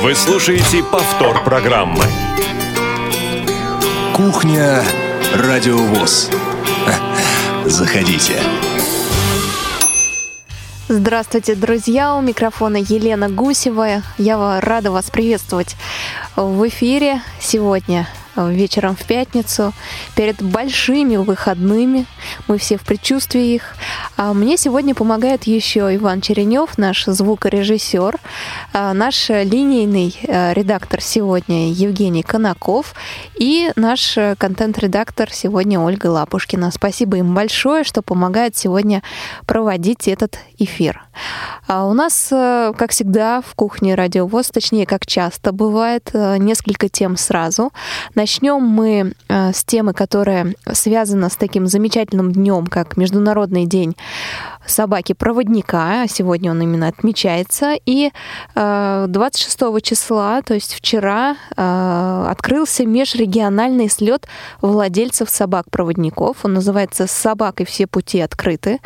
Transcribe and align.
Вы 0.00 0.14
слушаете 0.14 0.84
повтор 0.84 1.42
программы. 1.42 2.04
Кухня 4.14 4.84
Радиовоз. 5.34 6.30
Заходите. 7.64 8.34
Здравствуйте, 10.88 11.56
друзья! 11.56 12.14
У 12.14 12.20
микрофона 12.20 12.76
Елена 12.76 13.28
Гусева. 13.28 14.02
Я 14.18 14.60
рада 14.60 14.92
вас 14.92 15.10
приветствовать 15.10 15.74
в 16.36 16.68
эфире 16.68 17.20
сегодня 17.40 18.06
вечером 18.46 18.96
в 18.96 19.04
пятницу, 19.04 19.72
перед 20.14 20.42
большими 20.42 21.16
выходными. 21.16 22.06
Мы 22.46 22.58
все 22.58 22.76
в 22.76 22.82
предчувствии 22.82 23.54
их. 23.54 23.74
А 24.16 24.32
мне 24.32 24.56
сегодня 24.56 24.94
помогает 24.94 25.44
еще 25.44 25.94
Иван 25.94 26.20
Черенев, 26.20 26.78
наш 26.78 27.04
звукорежиссер, 27.06 28.16
а, 28.72 28.92
наш 28.94 29.28
линейный 29.28 30.16
э, 30.22 30.54
редактор 30.54 31.00
сегодня 31.00 31.72
Евгений 31.72 32.22
Конаков 32.22 32.94
и 33.34 33.72
наш 33.76 34.16
контент-редактор 34.38 35.32
сегодня 35.32 35.80
Ольга 35.80 36.06
Лапушкина. 36.06 36.70
Спасибо 36.70 37.18
им 37.18 37.34
большое, 37.34 37.84
что 37.84 38.02
помогает 38.02 38.56
сегодня 38.56 39.02
проводить 39.46 40.08
этот 40.08 40.38
эфир. 40.58 41.07
А 41.66 41.86
у 41.86 41.92
нас, 41.92 42.28
э, 42.30 42.72
как 42.76 42.90
всегда, 42.90 43.40
в 43.40 43.54
кухне 43.54 43.94
Радиовоз, 43.94 44.48
точнее, 44.48 44.86
как 44.86 45.06
часто 45.06 45.52
бывает, 45.52 46.10
э, 46.12 46.36
несколько 46.38 46.88
тем 46.88 47.16
сразу. 47.16 47.72
Начнем 48.14 48.62
мы 48.62 49.14
э, 49.28 49.52
с 49.52 49.64
темы, 49.64 49.92
которая 49.92 50.54
связана 50.72 51.28
с 51.28 51.36
таким 51.36 51.66
замечательным 51.66 52.32
днем, 52.32 52.66
как 52.66 52.96
Международный 52.96 53.66
день 53.66 53.96
собаки-проводника. 54.70 56.06
Сегодня 56.08 56.50
он 56.50 56.62
именно 56.62 56.88
отмечается. 56.88 57.74
И 57.86 58.10
26 58.54 59.82
числа, 59.82 60.42
то 60.42 60.54
есть 60.54 60.74
вчера, 60.74 61.36
открылся 61.56 62.86
межрегиональный 62.86 63.88
слет 63.88 64.26
владельцев 64.60 65.30
собак-проводников. 65.30 66.44
Он 66.44 66.54
называется 66.54 67.06
«Собак 67.06 67.60
и 67.60 67.64
все 67.64 67.86
пути 67.86 68.20
открыты». 68.20 68.80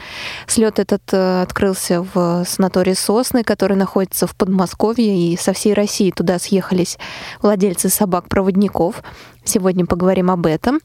Слет 0.46 0.78
этот 0.78 1.12
открылся 1.12 2.06
в 2.14 2.44
санатории 2.46 2.94
Сосны, 2.94 3.42
который 3.44 3.76
находится 3.76 4.26
в 4.26 4.36
Подмосковье, 4.36 5.16
и 5.16 5.36
со 5.36 5.52
всей 5.52 5.74
России 5.74 6.10
туда 6.10 6.38
съехались 6.38 6.98
владельцы 7.40 7.88
собак-проводников. 7.88 9.02
Сегодня 9.44 9.86
поговорим 9.86 10.30
об 10.30 10.46
этом. 10.46 10.80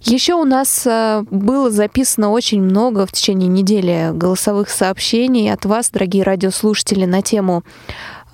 Еще 0.00 0.34
у 0.34 0.44
нас 0.44 0.86
э, 0.86 1.24
было 1.30 1.70
записано 1.70 2.30
очень 2.30 2.62
много 2.62 3.06
в 3.06 3.12
течение 3.12 3.48
недели 3.48 4.10
голосовых 4.12 4.70
сообщений 4.70 5.52
от 5.52 5.64
вас, 5.64 5.90
дорогие 5.90 6.22
радиослушатели, 6.22 7.04
на 7.04 7.22
тему 7.22 7.62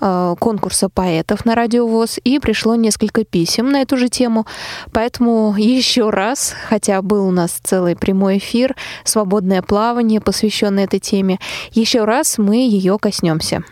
Э, 0.01 0.35
конкурса 0.39 0.89
поэтов 0.89 1.45
на 1.45 1.55
радиовоз, 1.55 2.19
и 2.23 2.39
пришло 2.39 2.75
несколько 2.75 3.23
писем 3.23 3.71
на 3.71 3.81
эту 3.81 3.97
же 3.97 4.09
тему. 4.09 4.45
Поэтому 4.91 5.55
еще 5.57 6.09
раз, 6.09 6.53
хотя 6.67 7.01
был 7.01 7.27
у 7.27 7.31
нас 7.31 7.59
целый 7.63 7.95
прямой 7.95 8.37
эфир, 8.37 8.75
свободное 9.03 9.61
плавание, 9.61 10.19
посвященное 10.19 10.83
этой 10.83 10.99
теме, 10.99 11.39
еще 11.71 12.03
раз 12.03 12.37
мы 12.37 12.57
ее 12.57 12.99
коснемся. 12.99 13.63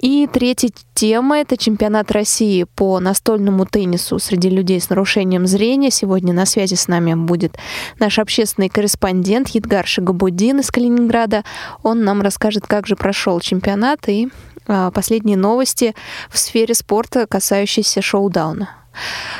И 0.00 0.28
третья 0.30 0.70
тема— 0.94 1.38
это 1.40 1.56
чемпионат 1.56 2.10
России 2.10 2.64
по 2.74 3.00
настольному 3.00 3.64
теннису 3.64 4.18
среди 4.18 4.50
людей 4.50 4.80
с 4.80 4.90
нарушением 4.90 5.46
зрения. 5.46 5.90
Сегодня 5.90 6.32
на 6.32 6.46
связи 6.46 6.74
с 6.74 6.88
нами 6.88 7.14
будет 7.14 7.56
наш 7.98 8.18
общественный 8.18 8.68
корреспондент 8.68 9.48
Едгар 9.48 9.86
Шагабудин 9.86 10.60
из 10.60 10.70
Калининграда. 10.70 11.44
Он 11.82 12.04
нам 12.04 12.22
расскажет, 12.22 12.66
как 12.66 12.86
же 12.86 12.96
прошел 12.96 13.40
чемпионат 13.40 14.08
и 14.08 14.28
последние 14.66 15.36
новости 15.36 15.94
в 16.30 16.38
сфере 16.38 16.74
спорта, 16.74 17.26
касающиеся 17.26 18.02
шоу-дауна. 18.02 18.68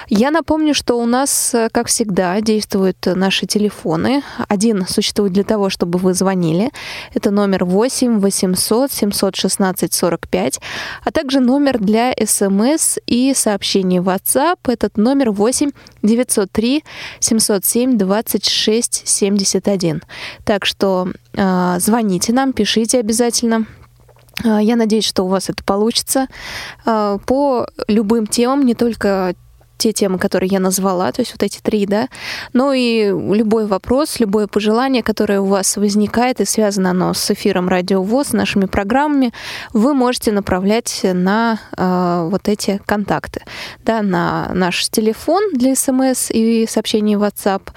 Я 0.08 0.30
напомню, 0.30 0.75
что 0.75 0.98
у 0.98 1.06
нас, 1.06 1.55
э, 1.55 1.69
как 1.72 1.86
всегда, 1.86 2.41
действуют 2.41 3.06
наши 3.06 3.47
телефоны. 3.47 4.22
Один 4.48 4.86
существует 4.86 5.33
для 5.33 5.45
того, 5.45 5.70
чтобы 5.70 5.98
вы 5.98 6.14
звонили. 6.14 6.70
Это 7.14 7.30
номер 7.30 7.64
8 7.64 8.18
800 8.18 8.92
716 8.92 9.92
45, 9.92 10.61
а 11.05 11.11
также 11.11 11.40
номер 11.40 11.79
для 11.79 12.13
смс 12.27 12.98
и 13.07 13.33
сообщений 13.34 14.01
в 14.01 14.08
WhatsApp. 14.08 14.58
Этот 14.64 14.96
номер 14.96 15.30
8 15.30 15.70
903 16.02 16.84
707 17.20 17.98
26 17.98 19.02
71. 19.07 20.02
Так 20.45 20.67
что 20.67 21.08
э, 21.33 21.77
звоните 21.79 22.33
нам, 22.33 22.52
пишите 22.52 23.01
обязательно. 23.01 23.67
А, 24.42 24.61
я 24.61 24.77
надеюсь, 24.77 25.06
что 25.06 25.24
у 25.24 25.28
вас 25.28 25.48
это 25.48 25.62
получится. 25.64 26.27
А, 26.84 27.18
по 27.18 27.67
любым 27.89 28.27
темам, 28.27 28.67
не 28.67 28.74
только 28.74 29.34
те 29.84 29.92
темы, 29.92 30.18
которые 30.18 30.48
я 30.48 30.61
назвала, 30.61 31.12
то 31.12 31.20
есть 31.20 31.33
вот 31.33 31.42
эти 31.42 31.61
три, 31.61 31.84
да, 31.84 32.08
но 32.55 32.72
и 32.72 33.08
любой 33.08 33.67
вопрос, 33.67 34.18
любое 34.18 34.46
пожелание, 34.46 35.02
которое 35.02 35.40
у 35.40 35.45
вас 35.45 35.77
возникает 35.77 36.40
и 36.40 36.46
связано 36.46 36.90
оно 36.90 37.12
с 37.12 37.30
эфиром 37.30 37.68
Радио 37.68 38.02
ВОЗ, 38.02 38.33
нашими 38.33 38.64
программами, 38.64 39.34
вы 39.74 39.92
можете 39.92 40.33
направлять 40.33 41.00
на 41.12 41.61
э, 41.77 42.28
вот 42.30 42.48
эти 42.48 42.80
контакты, 42.86 43.42
да, 43.84 44.00
на 44.00 44.50
наш 44.55 44.89
телефон 44.89 45.52
для 45.52 45.74
смс 45.77 46.30
и 46.30 46.66
сообщений 46.66 47.16
в 47.16 47.22
WhatsApp 47.22 47.68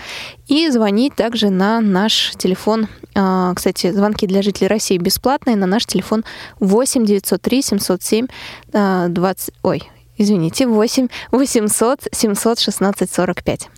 и 0.47 0.69
звонить 0.69 1.13
также 1.13 1.49
на 1.49 1.81
наш 1.81 2.31
телефон. 2.37 2.87
Э, 3.15 3.51
кстати, 3.53 3.91
звонки 3.91 4.27
для 4.27 4.41
жителей 4.41 4.69
России 4.69 4.97
бесплатные 4.97 5.57
на 5.57 5.65
наш 5.65 5.85
телефон 5.85 6.23
8 6.61 7.05
903 7.05 7.61
707 7.61 8.27
э, 8.71 9.07
20... 9.09 9.53
Ой, 9.63 9.83
извините, 10.17 10.67
8 10.67 11.07
800 11.31 12.07
716 12.11 13.11
45. 13.11 13.69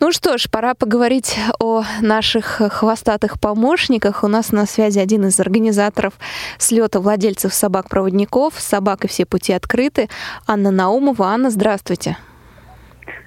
Ну 0.00 0.12
что 0.12 0.38
ж, 0.38 0.48
пора 0.48 0.74
поговорить 0.74 1.36
о 1.58 1.82
наших 2.00 2.62
хвостатых 2.70 3.40
помощниках. 3.40 4.22
У 4.22 4.28
нас 4.28 4.52
на 4.52 4.64
связи 4.64 5.00
один 5.00 5.26
из 5.26 5.40
организаторов 5.40 6.14
слета 6.56 7.00
владельцев 7.00 7.52
собак-проводников. 7.52 8.54
Собак 8.58 9.04
и 9.04 9.08
все 9.08 9.26
пути 9.26 9.52
открыты. 9.52 10.08
Анна 10.46 10.70
Наумова. 10.70 11.26
Анна, 11.26 11.50
здравствуйте. 11.50 12.16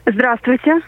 Здравствуйте. 0.05 0.79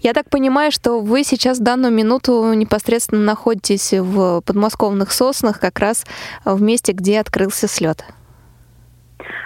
Я 0.00 0.12
так 0.12 0.28
понимаю, 0.28 0.72
что 0.72 1.00
вы 1.00 1.22
сейчас 1.22 1.60
в 1.60 1.62
данную 1.62 1.92
минуту 1.92 2.52
непосредственно 2.54 3.22
находитесь 3.22 3.92
в 3.92 4.40
подмосковных 4.40 5.12
соснах, 5.12 5.60
как 5.60 5.78
раз 5.78 6.04
в 6.44 6.60
месте, 6.60 6.92
где 6.92 7.20
открылся 7.20 7.68
слет. 7.68 8.04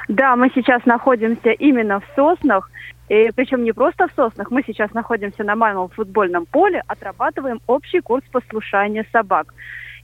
Да, 0.08 0.36
мы 0.36 0.50
сейчас 0.54 0.84
находимся 0.84 1.50
именно 1.50 2.00
в 2.00 2.04
Соснах, 2.16 2.70
и 3.08 3.30
причем 3.34 3.62
не 3.64 3.72
просто 3.72 4.08
в 4.08 4.12
Соснах, 4.12 4.50
мы 4.50 4.62
сейчас 4.66 4.92
находимся 4.92 5.44
на 5.44 5.54
малом 5.54 5.88
футбольном 5.90 6.46
поле, 6.46 6.82
отрабатываем 6.86 7.60
общий 7.66 8.00
курс 8.00 8.24
послушания 8.32 9.06
собак. 9.12 9.54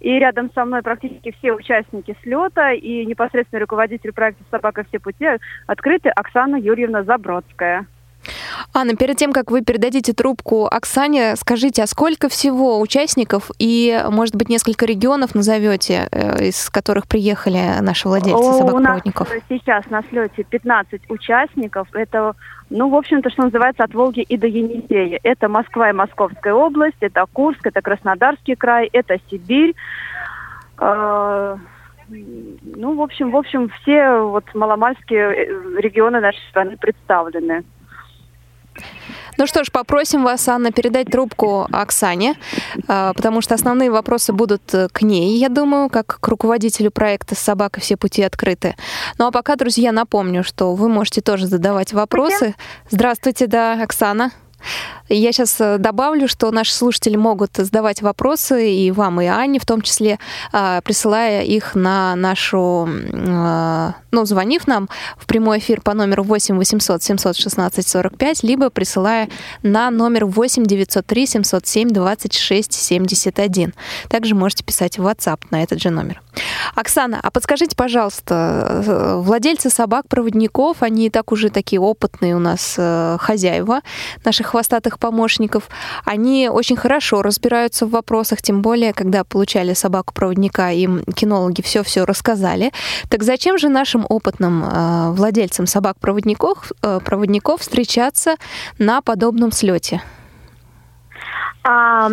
И 0.01 0.11
рядом 0.19 0.51
со 0.55 0.65
мной 0.65 0.83
практически 0.83 1.33
все 1.39 1.53
участники 1.53 2.17
слета 2.23 2.73
и 2.73 3.05
непосредственный 3.05 3.63
руководитель 3.63 4.13
проекта 4.13 4.45
«Собака 4.51 4.85
все 4.89 5.01
пути» 5.01 5.27
открыты 5.67 6.09
Оксана 6.11 6.57
Юрьевна 6.57 7.03
Забродская. 7.03 7.87
Анна, 8.75 8.97
перед 8.97 9.17
тем, 9.17 9.33
как 9.33 9.51
вы 9.51 9.63
передадите 9.63 10.13
трубку 10.13 10.67
Оксане, 10.67 11.37
скажите, 11.37 11.83
а 11.83 11.87
сколько 11.87 12.29
всего 12.29 12.81
участников 12.81 13.51
и, 13.59 14.03
может 14.11 14.37
быть, 14.37 14.49
несколько 14.49 14.87
регионов 14.87 15.35
назовете, 15.35 16.09
э, 16.11 16.47
из 16.47 16.71
которых 16.71 17.07
приехали 17.07 17.81
наши 17.81 18.09
владельцы 18.09 18.53
собак-проводников? 18.53 19.31
У 19.31 19.35
нас 19.35 19.43
сейчас 19.49 19.87
на 19.91 20.03
слете 20.11 20.45
15 20.45 21.11
участников. 21.11 21.89
Это, 21.93 22.35
ну, 22.71 22.89
в 22.89 22.95
общем-то, 22.95 23.31
что 23.31 23.45
называется, 23.45 23.85
от 23.85 23.95
Волги 23.95 24.21
и 24.21 24.37
до 24.37 24.47
Енисея. 24.47 25.21
Это 25.23 25.49
Москва 25.49 25.91
и 25.91 25.93
Московская 25.93 26.55
область, 26.55 26.99
это 27.01 27.25
Курск, 27.33 27.67
это 27.67 27.81
Краснодарский 27.81 28.57
край, 28.57 28.89
это 28.93 29.19
Сибирь. 29.31 29.75
Э, 30.81 31.57
ну, 32.09 32.95
в 32.95 33.03
общем, 33.03 33.31
в 33.31 33.37
общем, 33.37 33.71
все 33.81 34.21
вот 34.21 34.45
маломальские 34.55 35.21
э, 35.21 35.81
регионы 35.81 36.21
нашей 36.21 36.43
страны 36.51 36.77
представлены. 36.77 37.65
Ну 39.39 39.47
что 39.47 39.63
ж, 39.63 39.71
попросим 39.71 40.25
вас, 40.25 40.49
Анна, 40.49 40.73
передать 40.73 41.07
трубку 41.13 41.69
Оксане, 41.71 42.35
а, 42.89 43.13
потому 43.15 43.41
что 43.41 43.55
основные 43.55 43.89
вопросы 43.89 44.33
будут 44.33 44.75
э, 44.75 44.89
к 44.91 45.03
ней, 45.03 45.39
я 45.39 45.49
думаю, 45.49 45.89
как 45.91 46.19
к 46.21 46.29
руководителю 46.29 46.91
проекта 46.91 47.37
«Собака. 47.37 47.79
Все 47.81 47.97
пути 47.97 48.25
открыты». 48.25 48.75
Ну 49.17 49.27
а 49.29 49.31
пока, 49.31 49.55
друзья, 49.55 49.93
напомню, 49.93 50.43
что 50.43 50.75
вы 50.75 50.89
можете 50.89 51.21
тоже 51.21 51.47
задавать 51.47 51.93
вопросы. 51.93 52.57
Здравствуйте, 52.91 53.47
да, 53.47 53.81
Оксана. 53.81 54.33
Я 55.09 55.33
сейчас 55.33 55.61
э, 55.61 55.79
добавлю, 55.79 56.27
что 56.27 56.51
наши 56.51 56.75
слушатели 56.75 57.17
могут 57.17 57.57
задавать 57.57 58.03
вопросы 58.03 58.73
и 58.73 58.91
вам, 58.91 59.21
и 59.21 59.27
Анне, 59.27 59.61
в 59.61 59.65
том 59.67 59.83
числе 59.83 60.19
а, 60.53 60.81
присылая 60.81 61.43
их 61.43 61.77
на 61.77 62.17
нашу 62.17 62.89
ну, 64.11 64.25
звонив 64.25 64.67
нам 64.67 64.89
в 65.17 65.27
прямой 65.27 65.59
эфир 65.59 65.81
по 65.81 65.95
номеру 65.95 66.23
8 66.23 66.57
800 66.57 67.03
716 67.03 67.87
45, 67.87 68.43
либо 68.43 68.71
присылая 68.71 69.29
на 69.63 69.91
номер 69.91 70.25
8 70.25 70.65
903 70.65 71.27
707 71.27 71.89
26 71.91 72.73
71. 72.73 73.75
Также 74.09 74.35
можете 74.35 74.65
писать 74.65 74.99
в 74.99 75.07
WhatsApp 75.07 75.41
на 75.51 75.63
этот 75.63 75.81
же 75.81 75.91
номер. 75.91 76.23
Оксана, 76.75 77.21
а 77.23 77.31
подскажите, 77.31 77.75
пожалуйста, 77.77 78.83
э, 78.87 79.17
владельцы 79.17 79.71
собак-проводников, 79.71 80.83
они 80.83 81.07
и 81.07 81.11
так 81.11 81.33
уже 81.33 81.51
такие 81.51 81.81
опытные 81.81 82.37
у 82.37 82.39
нас 82.39 82.77
э, 82.79 83.17
хозяева 83.21 83.81
наших 84.25 84.49
хвостатых 84.49 84.99
помощников, 84.99 85.69
они 86.05 86.49
очень 86.49 86.77
хорошо 86.77 87.23
разбираются 87.23 87.87
в 87.87 87.91
вопросах, 87.91 88.43
тем 88.43 88.63
более, 88.63 88.93
когда 88.93 89.25
получали 89.25 89.75
собаку-проводника, 89.75 90.71
им 90.71 91.03
кинологи 91.05 91.63
все-все 91.63 92.05
рассказали. 92.05 92.73
Так 93.09 93.23
зачем 93.23 93.59
же 93.59 93.69
нашим 93.69 93.98
опытным 94.09 94.65
э, 94.65 95.11
владельцам 95.13 95.67
собак-проводников 95.67 96.73
проводников 97.05 97.61
встречаться 97.61 98.37
на 98.79 99.01
подобном 99.03 99.53
слете? 99.53 100.03
А, 101.71 102.09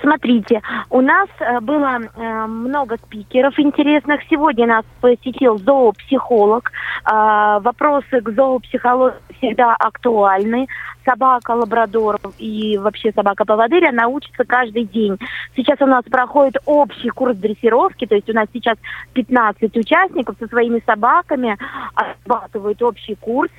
смотрите, 0.00 0.62
у 0.88 1.02
нас 1.02 1.28
э, 1.38 1.60
было 1.60 2.00
э, 2.00 2.46
много 2.46 2.96
спикеров 2.96 3.58
интересных. 3.58 4.22
Сегодня 4.30 4.66
нас 4.66 4.84
посетил 5.02 5.58
зоопсихолог. 5.58 6.72
А, 7.04 7.60
вопросы 7.60 8.22
к 8.22 8.30
зоопсихологии 8.30 9.18
всегда 9.36 9.74
актуальны. 9.74 10.68
Собака 11.04 11.50
лабрадор 11.50 12.18
и 12.38 12.78
вообще 12.78 13.12
собака 13.12 13.44
поводыря 13.44 13.92
научится 13.92 14.42
каждый 14.46 14.84
день. 14.84 15.18
Сейчас 15.54 15.78
у 15.82 15.86
нас 15.86 16.02
проходит 16.04 16.56
общий 16.64 17.10
курс 17.10 17.36
дрессировки, 17.36 18.06
то 18.06 18.14
есть 18.14 18.30
у 18.30 18.32
нас 18.32 18.46
сейчас 18.54 18.78
15 19.12 19.76
участников 19.76 20.36
со 20.38 20.46
своими 20.46 20.82
собаками 20.86 21.58
отрабатывают 21.94 22.80
общий 22.80 23.16
курс. 23.16 23.50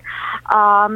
А, 0.45 0.89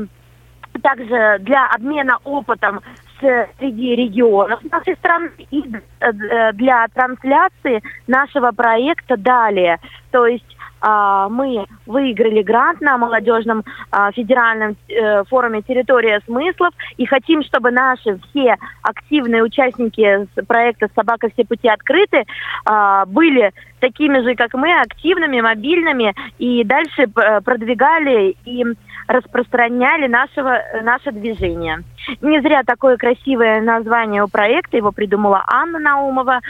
также 0.82 1.38
для 1.42 1.68
обмена 1.68 2.18
опытом 2.24 2.82
среди 3.20 3.96
регионов 3.96 4.60
нашей 4.72 4.96
страны 4.96 5.32
и 5.52 5.64
э, 6.00 6.12
для 6.54 6.88
трансляции 6.94 7.82
нашего 8.08 8.52
проекта 8.52 9.18
далее. 9.18 9.80
То 10.12 10.26
есть 10.26 10.46
а, 10.82 11.28
мы 11.30 11.66
выиграли 11.86 12.42
грант 12.42 12.82
на 12.82 12.98
молодежном 12.98 13.64
а, 13.92 14.12
федеральном 14.12 14.78
э, 14.88 15.24
форуме 15.26 15.62
«Территория 15.62 16.22
смыслов» 16.26 16.74
и 16.98 17.06
хотим, 17.06 17.44
чтобы 17.44 17.72
наши 17.72 18.20
все 18.30 18.56
активные 18.82 19.44
участники 19.44 20.28
проекта 20.48 20.90
«Собака 20.96 21.30
все 21.34 21.46
пути 21.46 21.68
открыты» 21.68 22.24
а, 22.66 23.06
были 23.06 23.52
такими 23.80 24.20
же, 24.20 24.36
как 24.36 24.54
мы, 24.54 24.72
активными, 24.80 25.42
мобильными 25.42 26.14
и 26.38 26.64
дальше 26.64 27.04
э, 27.04 27.42
продвигали 27.42 28.36
и 28.46 28.66
распространяли 29.08 30.08
нашего, 30.08 30.62
наше 30.84 31.12
движение. 31.12 31.84
Не 32.22 32.42
зря 32.42 32.64
такое 32.64 32.98
красивое 32.98 33.62
название 33.62 34.24
у 34.24 34.28
проекта, 34.28 34.78
его 34.78 34.92
придумала 34.92 35.44
Анна 35.48 35.80
Наумова. 35.80 36.42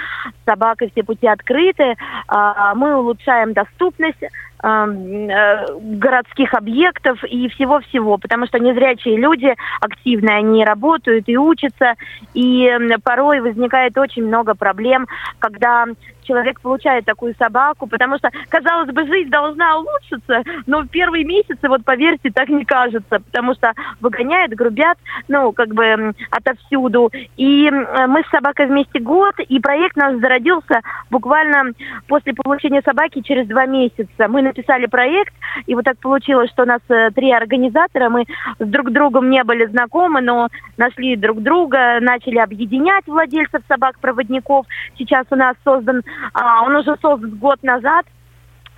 «Собака 0.45 0.87
все 0.91 1.03
пути 1.03 1.27
открыты». 1.27 1.95
А, 2.27 2.75
мы 2.75 2.95
улучшаем 2.95 3.53
доступность 3.53 4.21
э, 4.21 5.65
городских 5.81 6.53
объектов 6.53 7.23
и 7.23 7.47
всего-всего, 7.49 8.17
потому 8.17 8.45
что 8.47 8.59
незрячие 8.59 9.17
люди 9.17 9.53
активные, 9.79 10.37
они 10.37 10.65
работают 10.65 11.27
и 11.27 11.37
учатся, 11.37 11.93
и 12.33 12.69
порой 13.03 13.41
возникает 13.41 13.97
очень 13.97 14.25
много 14.25 14.55
проблем, 14.55 15.07
когда 15.39 15.85
человек 16.29 16.61
получает 16.61 17.05
такую 17.05 17.33
собаку, 17.39 17.87
потому 17.87 18.17
что, 18.19 18.29
казалось 18.49 18.91
бы, 18.91 19.05
жизнь 19.07 19.31
должна 19.31 19.77
улучшиться, 19.79 20.43
но 20.67 20.81
в 20.81 20.87
первые 20.87 21.25
месяцы, 21.25 21.67
вот 21.67 21.83
поверьте, 21.83 22.29
так 22.31 22.49
не 22.49 22.65
кажется, 22.65 23.19
потому 23.19 23.55
что 23.55 23.73
выгоняют, 23.99 24.53
грубят, 24.53 24.99
ну, 25.39 25.51
как 25.53 25.73
бы 25.73 26.13
отовсюду. 26.31 27.11
И 27.37 27.69
мы 27.69 28.23
с 28.23 28.29
собакой 28.29 28.67
вместе 28.67 28.99
год, 28.99 29.35
и 29.39 29.59
проект 29.59 29.95
наш 29.95 30.19
зародился 30.19 30.81
буквально 31.09 31.73
после 32.07 32.33
получения 32.33 32.81
собаки 32.83 33.21
через 33.21 33.47
два 33.47 33.65
месяца. 33.65 34.27
Мы 34.27 34.41
написали 34.41 34.85
проект, 34.85 35.33
и 35.65 35.75
вот 35.75 35.85
так 35.85 35.97
получилось, 35.99 36.49
что 36.51 36.63
у 36.63 36.65
нас 36.65 36.81
э, 36.89 37.11
три 37.15 37.31
организатора, 37.31 38.09
мы 38.09 38.25
с 38.59 38.65
друг 38.65 38.91
другом 38.91 39.29
не 39.29 39.43
были 39.43 39.65
знакомы, 39.65 40.21
но 40.21 40.49
нашли 40.77 41.15
друг 41.15 41.41
друга, 41.41 41.99
начали 42.01 42.37
объединять 42.37 43.07
владельцев 43.07 43.61
собак-проводников. 43.67 44.65
Сейчас 44.97 45.25
у 45.31 45.35
нас 45.35 45.55
создан 45.63 46.03
а, 46.33 46.63
он 46.63 46.75
уже 46.75 46.95
создан 47.01 47.31
год 47.37 47.63
назад, 47.63 48.05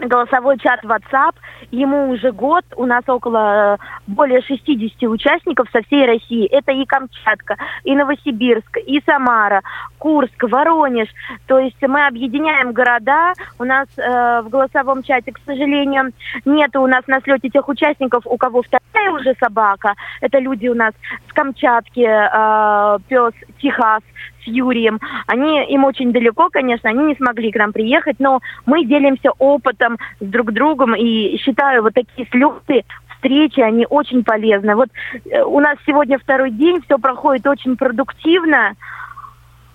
голосовой 0.07 0.57
чат 0.57 0.83
WhatsApp. 0.83 1.35
Ему 1.71 2.09
уже 2.09 2.31
год, 2.31 2.65
у 2.75 2.85
нас 2.85 3.03
около 3.07 3.75
э, 3.75 3.77
более 4.07 4.41
60 4.41 5.03
участников 5.03 5.67
со 5.71 5.81
всей 5.83 6.05
России. 6.05 6.45
Это 6.47 6.71
и 6.71 6.85
Камчатка, 6.85 7.57
и 7.83 7.95
Новосибирск, 7.95 8.77
и 8.85 9.01
Самара, 9.05 9.61
Курск, 9.97 10.43
Воронеж. 10.43 11.09
То 11.47 11.59
есть 11.59 11.81
мы 11.81 12.05
объединяем 12.05 12.73
города. 12.73 13.33
У 13.59 13.63
нас 13.63 13.87
э, 13.97 14.41
в 14.41 14.49
голосовом 14.49 15.03
чате, 15.03 15.31
к 15.31 15.39
сожалению, 15.45 16.11
нет 16.45 16.75
у 16.75 16.87
нас 16.87 17.05
на 17.07 17.21
слете 17.21 17.49
тех 17.49 17.67
участников, 17.67 18.23
у 18.25 18.37
кого 18.37 18.61
вторая 18.61 19.11
уже 19.11 19.35
собака. 19.39 19.93
Это 20.21 20.39
люди 20.39 20.67
у 20.67 20.75
нас 20.75 20.93
с 21.29 21.33
Камчатки, 21.33 22.05
э, 22.05 22.99
пес 23.07 23.33
Техас, 23.59 24.01
с 24.43 24.47
Юрием. 24.47 24.99
Они 25.27 25.63
им 25.65 25.83
очень 25.85 26.11
далеко, 26.11 26.49
конечно, 26.49 26.89
они 26.89 27.05
не 27.05 27.15
смогли 27.15 27.51
к 27.51 27.55
нам 27.57 27.73
приехать, 27.73 28.19
но 28.19 28.41
мы 28.65 28.85
делимся 28.85 29.31
опытом 29.37 29.97
с 30.19 30.25
друг 30.25 30.51
другом 30.51 30.95
и 30.95 31.37
считаю 31.37 31.83
вот 31.83 31.93
такие 31.93 32.27
слеты 32.29 32.83
встречи, 33.15 33.59
они 33.59 33.85
очень 33.89 34.23
полезны. 34.23 34.75
Вот 34.75 34.89
э, 35.29 35.43
у 35.43 35.59
нас 35.59 35.77
сегодня 35.85 36.17
второй 36.17 36.51
день, 36.51 36.81
все 36.83 36.97
проходит 36.97 37.45
очень 37.45 37.77
продуктивно. 37.77 38.75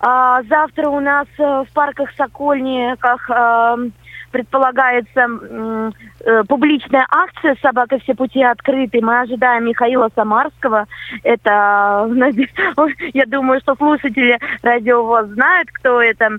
А, 0.01 0.43
завтра 0.43 0.89
у 0.89 1.01
нас 1.01 1.27
э, 1.39 1.65
в 1.69 1.73
парках 1.73 2.11
Сокольниках 2.17 3.31
э, 3.31 3.77
предполагается 4.37 5.29
э, 6.27 6.43
публичная 6.47 7.07
акция 7.11 7.57
«Собака 7.63 7.99
все 8.01 8.15
пути 8.15 8.43
открыты». 8.43 9.01
Мы 9.01 9.21
ожидаем 9.21 9.65
Михаила 9.65 10.11
Самарского. 10.15 10.87
Это, 11.23 12.07
я 13.15 13.25
думаю, 13.27 13.61
что 13.61 13.75
слушатели 13.77 14.39
радио 14.63 15.05
ВОЗ 15.05 15.29
знают, 15.29 15.71
кто 15.73 16.03
это 16.03 16.39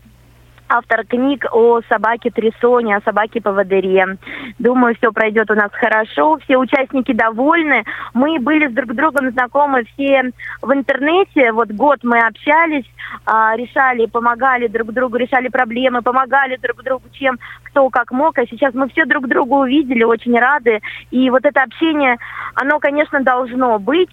автор 0.70 1.06
книг 1.06 1.46
о 1.52 1.82
собаке 1.90 2.30
Трисоне, 2.30 2.98
о 2.98 3.02
собаке 3.02 3.42
поводыре. 3.42 4.18
Думаю, 4.60 4.96
все 4.96 5.12
пройдет 5.12 5.50
у 5.52 5.56
нас 5.56 5.72
хорошо, 5.72 6.38
все 6.44 6.58
участники 6.58 7.14
довольны. 7.14 7.84
Мы 8.14 8.40
были 8.40 8.68
с 8.68 8.74
друг 8.74 8.94
другом 8.94 9.32
знакомы 9.32 9.84
все 9.94 10.32
в 10.62 10.72
интернете. 10.74 11.52
Вот 11.52 11.72
год 11.72 12.00
мы 12.04 12.20
общались, 12.20 12.86
а, 13.26 13.56
решали, 13.56 14.06
помогали 14.06 14.68
друг 14.68 14.92
другу, 14.92 15.18
решали 15.18 15.48
проблемы, 15.48 16.02
помогали 16.02 16.58
друг 16.58 16.84
другу, 16.84 17.04
чем 17.12 17.38
кто 17.64 17.90
как 17.90 18.12
мог. 18.12 18.38
А 18.38 18.46
сейчас 18.46 18.74
мы 18.74 18.90
все 18.90 19.06
друг 19.06 19.28
друга 19.28 19.54
увидели, 19.54 20.04
очень 20.04 20.38
рады. 20.38 20.82
И 21.12 21.30
вот 21.30 21.46
это 21.46 21.64
общение, 21.64 22.18
оно, 22.56 22.80
конечно, 22.80 23.22
должно 23.22 23.80
быть. 23.80 24.10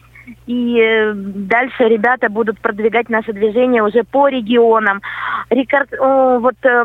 И 0.46 0.80
э, 0.80 1.12
дальше 1.14 1.84
ребята 1.84 2.28
будут 2.28 2.58
продвигать 2.60 3.08
наше 3.08 3.32
движение 3.32 3.82
уже 3.82 4.04
по 4.04 4.28
регионам. 4.28 5.02
Рекорд, 5.50 5.90
вот 5.98 6.56
э, 6.62 6.84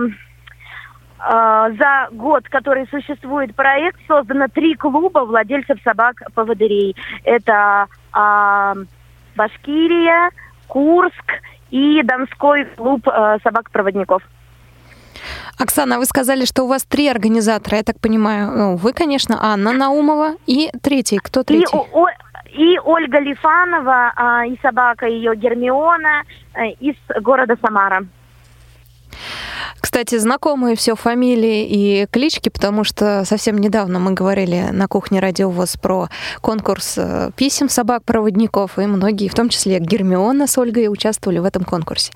э, 1.20 1.76
за 1.78 2.08
год, 2.12 2.48
который 2.50 2.88
существует 2.88 3.56
проект, 3.56 4.00
создано 4.08 4.48
три 4.48 4.76
клуба 4.76 5.20
владельцев 5.20 5.80
собак-поводырей. 5.84 6.96
Это 7.24 7.88
э, 8.16 8.76
Башкирия, 9.36 10.32
Курск 10.68 11.34
и 11.72 12.02
Донской 12.04 12.66
клуб 12.76 13.08
э, 13.08 13.38
собак-проводников. 13.44 14.22
Оксана, 15.58 15.98
вы 15.98 16.06
сказали, 16.06 16.46
что 16.46 16.64
у 16.64 16.68
вас 16.68 16.86
три 16.86 17.10
организатора, 17.10 17.78
я 17.78 17.84
так 17.84 18.00
понимаю. 18.00 18.52
Ну, 18.52 18.76
вы, 18.78 18.94
конечно, 18.94 19.38
Анна 19.42 19.74
Наумова 19.74 20.36
и 20.46 20.70
третий. 20.82 21.18
Кто 21.18 21.44
третий? 21.44 21.76
И, 21.76 21.80
о, 21.92 22.08
и 22.54 22.80
Ольга 22.80 23.20
Лифанова, 23.20 24.14
а, 24.16 24.46
и 24.46 24.58
собака 24.62 25.08
ее 25.08 25.36
Гермиона 25.36 26.24
э, 26.54 26.72
из 26.80 26.96
города 27.22 27.56
Самара. 27.62 28.06
Кстати, 29.80 30.18
знакомые 30.18 30.76
все 30.76 30.96
фамилии 30.96 31.66
и 31.66 32.06
клички, 32.12 32.50
потому 32.50 32.84
что 32.84 33.24
совсем 33.26 33.58
недавно 33.58 34.00
мы 34.00 34.14
говорили 34.14 34.70
на 34.72 34.88
кухне 34.88 35.20
Радио 35.20 35.50
ВОЗ 35.50 35.78
про 35.78 36.10
конкурс 36.42 36.96
э, 36.98 37.32
писем 37.36 37.70
собак-проводников, 37.70 38.78
и 38.78 38.86
многие, 38.86 39.30
в 39.30 39.34
том 39.34 39.50
числе 39.50 39.80
Гермиона 39.80 40.48
с 40.48 40.58
Ольгой, 40.58 40.90
участвовали 40.90 41.40
в 41.40 41.46
этом 41.46 41.64
конкурсе. 41.64 42.12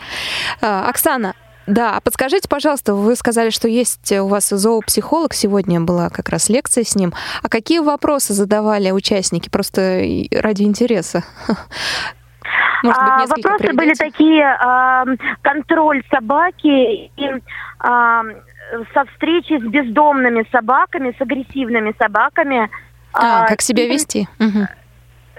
А, 0.61 0.89
Оксана, 0.89 1.33
да, 1.67 1.95
а 1.95 2.01
подскажите, 2.01 2.49
пожалуйста, 2.49 2.93
вы 2.93 3.15
сказали, 3.15 3.49
что 3.49 3.67
есть 3.67 4.11
у 4.11 4.27
вас 4.27 4.49
зоопсихолог, 4.49 5.33
сегодня 5.33 5.79
была 5.79 6.09
как 6.09 6.29
раз 6.29 6.49
лекция 6.49 6.83
с 6.83 6.95
ним. 6.95 7.13
А 7.41 7.49
какие 7.49 7.79
вопросы 7.79 8.33
задавали 8.33 8.91
участники, 8.91 9.49
просто 9.49 10.01
ради 10.31 10.63
интереса? 10.63 11.23
Может 12.83 12.99
быть, 12.99 13.09
а, 13.09 13.25
вопросы 13.27 13.57
приведете? 13.59 13.77
были 13.77 13.93
такие, 13.93 15.17
контроль 15.41 16.03
собаки 16.11 17.11
и 17.15 17.29
со 17.79 19.05
встречи 19.11 19.59
с 19.59 19.63
бездомными 19.63 20.45
собаками, 20.51 21.15
с 21.17 21.21
агрессивными 21.21 21.95
собаками. 21.97 22.69
А, 23.13 23.45
как 23.47 23.61
себя 23.61 23.85
вести? 23.85 24.27
Угу. 24.39 24.67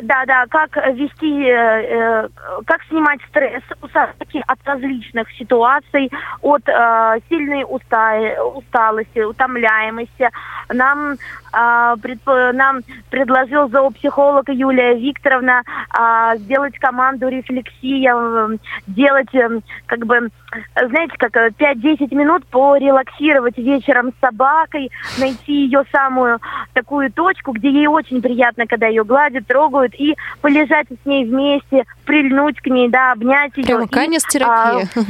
Да, 0.03 0.25
да, 0.27 0.47
как 0.51 0.77
вести, 0.95 1.45
э, 1.47 2.29
как 2.67 2.83
снимать 2.89 3.21
стресс 3.29 3.63
у 3.81 3.87
собаки 3.89 4.43
от 4.45 4.59
различных 4.65 5.31
ситуаций, 5.33 6.11
от 6.43 6.69
э, 6.69 7.19
сильной 7.29 7.65
уста 7.69 8.19
усталости, 8.57 9.21
утомляемости. 9.21 10.31
Нам, 10.73 11.13
э, 11.13 11.95
предп 12.03 12.27
нам 12.27 12.81
предложил 13.09 13.69
зоопсихолог 13.69 14.49
Юлия 14.49 14.95
Викторовна 14.95 15.63
э, 15.63 16.39
сделать 16.39 16.77
команду 16.79 17.29
рефлексия, 17.29 18.17
э, 18.17 18.57
делать, 18.89 19.33
э, 19.33 19.61
как 19.87 20.07
бы, 20.07 20.29
знаете, 20.75 21.15
как 21.19 21.37
5-10 21.57 22.13
минут 22.13 22.45
порелаксировать 22.47 23.59
вечером 23.59 24.11
с 24.11 24.21
собакой, 24.21 24.91
найти 25.21 25.53
ее 25.53 25.85
самую 25.93 26.41
такую 26.73 27.13
точку, 27.13 27.53
где 27.53 27.71
ей 27.71 27.87
очень 27.87 28.21
приятно, 28.21 28.67
когда 28.67 28.89
ее 28.89 29.05
гладят, 29.05 29.47
трогают, 29.47 29.84
делают, 29.85 29.95
и 29.99 30.17
полежать 30.41 30.87
с 30.89 31.07
ней 31.07 31.25
вместе, 31.25 31.85
прильнуть 32.05 32.61
к 32.61 32.67
ней, 32.67 32.89
да, 32.89 33.13
обнять 33.13 33.57
ее. 33.57 33.65
Прямо 33.65 33.89
канец-терапия. 33.89 34.89
А, 34.95 35.01
а, 35.01 35.05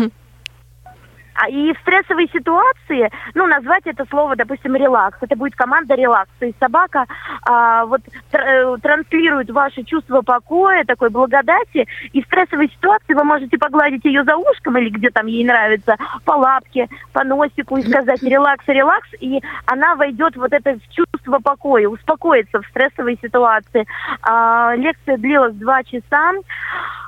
и 1.49 1.73
в 1.73 1.79
стрессовой 1.81 2.29
ситуации, 2.33 3.11
ну, 3.35 3.47
назвать 3.47 3.87
это 3.87 4.05
слово, 4.09 4.37
допустим, 4.37 4.77
релакс. 4.77 5.19
Это 5.21 5.37
будет 5.37 5.57
команда 5.57 5.95
релакс. 5.95 6.31
То 6.39 6.47
есть 6.47 6.59
собака 6.59 7.07
а, 7.43 7.85
вот 7.87 8.01
тр- 8.33 8.77
э, 8.77 8.77
транслирует 8.81 9.51
ваши 9.51 9.83
чувства 9.83 10.23
покоя, 10.23 10.85
такой 10.85 11.11
благодати. 11.11 11.87
И 12.13 12.23
в 12.23 12.27
стрессовой 12.27 12.69
ситуации 12.69 13.15
вы 13.15 13.25
можете 13.25 13.59
погладить 13.59 14.05
ее 14.05 14.25
за 14.25 14.37
ушком 14.37 14.79
или 14.79 14.91
где 14.91 15.11
там 15.11 15.27
ей 15.27 15.45
нравится, 15.45 15.97
по 16.25 16.33
лапке, 16.33 16.89
по 17.13 17.25
носику 17.25 17.77
и 17.77 17.83
сказать 17.83 18.23
релакс, 18.23 18.65
релакс. 18.67 19.09
И 19.21 19.43
она 19.67 19.97
войдет 19.97 20.37
вот 20.37 20.53
это 20.53 20.79
в 20.79 20.95
чувство 20.95 21.39
покоя, 21.41 21.89
успокоится 21.89 22.63
в 22.63 22.67
стрессовой 22.69 23.19
ситуации. 23.21 23.87
А, 24.23 24.75
лекция 24.77 25.17
длилась 25.19 25.55
два 25.55 25.83
часа. 25.83 26.33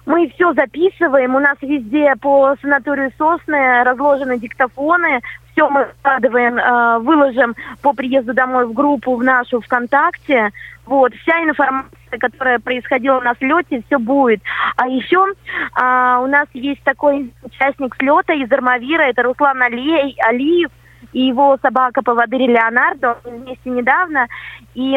Мы 0.06 0.30
все 0.30 0.54
записываем. 0.54 1.34
У 1.34 1.40
нас 1.40 1.56
везде 1.60 2.14
по 2.20 2.54
санаторию 2.62 3.10
Сосны 3.18 3.82
разложены 3.82 4.38
диктофоны. 4.38 5.20
Все 5.50 5.68
мы 5.68 5.88
складываем, 5.98 6.58
э, 6.58 6.98
выложим 7.00 7.56
по 7.82 7.92
приезду 7.92 8.32
домой 8.32 8.66
в 8.66 8.72
группу 8.72 9.16
в 9.16 9.24
нашу 9.24 9.60
ВКонтакте. 9.60 10.50
Вот, 10.84 11.12
вся 11.14 11.42
информация, 11.42 12.18
которая 12.20 12.60
происходила 12.60 13.20
на 13.20 13.34
слете, 13.34 13.82
все 13.86 13.98
будет. 13.98 14.40
А 14.76 14.86
еще 14.86 15.26
а, 15.74 16.20
у 16.20 16.28
нас 16.28 16.46
есть 16.54 16.82
такой 16.84 17.32
участник 17.42 17.96
слета 17.96 18.32
из 18.34 18.52
Армавира, 18.52 19.02
это 19.02 19.24
Руслан 19.24 19.60
Али, 19.62 20.14
Алиев 20.24 20.70
и 21.12 21.22
его 21.22 21.58
собака-поводырь 21.60 22.52
Леонардо. 22.52 23.18
вместе 23.24 23.70
недавно. 23.70 24.28
И 24.74 24.96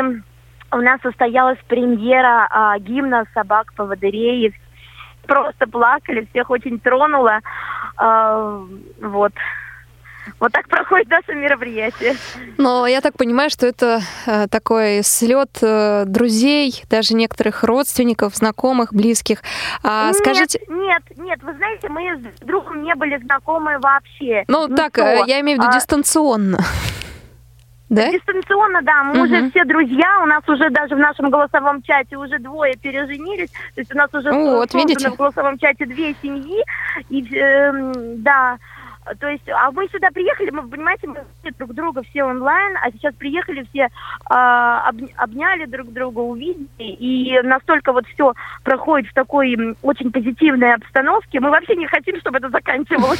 у 0.71 0.77
нас 0.77 1.01
состоялась 1.01 1.57
премьера 1.67 2.47
а, 2.51 2.77
гимна 2.77 3.25
собак-поводырей 3.33 4.53
просто 5.29 5.67
плакали, 5.67 6.27
всех 6.31 6.49
очень 6.49 6.79
тронуло. 6.79 7.39
А, 7.97 8.61
вот. 9.01 9.33
Вот 10.39 10.51
так 10.51 10.67
проходит 10.67 11.09
наше 11.09 11.33
мероприятие. 11.33 12.15
Но 12.57 12.85
я 12.85 13.01
так 13.01 13.17
понимаю, 13.17 13.49
что 13.49 13.65
это 13.65 14.01
э, 14.27 14.47
такой 14.47 15.01
слет 15.03 15.49
э, 15.61 16.03
друзей, 16.05 16.83
даже 16.89 17.15
некоторых 17.15 17.63
родственников, 17.63 18.35
знакомых, 18.35 18.93
близких. 18.93 19.41
А 19.81 20.07
нет, 20.07 20.15
скажите... 20.17 20.59
Нет, 20.69 21.01
нет, 21.17 21.41
вы 21.41 21.53
знаете, 21.55 21.89
мы 21.89 22.15
с 22.17 22.39
другом 22.41 22.83
не 22.83 22.93
были 22.95 23.17
знакомы 23.17 23.79
вообще. 23.79 24.43
Ну 24.47 24.67
Никто. 24.67 24.75
так, 24.75 24.97
э, 24.99 25.23
я 25.25 25.39
имею 25.39 25.57
в 25.57 25.61
виду 25.61 25.71
а... 25.71 25.73
дистанционно. 25.75 26.59
Да? 27.89 28.11
Дистанционно, 28.11 28.81
да. 28.83 29.03
Мы 29.03 29.13
угу. 29.13 29.23
уже 29.23 29.49
все 29.49 29.65
друзья. 29.65 30.21
У 30.21 30.25
нас 30.27 30.47
уже 30.47 30.69
даже 30.69 30.95
в 30.95 30.99
нашем 30.99 31.29
голосовом 31.29 31.81
чате 31.81 32.17
уже 32.17 32.37
двое 32.37 32.75
переженились. 32.75 33.49
То 33.49 33.81
есть 33.81 33.93
у 33.93 33.97
нас 33.97 34.13
уже 34.13 34.31
вот, 34.31 34.73
видите? 34.73 35.09
в 35.09 35.15
голосовом 35.15 35.57
чате 35.57 35.85
две 35.85 36.15
семьи. 36.21 36.63
И, 37.09 37.25
э, 37.35 37.93
да, 38.17 38.59
то 39.19 39.27
есть, 39.27 39.47
а 39.49 39.71
мы 39.71 39.87
сюда 39.89 40.09
приехали, 40.11 40.49
мы, 40.51 40.67
понимаете, 40.67 41.07
мы 41.07 41.23
друг 41.57 41.73
друга 41.73 42.03
все 42.03 42.23
онлайн, 42.23 42.77
а 42.81 42.91
сейчас 42.91 43.13
приехали 43.15 43.65
все, 43.69 43.83
э, 43.83 43.89
об, 44.29 44.97
обняли 45.15 45.65
друг 45.65 45.91
друга, 45.91 46.19
увидели, 46.19 46.67
и 46.77 47.39
настолько 47.43 47.93
вот 47.93 48.05
все 48.07 48.33
проходит 48.63 49.09
в 49.09 49.13
такой 49.13 49.55
очень 49.81 50.11
позитивной 50.11 50.73
обстановке, 50.73 51.39
мы 51.39 51.49
вообще 51.49 51.75
не 51.75 51.87
хотим, 51.87 52.19
чтобы 52.19 52.37
это 52.37 52.49
заканчивалось. 52.49 53.19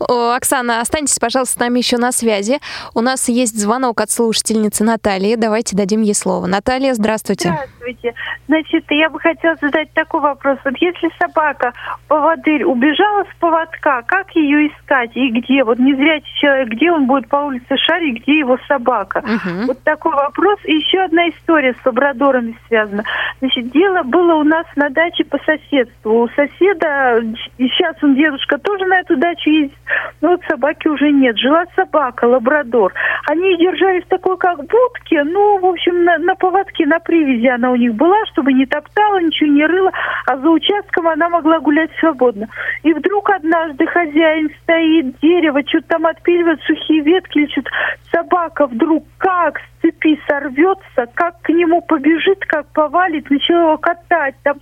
Оксана, 0.00 0.80
останьтесь, 0.80 1.18
пожалуйста, 1.18 1.54
с 1.54 1.60
нами 1.60 1.78
еще 1.78 1.96
на 1.96 2.12
связи. 2.12 2.60
У 2.94 3.00
нас 3.00 3.28
есть 3.28 3.58
звонок 3.58 4.00
от 4.00 4.10
слушательницы 4.10 4.84
Натальи. 4.84 5.34
Давайте 5.34 5.76
дадим 5.76 6.02
ей 6.02 6.14
слово. 6.14 6.46
Наталья, 6.46 6.94
здравствуйте. 6.94 7.50
Здравствуйте. 7.50 8.14
Значит, 8.46 8.84
я 8.90 9.10
бы 9.10 9.18
хотела 9.20 9.56
задать 9.60 9.92
такой 9.92 10.20
вопрос. 10.20 10.58
Вот 10.64 10.74
если 10.80 11.10
собака, 11.18 11.72
поводырь, 12.06 12.64
убежала 12.64 13.24
с 13.24 13.40
поводка, 13.40 14.02
как 14.08 14.34
ее 14.34 14.68
искать 14.68 15.14
и 15.14 15.30
где? 15.30 15.62
Вот 15.62 15.78
не 15.78 15.94
зря 15.94 16.20
человек, 16.40 16.68
где 16.68 16.90
он 16.90 17.06
будет 17.06 17.28
по 17.28 17.36
улице 17.36 17.76
шарить, 17.76 18.22
где 18.22 18.38
его 18.38 18.58
собака? 18.66 19.18
Угу. 19.18 19.66
Вот 19.66 19.82
такой 19.84 20.12
вопрос. 20.12 20.58
И 20.64 20.74
еще 20.74 21.00
одна 21.00 21.28
история 21.28 21.74
с 21.74 21.86
лабрадорами 21.86 22.56
связана. 22.66 23.04
Значит, 23.40 23.70
дело 23.70 24.02
было 24.02 24.34
у 24.34 24.44
нас 24.44 24.64
на 24.76 24.88
даче 24.88 25.24
по 25.24 25.38
соседству. 25.44 26.22
У 26.22 26.28
соседа, 26.28 27.22
и 27.58 27.68
сейчас 27.68 27.96
он 28.02 28.14
дедушка 28.14 28.58
тоже 28.58 28.86
на 28.86 29.00
эту 29.00 29.16
дачу 29.16 29.50
ездит, 29.50 29.78
но 30.22 30.30
вот 30.30 30.40
собаки 30.48 30.88
уже 30.88 31.10
нет. 31.12 31.36
Жила 31.36 31.64
собака, 31.76 32.24
лабрадор. 32.24 32.92
Они 33.26 33.56
держались 33.58 34.04
такой, 34.08 34.38
как 34.38 34.58
будке, 34.58 35.22
ну, 35.24 35.58
в 35.58 35.66
общем, 35.66 36.04
на, 36.04 36.18
на 36.18 36.34
поводке, 36.34 36.86
на 36.86 36.98
привязи 36.98 37.46
она 37.46 37.72
у 37.72 37.76
них 37.76 37.94
была, 37.94 38.16
чтобы 38.32 38.52
не 38.52 38.64
топтала, 38.64 39.20
ничего 39.20 39.50
не 39.50 39.66
рыла, 39.66 39.92
а 40.26 40.36
за 40.36 40.48
участком 40.48 41.08
она 41.08 41.28
могла 41.28 41.60
гулять 41.60 41.90
свободно. 42.00 42.48
И 42.82 42.92
вдруг 42.92 43.28
однажды 43.30 43.86
хозяин 43.92 44.50
стоит, 44.62 45.18
дерево, 45.20 45.60
что-то 45.66 45.88
там 45.88 46.06
отпиливает, 46.06 46.60
сухие 46.62 47.02
ветки, 47.02 47.38
или 47.38 47.50
что-то. 47.50 47.70
Собака 48.10 48.66
вдруг 48.66 49.06
как 49.18 49.60
цепи 49.88 50.18
сорвется, 50.28 51.06
как 51.14 51.40
к 51.42 51.48
нему 51.50 51.80
побежит, 51.82 52.44
как 52.46 52.66
повалит, 52.72 53.30
начала 53.30 53.60
его 53.60 53.78
катать, 53.78 54.34
там 54.42 54.56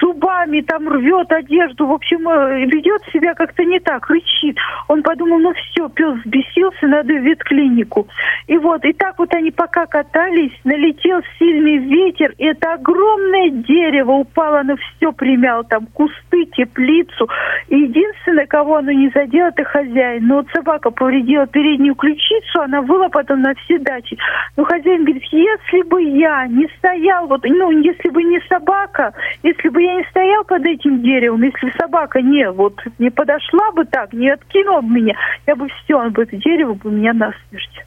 зубами 0.00 0.60
там 0.60 0.88
рвет 0.88 1.30
одежду, 1.32 1.86
в 1.86 1.92
общем, 1.92 2.28
э, 2.28 2.66
ведет 2.66 3.02
себя 3.12 3.34
как-то 3.34 3.64
не 3.64 3.80
так, 3.80 4.08
рычит. 4.08 4.56
Он 4.88 5.02
подумал, 5.02 5.38
ну 5.38 5.52
все, 5.54 5.88
пес 5.88 6.14
взбесился, 6.24 6.86
надо 6.86 7.14
в 7.14 7.22
ветклинику. 7.22 8.08
И 8.46 8.56
вот, 8.58 8.84
и 8.84 8.92
так 8.92 9.18
вот 9.18 9.34
они 9.34 9.50
пока 9.50 9.86
катались, 9.86 10.52
налетел 10.64 11.20
сильный 11.38 11.78
ветер, 11.78 12.34
и 12.38 12.46
это 12.46 12.74
огромное 12.74 13.50
дерево 13.50 14.12
упало, 14.12 14.60
оно 14.60 14.76
все 14.76 15.12
примяло, 15.12 15.64
там 15.64 15.86
кусты, 15.86 16.46
теплицу. 16.46 17.28
И 17.68 17.78
единственное, 17.78 18.46
кого 18.46 18.76
оно 18.76 18.92
не 18.92 19.10
задело, 19.10 19.48
это 19.48 19.64
хозяин. 19.64 20.26
Но 20.26 20.36
вот 20.36 20.46
собака 20.54 20.90
повредила 20.90 21.46
переднюю 21.46 21.94
ключицу, 21.94 22.60
она 22.60 22.82
выла 22.82 23.08
потом 23.08 23.42
на 23.42 23.54
все 23.54 23.78
дачи. 23.78 24.16
Но 24.56 24.64
хозяин 24.66 25.04
говорит, 25.04 25.24
если 25.30 25.82
бы 25.88 26.02
я 26.02 26.46
не 26.46 26.68
стоял, 26.78 27.26
вот, 27.26 27.42
ну, 27.44 27.70
если 27.70 28.08
бы 28.10 28.22
не 28.22 28.40
собака, 28.48 29.14
если 29.42 29.68
бы 29.68 29.82
я 29.82 29.94
не 29.96 30.04
стоял 30.10 30.44
под 30.44 30.64
этим 30.66 31.02
деревом, 31.02 31.42
если 31.42 31.66
бы 31.66 31.72
собака 31.78 32.20
не, 32.20 32.50
вот, 32.50 32.78
не 32.98 33.10
подошла 33.10 33.70
бы 33.72 33.84
так, 33.84 34.12
не 34.12 34.28
откинула 34.28 34.80
бы 34.80 34.90
меня, 34.90 35.14
я 35.46 35.56
бы 35.56 35.68
все, 35.68 35.96
он 35.96 36.10
бы 36.10 36.24
это 36.24 36.36
дерево 36.36 36.74
бы 36.74 36.90
меня 36.90 37.12
насмерть. 37.12 37.86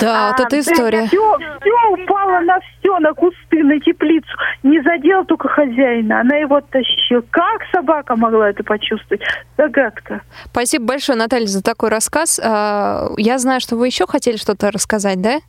Да, 0.00 0.28
а, 0.28 0.30
вот 0.32 0.40
эта 0.46 0.60
история. 0.60 1.06
Все, 1.06 1.38
все 1.38 2.02
упало 2.02 2.40
на 2.40 2.58
все, 2.60 2.98
на 2.98 3.14
кусты, 3.14 3.62
на 3.62 3.80
теплицу. 3.80 4.28
Не 4.62 4.80
задел 4.82 5.24
только 5.24 5.48
хозяина, 5.48 6.20
она 6.20 6.36
его 6.36 6.60
тащила. 6.60 7.22
Как 7.30 7.62
собака 7.72 8.16
могла 8.16 8.50
это 8.50 8.62
почувствовать? 8.62 9.22
Загадка. 9.56 10.22
Спасибо 10.46 10.86
большое, 10.86 11.18
Наталья, 11.18 11.46
за 11.46 11.62
такой 11.62 11.88
рассказ. 11.88 12.40
А, 12.42 13.08
я 13.16 13.38
знаю, 13.38 13.60
что 13.60 13.76
вы 13.76 13.86
еще 13.86 14.06
хотели 14.06 14.36
что-то 14.36 14.70
рассказать, 14.70 15.20
да? 15.20 15.40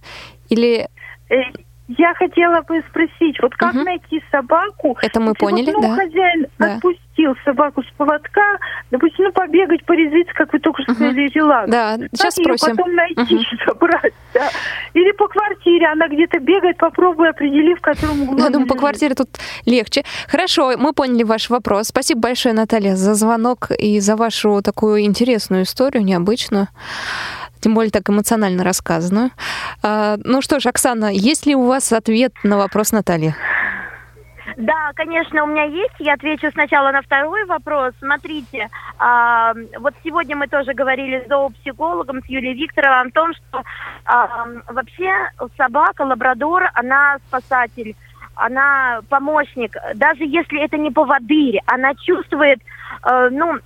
Или... 0.50 0.88
Я 1.98 2.14
хотела 2.14 2.62
бы 2.62 2.82
спросить, 2.90 3.38
вот 3.42 3.54
как 3.56 3.74
угу. 3.74 3.84
найти 3.84 4.24
собаку? 4.32 4.98
Это 5.02 5.20
мы 5.20 5.34
поняли, 5.34 5.72
вот, 5.72 5.82
ну, 5.82 5.82
да. 5.82 5.96
хозяин 5.96 6.46
да. 6.58 6.76
отпустил 6.76 7.36
собаку 7.44 7.84
с 7.84 7.88
поводка, 7.98 8.58
допустим, 8.92 9.26
ну, 9.26 9.32
побегать, 9.32 9.84
порезвиться, 9.86 10.34
как 10.34 10.54
вы 10.54 10.60
только 10.60 10.82
что 10.84 10.94
сказали, 10.94 11.28
релакс. 11.28 11.70
Да, 11.70 11.98
как 11.98 12.10
сейчас 12.14 12.38
ее 12.38 12.44
спросим. 12.46 12.78
потом 12.78 12.96
найти, 12.96 13.36
угу. 13.36 13.44
собрать, 13.66 14.14
да. 14.34 14.50
Или 14.94 15.12
по 15.14 15.28
квартире, 15.28 15.88
она 15.88 16.08
где-то 16.08 16.40
бегает, 16.40 16.78
попробуй 16.78 17.30
определи, 17.30 17.76
в 17.76 17.82
котором 17.82 18.22
углу 18.22 18.38
Я 18.38 18.50
думаю, 18.50 18.68
по 18.68 18.76
квартире 18.76 19.16
тут 19.16 19.30
легче. 19.66 20.04
Хорошо, 20.28 20.78
мы 20.78 20.94
поняли 20.94 21.24
ваш 21.24 21.50
вопрос. 21.50 21.88
Спасибо 21.88 22.22
большое, 22.22 22.54
Наталья, 22.54 22.96
за 22.96 23.16
звонок 23.16 23.72
и 23.72 24.00
за 24.00 24.16
вашу 24.16 24.62
такую 24.62 25.02
интересную 25.02 25.64
историю, 25.64 26.04
необычную 26.04 26.68
тем 27.62 27.74
более 27.74 27.92
так 27.92 28.10
эмоционально 28.10 28.64
рассказанную. 28.64 29.32
А, 29.84 30.18
ну 30.24 30.42
что 30.42 30.60
ж, 30.60 30.66
Оксана, 30.66 31.12
есть 31.14 31.46
ли 31.46 31.56
у 31.56 31.66
вас 31.66 31.94
ответ 31.94 32.34
на 32.44 32.58
вопрос 32.58 32.92
Натальи? 32.92 33.36
Да, 34.58 34.92
конечно, 34.96 35.44
у 35.44 35.48
меня 35.48 35.64
есть. 35.64 35.96
Я 36.00 36.14
отвечу 36.14 36.52
сначала 36.52 36.92
на 36.92 37.02
второй 37.02 37.46
вопрос. 37.46 37.94
Смотрите, 38.00 38.70
а, 39.00 39.54
вот 39.80 39.94
сегодня 40.04 40.36
мы 40.36 40.48
тоже 40.48 40.74
говорили 40.74 41.24
с 41.24 41.30
зоопсихологом, 41.30 42.22
с 42.22 42.26
Юлией 42.28 42.56
Викторовой 42.56 43.08
о 43.08 43.12
том, 43.12 43.34
что 43.34 43.64
а, 44.06 44.48
вообще 44.68 45.12
собака, 45.58 46.02
лабрадор, 46.02 46.70
она 46.74 47.18
спасатель 47.28 47.96
она 48.36 49.02
помощник, 49.10 49.76
даже 49.96 50.24
если 50.24 50.64
это 50.64 50.78
не 50.78 50.90
поводырь, 50.90 51.60
она 51.66 51.94
чувствует, 51.96 52.60
э, 53.04 53.30
ну, 53.32 53.60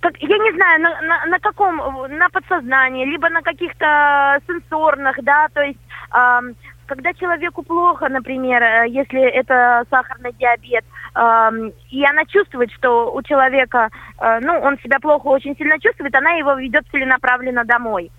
как, 0.00 0.16
я 0.18 0.38
не 0.38 0.52
знаю, 0.52 0.80
на, 0.80 1.00
на, 1.02 1.26
на 1.26 1.38
каком, 1.38 1.76
на 2.08 2.28
подсознании, 2.28 3.04
либо 3.04 3.28
на 3.28 3.42
каких-то 3.42 4.40
сенсорных, 4.46 5.22
да, 5.22 5.48
то 5.52 5.62
есть 5.62 5.78
э, 6.14 6.40
когда 6.86 7.12
человеку 7.14 7.62
плохо, 7.62 8.08
например, 8.08 8.62
э, 8.62 8.88
если 8.88 9.20
это 9.20 9.84
сахарный 9.90 10.32
диабет, 10.32 10.84
э, 11.14 11.70
и 11.90 12.04
она 12.04 12.24
чувствует, 12.26 12.70
что 12.72 13.12
у 13.12 13.22
человека, 13.22 13.90
э, 14.18 14.38
ну, 14.40 14.58
он 14.60 14.78
себя 14.78 14.98
плохо 15.00 15.26
очень 15.26 15.56
сильно 15.56 15.78
чувствует, 15.80 16.14
она 16.14 16.30
его 16.32 16.54
ведет 16.54 16.86
целенаправленно 16.90 17.64
домой. 17.64 18.10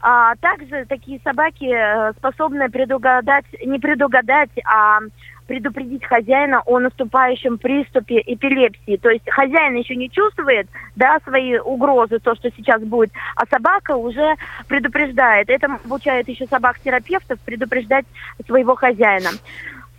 А 0.00 0.34
также 0.36 0.84
такие 0.86 1.20
собаки 1.24 1.64
э, 1.64 2.12
способны 2.18 2.68
предугадать, 2.70 3.46
не 3.64 3.78
предугадать, 3.78 4.50
а 4.64 5.00
предупредить 5.46 6.04
хозяина 6.04 6.60
о 6.66 6.78
наступающем 6.78 7.58
приступе 7.58 8.22
эпилепсии. 8.26 8.96
То 8.96 9.10
есть 9.10 9.28
хозяин 9.30 9.74
еще 9.74 9.96
не 9.96 10.10
чувствует 10.10 10.68
да, 10.96 11.18
свои 11.24 11.58
угрозы, 11.58 12.18
то, 12.18 12.34
что 12.34 12.50
сейчас 12.56 12.82
будет, 12.82 13.12
а 13.36 13.46
собака 13.46 13.96
уже 13.96 14.34
предупреждает. 14.68 15.48
Это 15.48 15.78
обучает 15.84 16.28
еще 16.28 16.46
собак-терапевтов 16.46 17.38
предупреждать 17.40 18.06
своего 18.46 18.74
хозяина. 18.74 19.30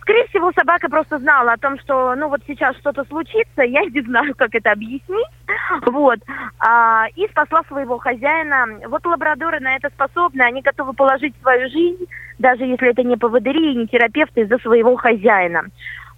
Скорее 0.08 0.26
всего, 0.28 0.50
собака 0.52 0.88
просто 0.88 1.18
знала 1.18 1.52
о 1.52 1.58
том, 1.58 1.78
что, 1.80 2.14
ну, 2.14 2.30
вот 2.30 2.40
сейчас 2.46 2.74
что-то 2.78 3.04
случится, 3.04 3.60
я 3.60 3.82
не 3.84 4.00
знаю, 4.00 4.34
как 4.34 4.54
это 4.54 4.72
объяснить, 4.72 5.28
вот, 5.84 6.18
а, 6.60 7.08
и 7.14 7.28
спасла 7.28 7.60
своего 7.68 7.98
хозяина. 7.98 8.88
Вот 8.88 9.04
лабрадоры 9.04 9.60
на 9.60 9.76
это 9.76 9.90
способны, 9.90 10.40
они 10.40 10.62
готовы 10.62 10.94
положить 10.94 11.34
свою 11.42 11.68
жизнь, 11.68 12.06
даже 12.38 12.64
если 12.64 12.88
это 12.88 13.02
не 13.02 13.18
поводыри 13.18 13.74
и 13.74 13.76
не 13.76 13.86
терапевты, 13.86 14.40
из-за 14.40 14.56
своего 14.60 14.96
хозяина. 14.96 15.64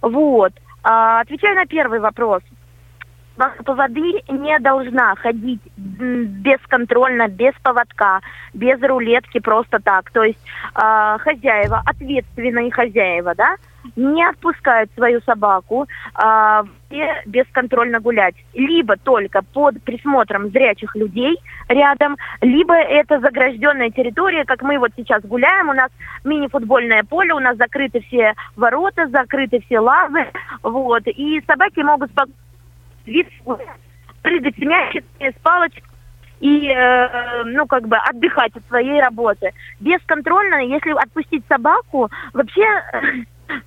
Вот. 0.01 0.53
А, 0.83 1.19
отвечаю 1.19 1.57
на 1.57 1.65
первый 1.65 1.99
вопрос. 1.99 2.43
Поводырь 3.65 4.23
не 4.29 4.57
должна 4.59 5.15
ходить 5.15 5.61
бесконтрольно, 5.75 7.27
без 7.27 7.53
поводка, 7.61 8.21
без 8.53 8.81
рулетки, 8.81 9.39
просто 9.39 9.79
так. 9.79 10.11
То 10.11 10.23
есть 10.23 10.39
э, 10.75 11.17
хозяева, 11.19 11.81
ответственные 11.85 12.71
хозяева, 12.71 13.33
да, 13.33 13.55
не 13.95 14.23
отпускают 14.23 14.91
свою 14.95 15.21
собаку 15.21 15.87
э, 16.15 16.63
бесконтрольно 17.25 17.99
гулять. 17.99 18.35
Либо 18.53 18.97
только 18.97 19.41
под 19.41 19.81
присмотром 19.83 20.49
зрячих 20.49 20.95
людей 20.95 21.37
рядом, 21.69 22.17
либо 22.41 22.75
это 22.75 23.19
загражденная 23.19 23.91
территория, 23.91 24.45
как 24.45 24.61
мы 24.61 24.77
вот 24.77 24.91
сейчас 24.95 25.23
гуляем, 25.23 25.69
у 25.69 25.73
нас 25.73 25.89
мини-футбольное 26.23 27.03
поле, 27.03 27.33
у 27.33 27.39
нас 27.39 27.57
закрыты 27.57 28.01
все 28.01 28.33
ворота, 28.55 29.07
закрыты 29.07 29.61
все 29.65 29.79
лазы, 29.79 30.27
вот, 30.63 31.03
и 31.07 31.41
собаки 31.47 31.79
могут 31.79 32.11
спокойно 32.11 32.35
прыгать 34.21 34.55
с 34.55 34.59
мячиками, 34.59 35.31
с 35.31 35.41
палочкой, 35.41 35.83
и, 36.39 36.67
э, 36.69 37.43
ну, 37.45 37.67
как 37.67 37.87
бы 37.87 37.97
отдыхать 37.97 38.55
от 38.55 38.65
своей 38.67 38.99
работы. 38.99 39.51
Бесконтрольно, 39.79 40.65
если 40.65 40.91
отпустить 40.91 41.43
собаку, 41.47 42.09
вообще 42.33 42.65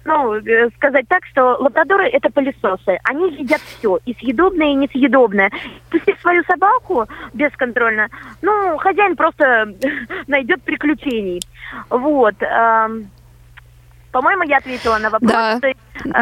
ну, 0.05 0.35
э, 0.35 0.71
сказать 0.77 1.07
так, 1.09 1.25
что 1.27 1.57
лабрадоры 1.61 2.09
это 2.09 2.31
пылесосы. 2.31 2.99
Они 3.05 3.31
едят 3.37 3.61
все, 3.61 3.99
и 4.05 4.15
съедобное, 4.15 4.69
и 4.69 4.75
несъедобное. 4.75 5.51
Пустить 5.91 6.19
свою 6.21 6.43
собаку 6.45 7.07
бесконтрольно, 7.33 8.09
ну, 8.43 8.77
хозяин 8.79 9.17
просто 9.17 9.75
найдет 10.27 10.63
приключений. 10.63 11.41
Вот. 11.91 12.37
По-моему, 14.13 14.45
я 14.45 14.59
ответила 14.59 14.99
на 14.99 15.11
вопрос. 15.11 15.33
Да, 15.33 15.59
э, 15.63 15.75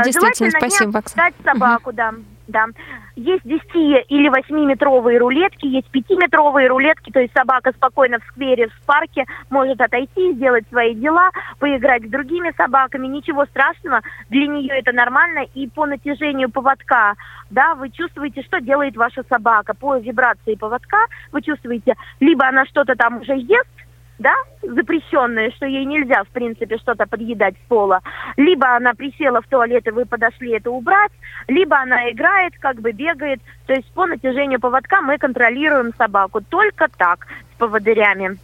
действительно, 0.04 0.50
спасибо, 0.50 1.02
не 1.04 1.45
собаку, 1.45 1.90
угу. 1.90 1.97
да 1.97 2.14
да. 2.52 2.66
Есть 3.16 3.42
10 3.44 3.64
или 4.09 4.30
8-метровые 4.30 5.18
рулетки, 5.18 5.66
есть 5.66 5.88
5-метровые 5.92 6.68
рулетки, 6.68 7.11
то 7.11 7.21
есть 7.21 7.32
собака 7.35 7.73
спокойно 7.73 8.18
в 8.21 8.25
сквере, 8.28 8.68
в 8.68 8.87
парке 8.87 9.25
может 9.50 9.80
отойти, 9.80 10.35
сделать 10.35 10.64
свои 10.68 10.94
дела, 10.94 11.30
поиграть 11.59 12.04
с 12.06 12.11
другими 12.11 12.52
собаками, 12.56 13.06
ничего 13.09 13.44
страшного, 13.47 14.00
для 14.30 14.47
нее 14.47 14.78
это 14.78 14.92
нормально, 14.92 15.47
и 15.54 15.68
по 15.68 15.86
натяжению 15.86 16.50
поводка, 16.50 17.15
да, 17.50 17.75
вы 17.75 17.91
чувствуете, 17.91 18.43
что 18.43 18.60
делает 18.60 18.97
ваша 18.97 19.25
собака, 19.28 19.75
по 19.75 19.97
вибрации 19.97 20.54
поводка 20.54 21.06
вы 21.32 21.43
чувствуете, 21.43 21.95
либо 22.21 22.47
она 22.47 22.65
что-то 22.67 22.95
там 22.95 23.21
уже 23.21 23.32
ест, 23.34 23.69
да, 24.23 24.35
запрещенное, 24.63 25.50
что 25.50 25.67
ей 25.67 25.85
нельзя, 25.85 26.23
в 26.25 26.28
принципе, 26.28 26.78
что-то 26.78 27.06
подъедать 27.06 27.54
с 27.56 27.69
пола. 27.69 28.00
Либо 28.37 28.75
она 28.76 28.95
присела 28.95 29.43
в 29.43 29.47
туалет, 29.49 29.87
и 29.87 29.91
вы 29.91 30.06
подошли 30.06 30.52
это 30.52 30.71
убрать, 30.71 31.13
либо 31.49 31.76
она 31.78 32.11
играет, 32.11 32.54
как 32.58 32.80
бы 32.80 32.93
бегает. 32.93 33.41
То 33.67 33.75
есть 33.75 33.93
по 33.93 34.06
натяжению 34.06 34.61
поводка 34.61 35.02
мы 35.02 35.19
контролируем 35.19 35.93
собаку. 35.99 36.41
Только 36.41 36.89
так, 36.97 37.26
с 37.54 37.58
поводырями. 37.58 38.39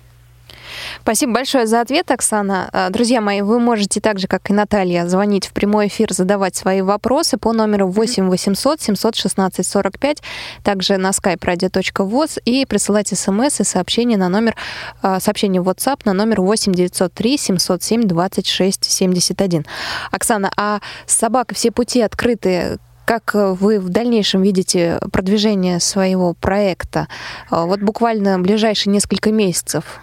Спасибо 1.03 1.33
большое 1.33 1.67
за 1.67 1.81
ответ, 1.81 2.11
Оксана. 2.11 2.69
А, 2.73 2.91
друзья 2.91 3.21
мои, 3.21 3.41
вы 3.43 3.61
можете 3.61 4.01
так 4.01 4.19
же, 4.19 4.27
как 4.27 4.51
и 4.51 4.53
Наталья, 4.53 5.07
звонить 5.07 5.47
в 5.47 5.53
прямой 5.53 5.88
эфир, 5.88 6.12
задавать 6.12 6.57
свои 6.57 6.83
вопросы 6.83 7.38
по 7.38 7.53
номеру 7.53 7.88
8 7.88 8.29
800 8.29 8.81
716 8.81 9.67
45, 9.67 10.23
также 10.62 10.97
на 10.97 11.11
skype 11.11 11.41
radio.voz 11.41 12.41
и 12.45 12.67
присылать 12.67 13.09
смс 13.09 13.61
и 13.61 13.64
сообщения 13.64 14.17
на 14.17 14.29
номер, 14.29 14.57
а, 15.03 15.21
сообщение 15.21 15.62
в 15.62 15.69
WhatsApp 15.69 16.01
на 16.05 16.12
номер 16.12 16.41
8 16.41 16.73
903 16.73 17.38
707 17.38 18.03
26 18.03 18.85
71. 18.85 19.67
Оксана, 20.11 20.51
а 20.57 20.81
с 21.07 21.17
собакой 21.17 21.55
все 21.55 21.71
пути 21.71 22.03
открыты 22.03 22.79
как 23.09 23.33
вы 23.33 23.81
в 23.81 23.88
дальнейшем 23.88 24.43
видите 24.43 24.99
продвижение 25.11 25.81
своего 25.81 26.35
проекта? 26.35 27.09
А, 27.49 27.64
вот 27.64 27.81
буквально 27.81 28.38
ближайшие 28.38 28.93
несколько 28.93 29.33
месяцев 29.33 30.01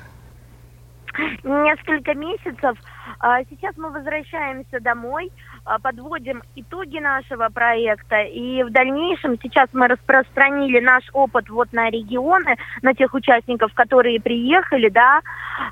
несколько 1.44 2.14
месяцев. 2.14 2.78
А, 3.20 3.44
сейчас 3.50 3.76
мы 3.78 3.92
возвращаемся 3.92 4.80
домой, 4.80 5.32
а, 5.64 5.80
подводим 5.80 6.42
итоги 6.56 7.00
нашего 7.00 7.50
проекта, 7.50 8.22
и 8.22 8.64
в 8.64 8.72
дальнейшем 8.72 9.38
сейчас 9.42 9.70
мы 9.74 9.88
распространили 9.88 10.80
наш 10.80 11.04
опыт 11.14 11.50
вот 11.50 11.72
на 11.74 11.90
регионы, 11.90 12.58
на 12.82 12.94
тех 12.94 13.14
участников, 13.14 13.74
которые 13.74 14.20
приехали, 14.20 14.90
да. 14.90 15.22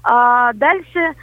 А 0.03 0.53
дальше 0.53 1.13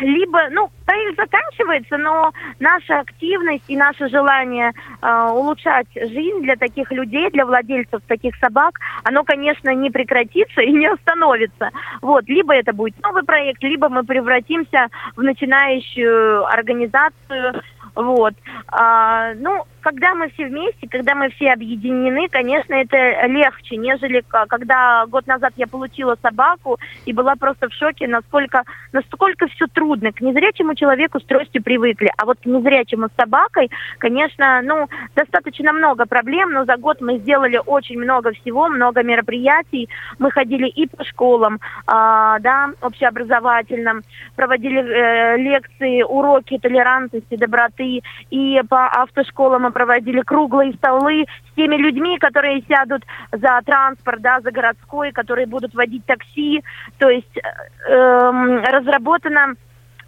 либо, 0.00 0.48
ну, 0.50 0.70
проект 0.84 1.16
заканчивается, 1.16 1.96
но 1.96 2.32
наша 2.60 3.00
активность 3.00 3.64
и 3.68 3.76
наше 3.76 4.08
желание 4.08 4.72
э, 5.02 5.28
улучшать 5.32 5.88
жизнь 5.94 6.42
для 6.42 6.56
таких 6.56 6.92
людей, 6.92 7.30
для 7.30 7.46
владельцев 7.46 8.00
таких 8.06 8.36
собак, 8.36 8.78
оно, 9.04 9.24
конечно, 9.24 9.74
не 9.74 9.90
прекратится 9.90 10.60
и 10.60 10.72
не 10.72 10.86
остановится. 10.86 11.70
Вот, 12.02 12.28
либо 12.28 12.54
это 12.54 12.72
будет 12.72 13.02
новый 13.02 13.24
проект, 13.24 13.62
либо 13.62 13.88
мы 13.88 14.04
превратимся 14.04 14.88
в 15.16 15.22
начинающую 15.22 16.44
организацию, 16.46 17.62
вот. 17.96 18.34
А, 18.68 19.32
ну, 19.34 19.64
когда 19.86 20.16
мы 20.16 20.28
все 20.30 20.46
вместе, 20.46 20.88
когда 20.90 21.14
мы 21.14 21.30
все 21.30 21.52
объединены, 21.52 22.28
конечно, 22.28 22.74
это 22.74 23.28
легче, 23.28 23.76
нежели 23.76 24.20
когда 24.48 25.06
год 25.06 25.28
назад 25.28 25.52
я 25.54 25.68
получила 25.68 26.16
собаку 26.20 26.80
и 27.04 27.12
была 27.12 27.36
просто 27.36 27.68
в 27.68 27.72
шоке, 27.72 28.08
насколько, 28.08 28.64
насколько 28.92 29.46
все 29.46 29.66
трудно. 29.72 30.10
К 30.10 30.20
незрячему 30.22 30.74
человеку 30.74 31.20
с 31.20 31.24
тростью 31.24 31.62
привыкли, 31.62 32.10
а 32.16 32.24
вот 32.26 32.38
к 32.40 32.46
незрячему 32.46 33.06
с 33.06 33.16
собакой, 33.16 33.70
конечно, 33.98 34.60
ну, 34.62 34.88
достаточно 35.14 35.72
много 35.72 36.04
проблем, 36.04 36.50
но 36.50 36.64
за 36.64 36.76
год 36.78 37.00
мы 37.00 37.18
сделали 37.18 37.60
очень 37.64 38.00
много 38.00 38.32
всего, 38.32 38.68
много 38.68 39.04
мероприятий. 39.04 39.88
Мы 40.18 40.32
ходили 40.32 40.66
и 40.66 40.88
по 40.88 41.04
школам, 41.04 41.60
а, 41.86 42.40
да, 42.40 42.70
общеобразовательным, 42.82 44.02
проводили 44.34 44.80
э, 44.80 45.36
лекции, 45.36 46.02
уроки 46.02 46.58
толерантности, 46.58 47.36
доброты, 47.36 48.02
и 48.30 48.60
по 48.68 48.88
автошколам 48.88 49.75
проводили 49.76 50.22
круглые 50.22 50.72
столы 50.72 51.26
с 51.50 51.54
теми 51.54 51.76
людьми, 51.76 52.16
которые 52.18 52.62
сядут 52.66 53.04
за 53.30 53.60
транспорт, 53.66 54.22
да, 54.22 54.40
за 54.40 54.50
городской, 54.50 55.12
которые 55.12 55.46
будут 55.46 55.74
водить 55.74 56.02
такси. 56.06 56.64
То 56.96 57.10
есть 57.10 57.36
э, 57.36 57.92
эм, 57.92 58.64
разработано 58.64 59.54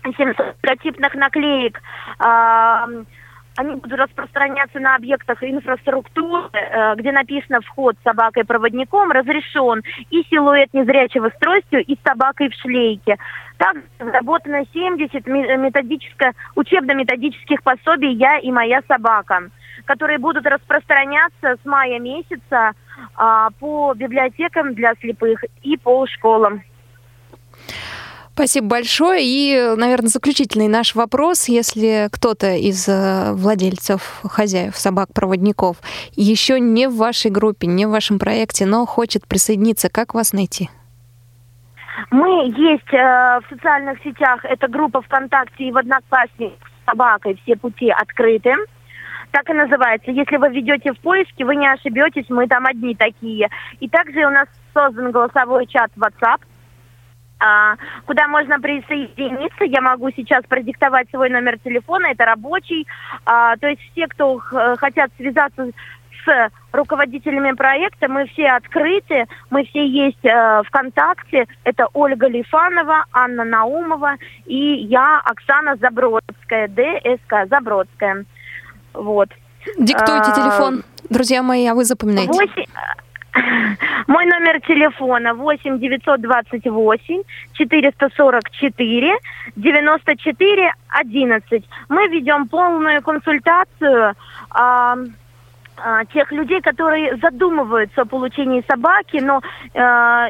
700 0.05 0.57
прототипных 0.63 1.15
наклеек. 1.15 1.83
Э, 2.19 3.05
они 3.59 3.75
будут 3.75 3.99
распространяться 3.99 4.81
на 4.81 4.95
объектах 4.95 5.43
инфраструктуры, 5.43 6.49
э, 6.55 6.95
где 6.95 7.13
написано 7.13 7.61
«вход 7.61 7.95
с 8.01 8.05
собакой-проводником 8.05 9.11
разрешен» 9.11 9.83
и 10.09 10.23
силуэт 10.31 10.73
незрячего 10.73 11.29
с 11.29 11.39
тростью 11.39 11.85
и 11.85 11.95
с 11.95 12.09
собакой 12.09 12.49
в 12.49 12.55
шлейке. 12.55 13.19
Также 13.59 13.83
разработано 13.99 14.65
70 14.73 15.27
методическое, 15.27 16.33
учебно-методических 16.55 17.63
пособий 17.63 18.15
«Я 18.15 18.39
и 18.39 18.51
моя 18.51 18.81
собака», 18.89 19.51
которые 19.89 20.19
будут 20.19 20.45
распространяться 20.47 21.57
с 21.63 21.65
мая 21.65 21.99
месяца 21.99 22.73
а, 23.17 23.49
по 23.59 23.95
библиотекам 23.95 24.75
для 24.75 24.93
слепых 25.01 25.43
и 25.63 25.79
по 25.79 26.07
школам. 26.07 26.63
Спасибо 28.35 28.69
большое. 28.69 29.23
И, 29.25 29.75
наверное, 29.77 30.11
заключительный 30.11 30.69
наш 30.69 30.95
вопрос. 30.95 31.49
Если 31.49 32.09
кто-то 32.13 32.55
из 32.55 32.87
э, 32.87 33.33
владельцев, 33.33 34.21
хозяев 34.23 34.77
собак-проводников 34.77 35.79
еще 36.15 36.61
не 36.61 36.87
в 36.87 36.97
вашей 36.97 37.31
группе, 37.33 37.67
не 37.67 37.87
в 37.87 37.91
вашем 37.91 38.19
проекте, 38.19 38.67
но 38.67 38.87
хочет 38.87 39.27
присоединиться, 39.27 39.89
как 39.91 40.15
вас 40.15 40.33
найти? 40.33 40.69
Мы 42.11 42.29
есть 42.51 42.93
э, 42.93 43.41
в 43.41 43.43
социальных 43.49 43.99
сетях. 44.05 44.45
Это 44.45 44.69
группа 44.69 45.01
ВКонтакте 45.01 45.65
и 45.65 45.73
в 45.73 45.79
Одноклассниках 45.79 46.69
с 46.69 46.91
собакой. 46.91 47.41
Все 47.43 47.57
пути 47.57 47.91
открыты 47.91 48.55
так 49.31 49.49
и 49.51 49.53
называется. 49.53 50.11
Если 50.11 50.37
вы 50.37 50.49
ведете 50.49 50.93
в 50.93 51.01
поиске, 51.01 51.45
вы 51.45 51.57
не 51.57 51.67
ошибетесь, 51.67 52.29
мы 52.29 52.47
там 52.47 52.67
одни 52.67 52.95
такие. 52.95 53.49
И 53.81 53.89
также 53.89 54.27
у 54.27 54.31
нас 54.31 54.49
создан 54.75 55.11
голосовой 55.11 55.67
чат 55.67 55.91
WhatsApp, 55.97 56.41
а, 57.41 57.77
куда 58.07 58.27
можно 58.29 58.59
присоединиться. 58.59 59.65
Я 59.65 59.81
могу 59.81 60.11
сейчас 60.11 60.45
продиктовать 60.45 61.09
свой 61.11 61.31
номер 61.31 61.59
телефона, 61.59 62.07
это 62.07 62.25
рабочий. 62.25 62.87
А, 63.25 63.57
то 63.57 63.69
есть 63.69 63.81
все, 63.93 64.07
кто 64.09 64.39
хотят 64.79 65.11
связаться 65.17 65.71
с 66.25 66.51
руководителями 66.73 67.53
проекта, 67.53 68.09
мы 68.09 68.27
все 68.27 68.49
открыты, 68.49 69.27
мы 69.51 69.65
все 69.65 69.87
есть 69.87 70.25
э, 70.25 70.63
ВКонтакте. 70.67 71.47
Это 71.65 71.89
Ольга 71.95 72.29
Лифанова, 72.29 73.05
Анна 73.13 73.45
Наумова 73.45 74.17
и 74.45 74.57
я, 74.57 75.21
Оксана 75.25 75.77
Забродская, 75.77 76.69
ДСК 76.69 77.49
Забродская. 77.49 78.25
Вот. 78.95 79.29
Диктуйте 79.79 80.31
а, 80.31 80.35
телефон, 80.35 80.83
друзья 81.11 81.43
мои, 81.43 81.67
а 81.67 81.75
вы 81.75 81.85
запоминаете. 81.85 82.33
8, 82.33 82.65
мой 84.07 84.25
номер 84.27 84.61
телефона 84.63 85.35
8 85.35 85.79
928 85.79 87.23
444 87.53 89.19
94 89.57 90.73
11. 90.89 91.65
Мы 91.89 92.09
ведем 92.09 92.49
полную 92.49 93.03
консультацию. 93.03 94.15
Э, 94.55 94.95
а, 95.83 96.05
тех 96.07 96.31
людей, 96.33 96.61
которые 96.61 97.17
задумываются 97.17 98.03
о 98.03 98.07
получении 98.07 98.65
собаки, 98.69 99.19
но 99.19 99.41
э, 99.75 99.79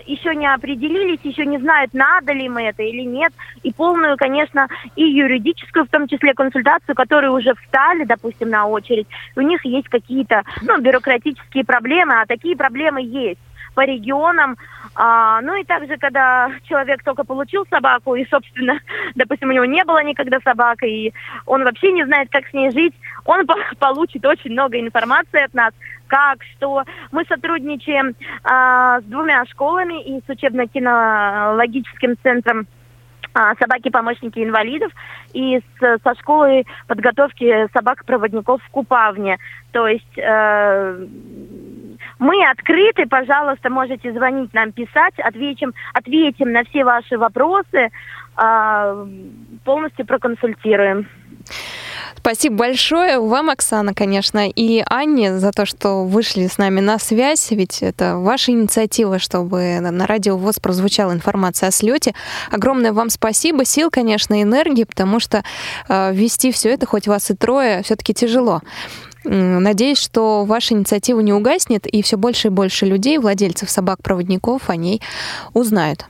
еще 0.07 0.35
не 0.35 0.47
определились, 0.47 1.21
еще 1.23 1.47
не 1.47 1.59
знают, 1.59 1.95
надо 1.95 2.33
ли 2.33 2.49
мы 2.49 2.63
это 2.63 2.83
или 2.83 3.03
нет, 3.03 3.33
и 3.63 3.73
полную, 3.73 4.17
конечно, 4.17 4.69
и 4.97 5.05
юридическую, 5.05 5.87
в 5.87 5.89
том 5.89 6.07
числе 6.07 6.35
консультацию, 6.35 6.95
которые 6.95 7.31
уже 7.31 7.55
встали, 7.55 8.05
допустим, 8.05 8.51
на 8.51 8.67
очередь. 8.67 9.07
У 9.37 9.41
них 9.41 9.65
есть 9.65 9.89
какие-то, 9.89 10.43
ну, 10.63 10.81
бюрократические 10.81 11.65
проблемы, 11.65 12.21
а 12.21 12.27
такие 12.27 12.57
проблемы 12.57 13.03
есть 13.03 13.41
по 13.79 13.85
регионам. 13.85 14.57
А, 14.97 15.41
ну 15.41 15.55
и 15.55 15.63
также, 15.63 15.99
когда 15.99 16.51
человек 16.65 17.05
только 17.05 17.23
получил 17.23 17.65
собаку, 17.71 18.17
и, 18.17 18.27
собственно, 18.29 18.81
допустим, 19.15 19.51
у 19.51 19.53
него 19.53 19.67
не 19.67 19.85
было 19.85 20.03
никогда 20.03 20.41
собак, 20.41 20.83
и 20.83 21.15
он 21.47 21.63
вообще 21.63 21.93
не 21.93 22.05
знает, 22.05 22.29
как 22.29 22.45
с 22.49 22.53
ней 22.53 22.73
жить, 22.73 22.95
он 23.25 23.47
получит 23.79 24.27
очень 24.27 24.51
много 24.51 24.81
информации 24.81 25.45
от 25.45 25.55
нас, 25.55 25.73
как, 26.09 26.43
что. 26.57 26.83
Мы 27.13 27.25
сотрудничаем 27.27 28.17
а, 28.43 29.01
с 29.01 29.05
двумя 29.05 29.45
школами 29.47 30.03
и 30.03 30.21
с 30.27 30.29
учебно-кинологическим 30.29 32.17
центром 32.25 32.67
собаки-помощники 33.61 34.43
инвалидов 34.43 34.93
и 35.33 35.59
с, 35.59 35.99
со 36.03 36.15
школой 36.15 36.67
подготовки 36.87 37.69
собак-проводников 37.73 38.63
в 38.63 38.71
Купавне. 38.71 39.39
То 39.73 39.87
есть 39.87 40.19
э, 40.19 41.07
мы 42.19 42.51
открыты, 42.51 43.07
пожалуйста, 43.07 43.71
можете 43.71 44.13
звонить 44.13 44.53
нам, 44.55 44.73
писать, 44.73 45.15
ответим, 45.19 45.75
ответим 45.95 46.53
на 46.53 46.65
все 46.65 46.85
ваши 46.85 47.17
вопросы, 47.17 47.91
э, 48.37 49.07
полностью 49.65 50.07
проконсультируем. 50.07 51.07
Спасибо 52.19 52.57
большое 52.57 53.21
вам, 53.21 53.49
Оксана, 53.49 53.95
конечно, 53.95 54.49
и 54.49 54.83
Анне 54.87 55.39
за 55.39 55.53
то, 55.53 55.65
что 55.65 56.05
вышли 56.05 56.47
с 56.47 56.59
нами 56.59 56.81
на 56.81 56.99
связь, 56.99 57.51
ведь 57.53 57.83
это 57.83 58.19
ваша 58.19 58.53
инициатива, 58.53 59.19
чтобы 59.19 59.79
на 59.81 60.07
радио 60.07 60.37
ВОЗ 60.37 60.59
прозвучала 60.59 61.13
информация 61.13 61.69
о 61.69 61.73
слете. 61.73 62.15
Огромное 62.51 62.93
вам 62.93 63.09
спасибо, 63.11 63.65
сил, 63.65 63.91
конечно, 63.91 64.43
энергии, 64.43 64.85
потому 64.85 65.21
что 65.21 65.45
э, 65.89 66.13
вести 66.13 66.51
все 66.51 66.71
это, 66.71 66.87
хоть 66.87 67.07
вас 67.07 67.31
и 67.31 67.35
трое, 67.35 67.83
все-таки 67.83 68.13
тяжело. 68.13 68.63
Надеюсь, 69.25 69.99
что 69.99 70.45
ваша 70.45 70.75
инициатива 70.75 71.21
не 71.21 71.33
угаснет, 71.33 71.87
и 71.87 72.03
все 72.03 72.17
больше 72.17 72.49
и 72.49 72.51
больше 72.51 72.87
людей, 72.87 73.19
владельцев 73.19 73.71
собак-проводников, 73.71 74.71
о 74.71 74.77
ней 74.77 75.01
узнают. 75.55 76.07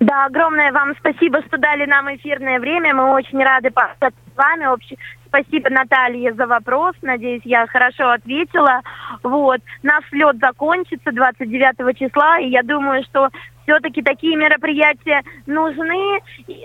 Да, 0.00 0.26
огромное 0.26 0.72
вам 0.72 0.94
спасибо, 0.98 1.42
что 1.42 1.58
дали 1.58 1.86
нам 1.86 2.14
эфирное 2.14 2.60
время. 2.60 2.94
Мы 2.94 3.10
очень 3.12 3.42
рады 3.42 3.70
пообщаться 3.70 4.18
с 4.32 4.36
вами. 4.36 4.64
Общ... 4.66 4.92
Спасибо, 5.26 5.70
Наталье, 5.70 6.32
за 6.34 6.46
вопрос. 6.46 6.94
Надеюсь, 7.02 7.42
я 7.44 7.66
хорошо 7.66 8.10
ответила. 8.10 8.82
Вот. 9.22 9.60
Наш 9.82 10.04
слет 10.10 10.36
закончится 10.40 11.10
29 11.10 11.98
числа, 11.98 12.38
и 12.38 12.48
я 12.48 12.62
думаю, 12.62 13.02
что 13.04 13.30
все-таки 13.64 14.02
такие 14.02 14.36
мероприятия 14.36 15.22
нужны. 15.46 16.20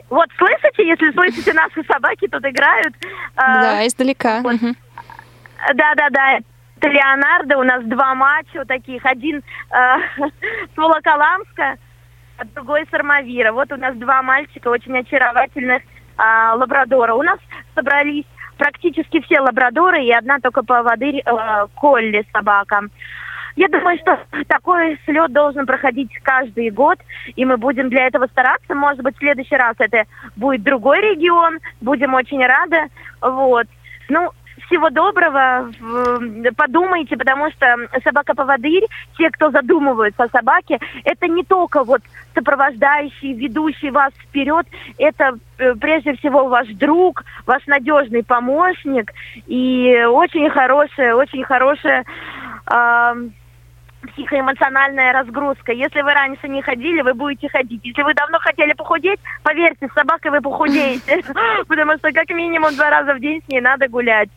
Вот 0.10 0.27
слышите, 0.38 0.88
если 0.88 1.12
слышите, 1.12 1.53
наши 1.53 1.84
собаки 1.84 2.27
тут 2.27 2.45
играют. 2.45 2.93
А, 3.36 3.62
да, 3.62 3.88
издалека. 3.88 4.41
Вот. 4.41 4.55
Да-да-да. 5.73 6.39
Это 6.77 6.88
Леонардо, 6.88 7.58
у 7.58 7.63
нас 7.63 7.84
два 7.86 8.15
матча 8.15 8.63
таких. 8.65 9.05
Один 9.05 9.38
э, 9.71 9.97
с 10.17 10.77
Волоколамска, 10.77 11.77
а 12.39 12.45
другой 12.45 12.86
с 12.89 12.93
Армавира. 12.93 13.52
Вот 13.52 13.71
у 13.71 13.75
нас 13.75 13.95
два 13.97 14.21
мальчика 14.21 14.69
очень 14.69 14.97
очаровательных 14.97 15.84
э, 15.84 16.56
лабрадора. 16.56 17.13
У 17.13 17.21
нас 17.21 17.38
собрались 17.75 18.25
практически 18.58 19.21
все 19.21 19.41
лабрадоры 19.41 20.04
и 20.04 20.12
одна 20.12 20.39
только 20.39 20.63
поводырь 20.63 21.21
э, 21.25 21.67
Колли 21.75 22.25
собака. 22.32 22.84
Я 23.58 23.67
думаю, 23.67 23.97
что 23.99 24.17
такой 24.47 24.97
слет 25.04 25.34
должен 25.34 25.65
проходить 25.65 26.12
каждый 26.23 26.69
год, 26.69 26.97
и 27.36 27.43
мы 27.43 27.58
будем 27.58 27.89
для 27.89 28.08
этого 28.08 28.28
стараться. 28.28 28.73
Может 28.73 29.02
быть, 29.02 29.17
в 29.17 29.19
следующий 29.19 29.58
раз 29.58 29.75
это 29.80 30.06
будет 30.38 30.63
другой 30.63 31.02
регион, 31.02 31.60
будем 31.82 32.13
очень 32.13 32.45
рады. 32.45 32.89
Вот. 33.21 33.67
Ну, 34.08 34.32
всего 34.69 34.89
доброго, 34.89 35.71
подумайте, 36.55 37.17
потому 37.17 37.49
что 37.51 37.75
собака-поводырь, 38.03 38.86
те, 39.17 39.29
кто 39.32 39.49
задумываются 39.49 40.23
о 40.23 40.29
собаке, 40.29 40.79
это 41.03 41.27
не 41.27 41.43
только 41.43 41.84
вот 41.84 42.01
сопровождающий, 42.36 43.34
ведущий 43.34 43.89
вас 43.89 44.13
вперед, 44.13 44.65
это 44.97 45.38
э, 45.58 45.73
прежде 45.75 46.15
всего 46.15 46.47
ваш 46.47 46.67
друг, 46.69 47.23
ваш 47.45 47.65
надежный 47.65 48.23
помощник 48.23 49.12
и 49.47 50.05
очень 50.08 50.49
хорошая, 50.49 51.15
очень 51.15 51.43
хорошая 51.43 52.05
э, 52.67 53.13
психоэмоциональная 54.01 55.13
разгрузка. 55.13 55.71
Если 55.71 56.01
вы 56.01 56.13
раньше 56.13 56.47
не 56.47 56.62
ходили, 56.62 57.01
вы 57.01 57.13
будете 57.13 57.49
ходить. 57.49 57.81
Если 57.83 58.01
вы 58.01 58.13
давно 58.13 58.39
хотели 58.39 58.73
похудеть, 58.73 59.19
поверьте, 59.43 59.88
с 59.88 59.93
собакой 59.93 60.31
вы 60.31 60.41
похудеете. 60.41 61.23
Потому 61.67 61.97
что 61.97 62.12
как 62.12 62.29
минимум 62.29 62.73
два 62.75 62.89
раза 62.89 63.13
в 63.13 63.19
день 63.19 63.41
с 63.45 63.49
ней 63.49 63.62
надо 63.62 63.88
гулять. 63.88 64.29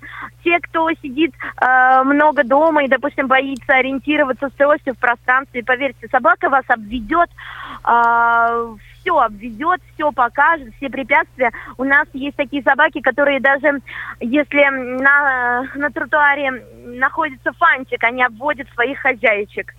Те, 0.45 0.59
кто 0.61 0.91
сидит 1.03 1.33
э, 1.61 2.03
много 2.05 2.45
дома 2.45 2.85
и, 2.85 2.89
допустим, 2.89 3.29
боится 3.29 3.75
ориентироваться 3.75 4.49
с 4.49 4.53
тростью 4.53 4.95
в 4.95 4.99
пространстве, 4.99 5.63
поверьте, 5.63 6.09
собака 6.11 6.49
вас 6.49 6.65
обведет 6.69 7.31
э, 7.85 8.75
все 9.03 9.19
обведет, 9.19 9.81
все 9.95 10.11
покажет, 10.13 10.73
все 10.77 10.89
препятствия. 10.89 11.51
У 11.77 11.85
нас 11.85 12.07
есть 12.13 12.37
такие 12.37 12.63
собаки, 12.63 13.01
которые 13.01 13.41
даже 13.41 13.81
если 14.21 15.01
на, 15.01 15.65
на 15.75 15.91
тротуаре 15.91 16.65
находится 16.85 17.53
фантик, 17.53 18.03
они 18.05 18.23
обводят 18.23 18.69
своих 18.75 18.99
хозяйчик. 19.01 19.75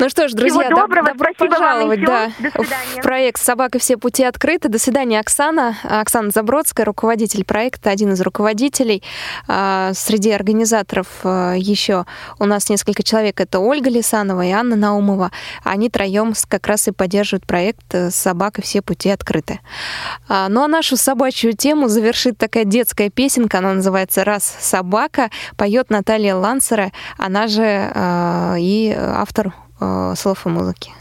Ну 0.00 0.08
что 0.08 0.28
ж, 0.28 0.32
друзья, 0.32 0.66
Всего 0.66 0.80
доброго, 0.82 1.08
добро 1.08 1.30
спасибо 1.34 1.54
вам 1.54 1.60
пожаловать 1.60 1.98
еще. 1.98 2.06
да, 2.06 2.30
в 2.98 3.02
проект 3.02 3.42
«Собака. 3.42 3.80
Все 3.80 3.96
пути 3.96 4.22
открыты». 4.22 4.68
До 4.68 4.78
свидания, 4.78 5.18
Оксана. 5.18 5.76
Оксана 5.82 6.30
Забродская, 6.30 6.86
руководитель 6.86 7.44
проекта, 7.44 7.90
один 7.90 8.12
из 8.12 8.20
руководителей. 8.20 9.02
А, 9.48 9.92
Среди 9.94 10.30
организаторов 10.30 11.08
а, 11.24 11.54
еще 11.54 12.06
у 12.38 12.44
нас 12.44 12.68
несколько 12.68 13.02
человек. 13.02 13.40
Это 13.40 13.58
Ольга 13.58 13.90
Лисанова 13.90 14.44
и 14.44 14.52
Анна 14.52 14.76
Наумова. 14.76 15.32
Они 15.64 15.90
троем 15.90 16.32
как 16.46 16.68
раз 16.68 16.86
и 16.86 16.92
поддерживают 16.92 17.44
проект 17.44 17.92
э, 17.92 18.10
«Собака. 18.12 18.62
Все 18.62 18.82
пути 18.82 19.10
открыты». 19.10 19.58
А, 20.28 20.48
Ну 20.48 20.62
а 20.62 20.68
нашу 20.68 20.96
собачью 20.96 21.54
тему 21.54 21.88
завершит 21.88 22.38
такая 22.38 22.64
детская 22.64 23.10
песенка. 23.10 23.58
Она 23.58 23.74
называется 23.74 24.24
«Раз 24.24 24.44
собака». 24.60 25.30
Поет 25.56 25.90
Наталья 25.90 26.36
Лансера. 26.36 26.92
Она 27.16 27.48
же 27.48 27.92
и 28.60 28.96
автор 28.96 29.54
слов 30.16 30.46
и 30.46 30.48
музыки. 30.48 30.92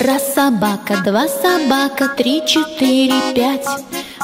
Раз 0.00 0.34
собака, 0.34 1.02
два 1.04 1.26
собака, 1.28 2.08
три, 2.16 2.46
четыре, 2.46 3.34
пять. 3.34 3.66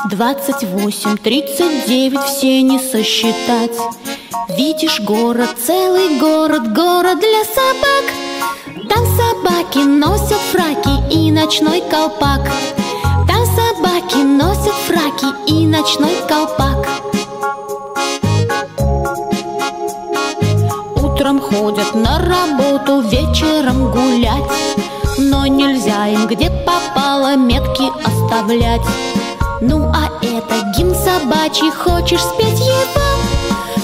Двадцать 0.09 0.63
восемь, 0.65 1.17
тридцать 1.17 1.87
девять, 1.87 2.23
все 2.25 2.63
не 2.63 2.79
сосчитать. 2.79 3.77
Видишь 4.57 5.01
город, 5.01 5.51
целый 5.59 6.21
город, 6.21 6.73
город 6.73 7.19
для 7.19 7.45
собак. 7.45 8.89
Там 8.89 9.05
собаки 9.17 9.79
носят 9.79 10.39
фраки 10.53 11.13
и 11.13 11.33
ночной 11.33 11.83
колпак 11.91 12.43
собаки 14.05 14.23
носят 14.23 14.75
фраки 14.87 15.27
и 15.47 15.67
ночной 15.67 16.17
колпак. 16.29 16.89
Утром 20.97 21.41
ходят 21.41 21.95
на 21.95 22.19
работу, 22.19 23.01
вечером 23.09 23.91
гулять. 23.91 24.45
Но 25.17 25.47
нельзя 25.47 26.07
им 26.09 26.27
где 26.27 26.51
попало 26.51 27.37
метки 27.37 27.85
оставлять. 28.05 28.83
Ну 29.61 29.85
а 29.85 30.11
это 30.23 30.73
гимн 30.77 30.95
собачий, 30.95 31.71
хочешь 31.71 32.21
спеть 32.21 32.61
его? 32.61 33.05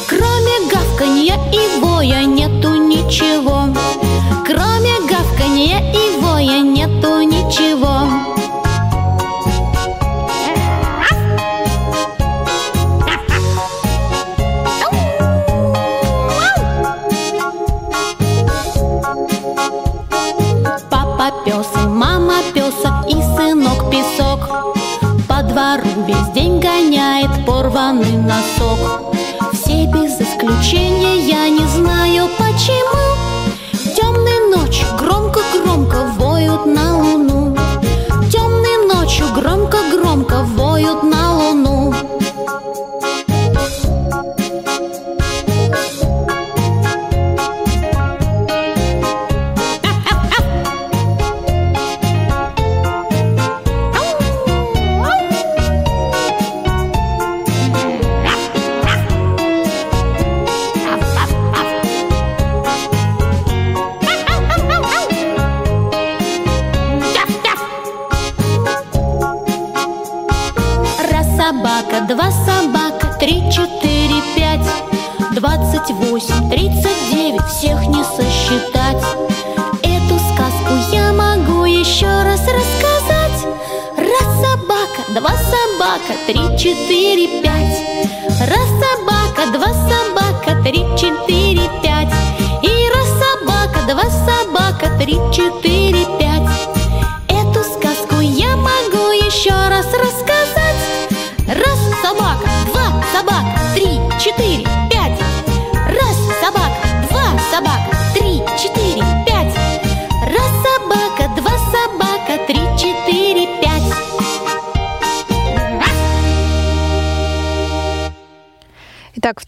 Кроме 0.09 0.71
гавканья 0.71 1.39
и 1.53 1.81
воя 1.81 2.25
нету 2.25 2.75
ничего. 2.75 3.69
Кроме 4.45 4.95
гавканья 5.09 5.79
и 5.93 6.00
порванный 27.71 28.17
носок. 28.17 29.15
Все 29.53 29.87
без 29.87 30.21
исключения, 30.21 31.29
я 31.29 31.49
не 31.49 31.67
знаю 31.67 32.29
почему 32.39 33.10
четыре, 86.61 87.40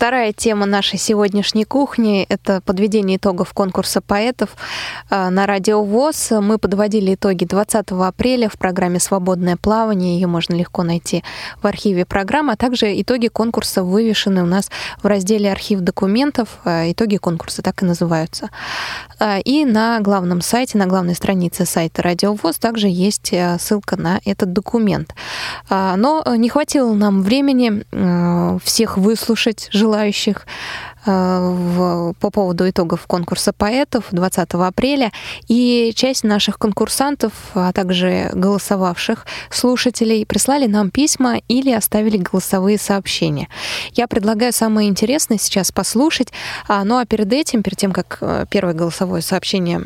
вторая 0.00 0.32
тема 0.32 0.64
нашей 0.64 0.98
сегодняшней 0.98 1.64
кухни– 1.64 2.24
это 2.30 2.62
подведение 2.62 3.18
итогов 3.18 3.52
конкурса 3.52 4.00
поэтов 4.00 4.48
э, 5.10 5.28
на 5.28 5.46
Радио 5.46 5.84
ВОЗ. 5.84 6.30
Мы 6.40 6.56
подводили 6.56 7.16
итоги 7.16 7.44
20 7.44 7.90
апреля 7.90 8.48
в 8.48 8.56
программе 8.56 8.98
«Свободное 8.98 9.58
плавание». 9.58 10.14
Ее 10.14 10.26
можно 10.26 10.54
легко 10.54 10.84
найти 10.84 11.22
в 11.60 11.66
архиве 11.66 12.06
программы. 12.06 12.54
А 12.54 12.56
также 12.56 12.98
итоги 12.98 13.28
конкурса 13.28 13.84
вывешены 13.84 14.42
у 14.42 14.46
нас 14.46 14.70
в 15.02 15.06
разделе 15.06 15.52
«Архив 15.52 15.80
документов». 15.80 16.60
Э, 16.64 16.90
Итоги 16.90 17.18
конкурса 17.18 17.60
так 17.60 17.82
и 17.82 17.84
называются. 17.84 18.48
Э, 19.18 19.42
И 19.44 19.66
на 19.66 20.00
главном 20.00 20.40
сайте, 20.40 20.78
на 20.78 20.86
главной 20.86 21.14
странице 21.14 21.66
сайта 21.66 22.00
Радио 22.00 22.32
ВОЗ 22.32 22.56
также 22.56 22.88
есть 22.88 23.34
ссылка 23.58 23.98
на 23.98 24.18
этот 24.24 24.54
документ. 24.54 25.14
Но 25.68 26.24
не 26.36 26.48
хватило 26.48 26.94
нам 26.94 27.20
времени 27.20 27.84
всех 28.64 28.96
выслушать 28.96 29.68
желающих 29.90 30.46
в- 31.06 32.14
по 32.20 32.30
поводу 32.30 32.68
итогов 32.68 33.06
конкурса 33.06 33.52
поэтов 33.52 34.04
20 34.10 34.66
апреля. 34.66 35.12
И 35.48 35.92
часть 35.94 36.24
наших 36.24 36.58
конкурсантов, 36.58 37.32
а 37.54 37.72
также 37.72 38.30
голосовавших 38.34 39.26
слушателей 39.50 40.26
прислали 40.26 40.66
нам 40.66 40.90
письма 40.90 41.38
или 41.48 41.70
оставили 41.70 42.16
голосовые 42.18 42.78
сообщения. 42.78 43.48
Я 43.94 44.06
предлагаю 44.06 44.52
самое 44.52 44.88
интересное 44.88 45.38
сейчас 45.38 45.72
послушать. 45.72 46.28
А, 46.68 46.84
Ну 46.84 46.98
а 46.98 47.04
перед 47.06 47.32
этим, 47.32 47.62
перед 47.62 47.78
тем, 47.78 47.92
как 47.92 48.18
э, 48.20 48.46
первое 48.50 48.74
голосовое 48.74 49.22
сообщение 49.22 49.82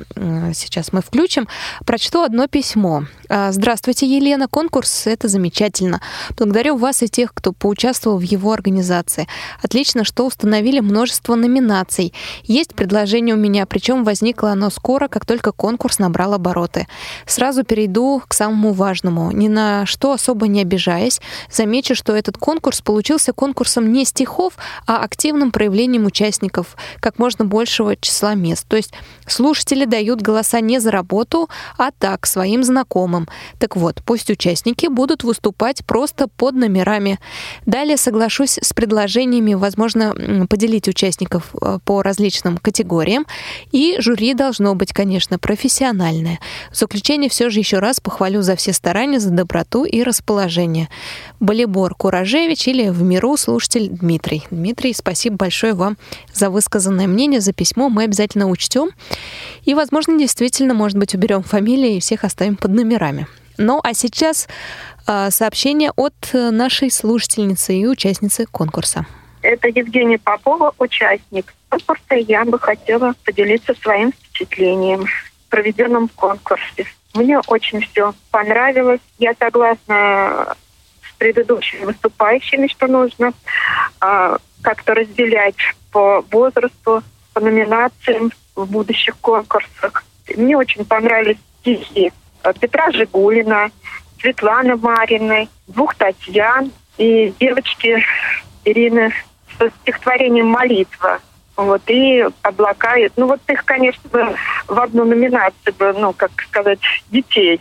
сейчас 0.55 0.92
мы 0.92 1.00
включим, 1.03 1.48
прочту 1.87 2.22
одно 2.22 2.46
письмо. 2.48 3.05
А, 3.29 3.53
Здравствуйте, 3.53 4.07
Елена. 4.07 4.48
Конкурс— 4.48 5.03
это 5.07 5.29
замечательно. 5.29 6.00
Благодарю 6.38 6.77
вас 6.77 7.03
и 7.03 7.09
тех, 7.09 7.33
кто 7.35 7.53
поучаствовал 7.53 8.18
в 8.18 8.22
его 8.22 8.53
организации. 8.53 9.29
Отлично, 9.62 10.05
что 10.05 10.27
установили 10.27 10.81
множество 10.81 11.04
номинаций. 11.37 12.12
Есть 12.45 12.75
предложение 12.75 13.35
у 13.35 13.38
меня, 13.38 13.67
причем 13.67 14.05
возникло 14.05 14.51
оно 14.53 14.71
скоро, 14.71 15.09
как 15.09 15.27
только 15.27 15.53
конкурс 15.53 15.99
набрал 15.99 16.35
обороты. 16.35 16.87
Сразу 17.27 17.64
перейду 17.64 18.23
к 18.27 18.35
самому 18.35 18.73
важному. 18.73 19.31
Ни 19.33 19.49
на 19.49 19.87
что 19.87 20.12
особо 20.12 20.49
не 20.49 20.62
обижаясь, 20.62 21.21
замечу, 21.51 21.95
что 21.95 22.14
этот 22.14 22.38
конкурс 22.38 22.81
получился 22.81 23.33
конкурсом 23.33 23.93
не 23.93 24.05
стихов, 24.05 24.55
а 24.87 24.99
активным 24.99 25.51
проявлением 25.51 26.07
участников 26.07 26.77
как 27.01 27.19
можно 27.19 27.45
большего 27.45 27.97
числа 27.97 28.35
мест. 28.35 28.67
То 28.69 28.77
есть 28.77 28.93
слушатели 29.27 29.85
дают 29.85 30.23
голоса 30.23 30.61
не 30.61 30.79
за 30.79 30.90
работу, 30.90 31.49
а 31.79 31.90
так, 31.90 32.27
своим 32.27 32.62
знакомым. 32.62 33.29
Так 33.59 33.77
вот, 33.77 34.03
пусть 34.05 34.31
участники 34.31 34.87
будут 34.87 35.25
выступать 35.25 35.85
просто 35.85 36.29
под 36.29 36.55
номерами. 36.55 37.19
Далее 37.67 37.97
соглашусь 37.97 38.59
с 38.61 38.73
предложениями, 38.73 39.55
возможно, 39.55 40.14
поделить 40.49 40.88
участников 40.94 41.54
э, 41.61 41.78
по 41.85 42.02
различным 42.02 42.57
категориям, 42.59 43.26
и 43.72 43.96
жюри 43.98 44.35
должно 44.35 44.74
быть, 44.76 44.92
конечно, 44.92 45.38
профессиональное. 45.38 46.38
В 46.70 46.76
заключение 46.76 47.28
все 47.28 47.50
же 47.50 47.59
еще 47.59 47.80
раз 47.80 47.98
похвалю 47.98 48.42
за 48.42 48.54
все 48.54 48.72
старания, 48.72 49.18
за 49.18 49.30
доброту 49.30 49.85
и 49.85 50.02
расположение. 50.04 50.88
Болибор 51.40 51.94
Куражевич 51.94 52.68
или 52.68 52.88
в 52.88 53.02
миру 53.02 53.37
слушатель 53.37 53.88
Дмитрий. 53.88 54.44
Дмитрий, 54.50 54.94
спасибо 54.94 55.37
большое 55.37 55.74
вам 55.74 55.96
за 56.33 56.48
высказанное 56.48 57.09
мнение, 57.09 57.40
за 57.40 57.52
письмо. 57.52 57.88
Мы 57.88 58.04
обязательно 58.04 58.48
учтем. 58.48 58.90
И, 59.64 59.74
возможно, 59.74 60.16
действительно, 60.18 60.74
может 60.74 60.96
быть, 60.96 61.14
уберем 61.14 61.42
фамилии 61.42 61.96
и 61.96 62.00
всех 62.00 62.24
оставим 62.24 62.57
под 62.57 62.70
номерами. 62.70 63.26
Ну, 63.59 63.80
а 63.83 63.94
сейчас 63.94 64.48
э, 65.07 65.30
сообщение 65.30 65.92
от 65.96 66.14
нашей 66.33 66.90
слушательницы 66.90 67.76
и 67.76 67.87
участницы 67.87 68.46
конкурса. 68.46 69.07
Это 69.44 69.68
Евгения 69.68 70.18
Попова, 70.18 70.74
участник 70.78 71.54
конкурса. 71.68 72.14
Я 72.14 72.44
бы 72.44 72.59
хотела 72.59 73.14
поделиться 73.24 73.74
своим 73.74 74.12
впечатлением 74.12 75.07
в 75.07 75.50
проведенном 75.50 76.09
конкурсе. 76.09 76.87
Мне 77.14 77.38
очень 77.46 77.80
все 77.83 78.14
понравилось. 78.30 79.00
Я 79.18 79.35
согласна 79.38 80.57
с 81.09 81.12
предыдущими 81.18 81.85
выступающими, 81.85 82.66
что 82.66 82.87
нужно 82.87 83.33
э, 84.00 84.37
как-то 84.62 84.94
разделять 84.94 85.57
по 85.92 86.24
возрасту, 86.30 87.02
по 87.33 87.40
номинациям 87.40 88.33
в 88.57 88.66
будущих 88.66 89.16
конкурсах. 89.18 90.04
Мне 90.37 90.57
очень 90.57 90.85
понравились 90.85 91.38
стихи 91.61 92.12
Э, 92.44 92.52
Петра 92.61 92.90
Жигулина, 92.92 93.70
Светланы 94.20 94.76
Марины, 94.76 95.48
двух 95.66 95.94
Татьян 95.94 96.70
и 96.98 97.33
девочки 97.40 98.04
Ирины 98.64 99.12
со 99.59 99.71
стихотворением 99.83 100.47
«Молитва». 100.49 101.21
Вот, 101.57 101.83
и 101.87 102.27
облака. 102.43 102.95
Ну, 103.17 103.27
вот 103.27 103.40
их, 103.47 103.64
конечно, 103.64 104.37
в 104.67 104.81
одну 104.81 105.05
номинацию 105.05 105.73
бы, 105.79 105.93
ну, 105.93 106.12
как 106.12 106.33
сказать, 106.49 106.81
детей. 107.11 107.61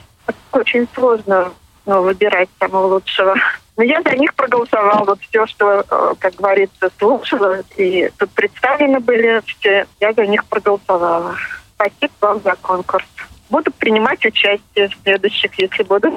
Очень 0.52 0.88
сложно 0.96 1.52
ну, 1.86 2.02
выбирать 2.02 2.50
самого 2.60 2.88
лучшего. 2.88 3.36
Но 3.78 3.84
я 3.84 4.02
за 4.02 4.16
них 4.16 4.34
проголосовала. 4.34 5.06
Вот 5.06 5.20
все, 5.22 5.46
что, 5.46 5.86
э, 5.88 6.14
как 6.20 6.36
говорится, 6.36 6.90
слушала, 6.98 7.60
и 7.78 8.10
тут 8.18 8.32
представлены 8.32 9.00
были 9.00 9.42
все, 9.46 9.86
я 10.00 10.14
за 10.14 10.26
них 10.26 10.44
проголосовала. 10.46 11.36
Спасибо 11.76 12.12
вам 12.22 12.42
за 12.42 12.56
конкурс 12.56 13.06
буду 13.54 13.72
принимать 13.72 14.26
участие 14.26 14.90
в 14.90 14.96
следующих, 15.04 15.52
если 15.60 15.84
буду. 15.84 16.12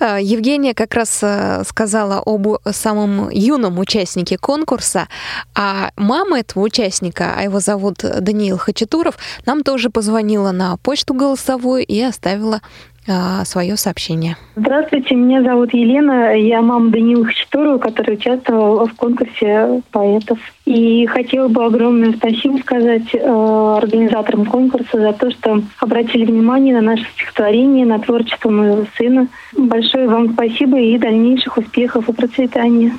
А, 0.00 0.20
Евгения 0.20 0.74
как 0.74 0.94
раз 0.94 1.20
э, 1.22 1.62
сказала 1.66 2.22
об 2.24 2.58
самом 2.70 3.30
юном 3.30 3.78
участнике 3.78 4.38
конкурса, 4.38 5.08
а 5.54 5.90
мама 5.96 6.40
этого 6.40 6.62
участника, 6.62 7.34
а 7.36 7.42
его 7.42 7.60
зовут 7.60 7.98
Даниил 7.98 8.58
Хачатуров, 8.58 9.18
нам 9.46 9.62
тоже 9.62 9.90
позвонила 9.90 10.52
на 10.52 10.76
почту 10.76 11.14
голосовую 11.14 11.84
и 11.84 12.00
оставила 12.00 12.60
а, 13.08 13.44
свое 13.44 13.76
сообщение. 13.76 14.36
Здравствуйте, 14.56 15.14
меня 15.14 15.42
зовут 15.42 15.72
Елена, 15.72 16.36
я 16.36 16.62
мама 16.62 16.90
Данила 16.90 17.24
Хачатурова, 17.24 17.78
который 17.78 18.14
участвовал 18.14 18.86
в 18.86 18.94
конкурсе 18.94 19.82
поэтов. 19.90 20.38
И 20.64 21.06
хотела 21.06 21.48
бы 21.48 21.64
огромное 21.64 22.12
спасибо 22.12 22.58
сказать 22.58 23.14
э, 23.14 23.18
организаторам 23.18 24.44
конкурса 24.46 24.98
за 24.98 25.12
то, 25.12 25.30
что 25.30 25.62
обратили 25.80 26.24
внимание 26.24 26.74
на 26.74 26.82
наше 26.82 27.04
стихотворение, 27.14 27.86
на 27.86 27.98
творчество 27.98 28.50
моего 28.50 28.84
сына. 28.96 29.28
Большое 29.56 30.08
вам 30.08 30.34
спасибо 30.34 30.78
и 30.78 30.98
дальнейших 30.98 31.56
успехов 31.56 32.08
и 32.08 32.12
процветания. 32.12 32.92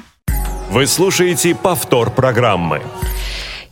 Вы 0.71 0.85
слушаете 0.85 1.55
повтор 1.55 2.11
программы. 2.11 2.81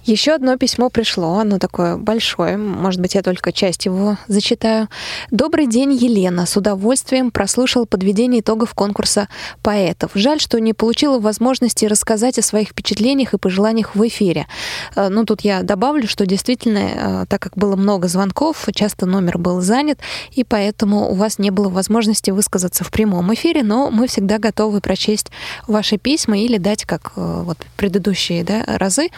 Еще 0.08 0.32
одно 0.32 0.56
письмо 0.56 0.90
пришло, 0.90 1.38
оно 1.38 1.60
такое 1.60 1.98
большое, 1.98 2.56
может 2.56 3.02
быть, 3.02 3.14
я 3.14 3.22
только 3.22 3.52
часть 3.52 3.86
его 3.86 4.18
зачитаю. 4.30 4.88
Добрый 5.32 5.68
день, 5.68 5.92
Елена. 5.92 6.46
С 6.46 6.56
удовольствием 6.56 7.30
прослушал 7.30 7.86
подведение 7.86 8.40
итогов 8.40 8.74
конкурса 8.74 9.28
поэтов. 9.62 10.12
Жаль, 10.14 10.40
что 10.40 10.62
не 10.62 10.72
получила 10.72 11.20
возможности 11.20 11.84
рассказать 11.84 12.40
о 12.40 12.42
своих 12.42 12.70
впечатлениях 12.70 13.34
и 13.34 13.38
пожеланиях 13.38 13.96
в 13.96 14.08
эфире. 14.08 14.48
Э, 14.96 15.10
ну, 15.10 15.26
тут 15.26 15.42
я 15.42 15.62
добавлю, 15.62 16.08
что 16.08 16.26
действительно, 16.26 17.24
э, 17.24 17.26
так 17.28 17.42
как 17.42 17.58
было 17.58 17.76
много 17.76 18.08
звонков, 18.08 18.66
часто 18.74 19.08
номер 19.08 19.38
был 19.38 19.60
занят, 19.60 20.00
и 20.32 20.46
поэтому 20.46 21.12
у 21.12 21.16
вас 21.16 21.38
не 21.38 21.52
было 21.52 21.68
возможности 21.68 22.32
высказаться 22.32 22.86
в 22.86 22.92
прямом 22.92 23.34
эфире, 23.34 23.62
но 23.62 23.92
мы 23.92 24.08
всегда 24.08 24.38
готовы 24.38 24.80
прочесть 24.80 25.32
ваши 25.68 25.98
письма 25.98 26.40
или 26.40 26.58
дать, 26.58 26.86
как 26.86 27.12
э, 27.18 27.42
вот 27.44 27.58
предыдущие 27.76 28.46
да, 28.46 28.64
разы, 28.66 29.10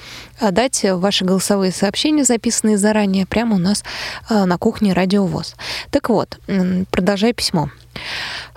дать 0.42 0.79
оставить 0.80 1.02
ваши 1.02 1.26
голосовые 1.26 1.72
сообщения, 1.72 2.24
записанные 2.24 2.78
заранее, 2.78 3.26
прямо 3.26 3.56
у 3.56 3.60
нас 3.60 3.84
а, 4.30 4.46
на 4.46 4.58
кухне 4.58 4.94
Радио 4.94 5.26
ВОЗ. 5.26 5.56
Так 5.92 6.10
вот, 6.10 6.40
продолжай 6.92 7.34
письмо. 7.34 7.70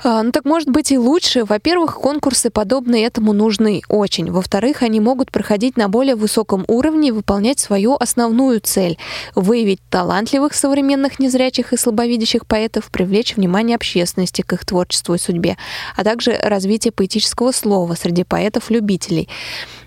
А, 0.05 0.23
ну 0.23 0.31
так 0.31 0.45
может 0.45 0.69
быть 0.69 0.93
и 0.93 0.99
лучше. 0.99 1.45
Во-первых, 1.45 1.95
конкурсы 1.95 2.51
подобные 2.51 3.05
этому 3.05 3.33
нужны 3.33 3.83
очень. 3.89 4.31
Во-вторых, 4.31 4.83
они 4.83 5.01
могут 5.01 5.31
проходить 5.31 5.77
на 5.77 5.89
более 5.89 6.15
высоком 6.15 6.65
уровне 6.69 7.09
и 7.09 7.13
выполнять 7.13 7.59
свою 7.59 7.97
основную 7.97 8.61
цель— 8.61 8.99
выявить 9.35 9.81
талантливых 9.91 10.55
современных 10.55 11.19
незрячих 11.19 11.73
и 11.73 11.77
слабовидящих 11.77 12.47
поэтов, 12.47 12.91
привлечь 12.91 13.37
внимание 13.37 13.77
общественности 13.77 14.43
к 14.43 14.53
их 14.53 14.65
творчеству 14.65 15.15
и 15.15 15.19
судьбе, 15.19 15.57
а 15.97 16.05
также 16.05 16.33
развитие 16.33 16.93
поэтического 16.93 17.53
слова 17.53 17.95
среди 17.95 18.25
поэтов-любителей. 18.25 19.29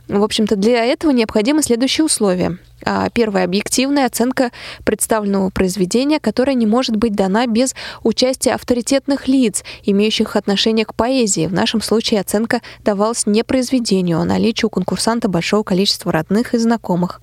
В 0.08 0.24
общем-то, 0.24 0.56
для 0.56 0.86
этого 0.86 1.12
необходимы 1.12 1.64
следующие 1.64 2.06
условия. 2.06 2.58
А, 2.84 3.10
первое— 3.10 3.44
объективная 3.46 4.06
оценка 4.06 4.52
представленного 4.84 5.50
произведения, 5.50 6.20
которая 6.20 6.56
не 6.56 6.68
может 6.68 6.96
быть 6.96 7.16
дана 7.16 7.48
без 7.48 7.74
участия 8.04 8.54
авторитетных 8.54 9.28
лиц, 9.28 9.64
имеющих 9.84 10.36
отношение 10.36 10.86
к 10.86 10.94
поэзии. 10.94 11.48
В 11.48 11.54
нашем 11.54 11.82
случае 11.82 12.20
оценка 12.20 12.62
давалась 12.84 13.26
не 13.26 13.44
произведению, 13.44 14.20
а 14.20 14.26
наличию 14.26 14.68
у 14.68 14.72
конкурсанта 14.72 15.28
большого 15.28 15.64
количества 15.64 16.12
родных 16.12 16.54
и 16.54 16.60
знакомых. 16.60 17.22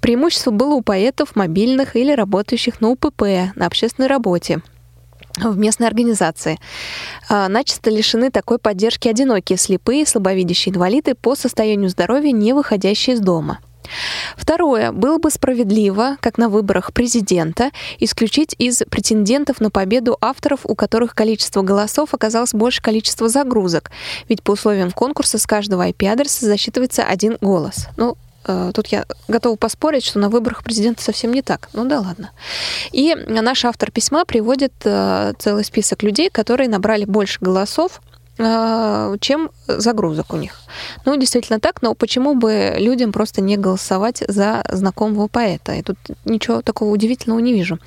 Преимущество 0.00 0.52
было 0.52 0.74
у 0.74 0.82
поэтов, 0.82 1.34
мобильных 1.34 1.96
или 1.96 2.12
работающих 2.12 2.80
на 2.80 2.90
УПП, 2.90 3.22
на 3.56 3.66
общественной 3.66 4.08
работе 4.08 4.62
в 5.38 5.56
местной 5.58 5.86
организации. 5.86 6.58
А, 7.28 7.48
начисто 7.48 7.90
лишены 7.90 8.30
такой 8.30 8.58
поддержки 8.58 9.08
одинокие, 9.08 9.58
слепые, 9.58 10.06
слабовидящие 10.06 10.74
инвалиды 10.74 11.14
по 11.14 11.34
состоянию 11.34 11.88
здоровья, 11.88 12.32
не 12.32 12.52
выходящие 12.52 13.16
из 13.16 13.20
дома. 13.20 13.58
Второе. 14.36 14.92
Было 14.92 15.18
бы 15.18 15.30
справедливо, 15.30 16.16
как 16.20 16.38
на 16.38 16.48
выборах 16.48 16.92
президента, 16.92 17.70
исключить 17.98 18.54
из 18.58 18.82
претендентов 18.90 19.60
на 19.60 19.70
победу 19.70 20.16
авторов, 20.20 20.60
у 20.64 20.74
которых 20.74 21.14
количество 21.14 21.62
голосов 21.62 22.14
оказалось 22.14 22.52
больше 22.52 22.82
количества 22.82 23.28
загрузок. 23.28 23.90
Ведь 24.28 24.42
по 24.42 24.52
условиям 24.52 24.90
конкурса 24.90 25.38
с 25.38 25.46
каждого 25.46 25.88
IP-адреса 25.88 26.46
засчитывается 26.46 27.04
один 27.04 27.36
голос. 27.40 27.88
Ну, 27.96 28.16
Тут 28.74 28.88
я 28.88 29.06
готова 29.28 29.56
поспорить, 29.56 30.04
что 30.04 30.18
на 30.18 30.28
выборах 30.28 30.62
президента 30.62 31.02
совсем 31.02 31.32
не 31.32 31.42
так. 31.42 31.68
Ну 31.72 31.84
да 31.84 32.00
ладно. 32.00 32.30
И 32.92 33.14
наш 33.14 33.64
автор 33.64 33.90
письма 33.90 34.24
приводит 34.24 34.72
э, 34.84 35.32
целый 35.38 35.64
список 35.64 36.02
людей, 36.02 36.30
которые 36.30 36.68
набрали 36.68 37.04
больше 37.04 37.38
голосов, 37.40 38.00
э, 38.00 38.13
чем 38.36 39.50
загрузок 39.68 40.32
у 40.32 40.36
них. 40.36 40.60
Ну, 41.04 41.16
действительно 41.16 41.60
так, 41.60 41.82
но 41.82 41.94
почему 41.94 42.34
бы 42.34 42.74
людям 42.78 43.12
просто 43.12 43.40
не 43.40 43.56
голосовать 43.56 44.24
за 44.26 44.64
знакомого 44.72 45.28
поэта? 45.28 45.74
И 45.74 45.82
тут 45.82 45.96
ничего 46.24 46.60
такого 46.60 46.90
удивительного 46.90 47.38
не 47.38 47.52
вижу. 47.52 47.78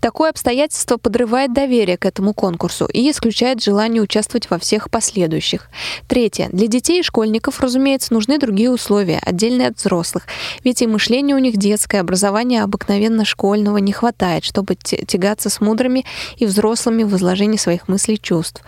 Такое 0.00 0.30
обстоятельство 0.30 0.96
подрывает 0.96 1.52
доверие 1.52 1.96
к 1.96 2.06
этому 2.06 2.34
конкурсу 2.34 2.86
и 2.86 3.08
исключает 3.08 3.62
желание 3.62 4.02
участвовать 4.02 4.50
во 4.50 4.58
всех 4.58 4.90
последующих. 4.90 5.68
Третье. 6.08 6.48
Для 6.50 6.66
детей 6.66 7.00
и 7.00 7.04
школьников, 7.04 7.60
разумеется, 7.60 8.12
нужны 8.12 8.38
другие 8.38 8.70
условия, 8.70 9.20
отдельные 9.24 9.68
от 9.68 9.78
взрослых. 9.78 10.24
Ведь 10.64 10.82
и 10.82 10.88
мышление 10.88 11.36
у 11.36 11.38
них 11.38 11.56
детское, 11.56 12.00
образование 12.00 12.64
обыкновенно 12.64 13.24
школьного 13.24 13.78
не 13.78 13.92
хватает, 13.92 14.44
чтобы 14.44 14.74
тягаться 14.74 15.50
с 15.50 15.60
мудрыми 15.60 16.04
и 16.36 16.46
взрослыми 16.46 17.04
в 17.04 17.14
изложении 17.16 17.58
своих 17.58 17.86
мыслей 17.86 18.14
и 18.14 18.20
чувств. 18.20 18.62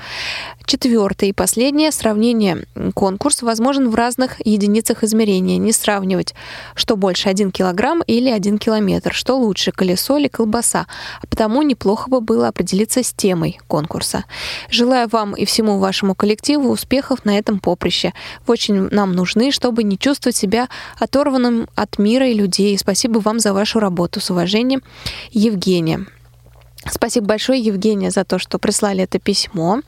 Четвертое 0.67 1.00
и 1.27 1.33
последнее. 1.33 1.93
Сравнение 1.93 2.65
конкурс 2.95 3.43
возможен 3.43 3.89
в 3.91 3.95
разных 3.95 4.45
единицах 4.45 5.03
измерения. 5.05 5.59
Не 5.59 5.73
сравнивать, 5.73 6.35
что 6.75 6.97
больше, 6.97 7.29
один 7.29 7.51
килограмм 7.51 8.03
или 8.07 8.31
один 8.31 8.59
километр, 8.59 9.13
что 9.15 9.37
лучше, 9.37 9.73
колесо 9.73 10.19
или 10.19 10.29
колбаса. 10.29 10.87
А 11.23 11.27
потому 11.27 11.63
неплохо 11.63 12.11
бы 12.11 12.21
было 12.21 12.49
определиться 12.49 13.03
с 13.03 13.13
темой 13.13 13.59
конкурса. 13.67 14.25
Желаю 14.69 15.09
вам 15.09 15.35
и 15.35 15.45
всему 15.45 15.79
вашему 15.79 16.15
коллективу 16.15 16.71
успехов 16.71 17.25
на 17.25 17.39
этом 17.39 17.59
поприще. 17.59 18.13
Вы 18.47 18.53
очень 18.53 18.89
нам 18.91 19.13
нужны, 19.13 19.53
чтобы 19.53 19.83
не 19.83 19.99
чувствовать 19.99 20.37
себя 20.37 20.69
оторванным 20.99 21.69
от 21.75 21.99
мира 21.99 22.29
и 22.29 22.35
людей. 22.35 22.77
Спасибо 22.79 23.19
вам 23.19 23.41
за 23.41 23.53
вашу 23.53 23.81
работу. 23.81 24.21
С 24.21 24.31
уважением, 24.31 24.83
Евгения. 25.33 26.07
Спасибо 26.87 27.27
большое, 27.27 27.61
Евгения, 27.61 28.11
за 28.11 28.25
то, 28.25 28.39
что 28.39 28.59
прислали 28.59 29.05
это 29.05 29.19
письмо. 29.19 29.81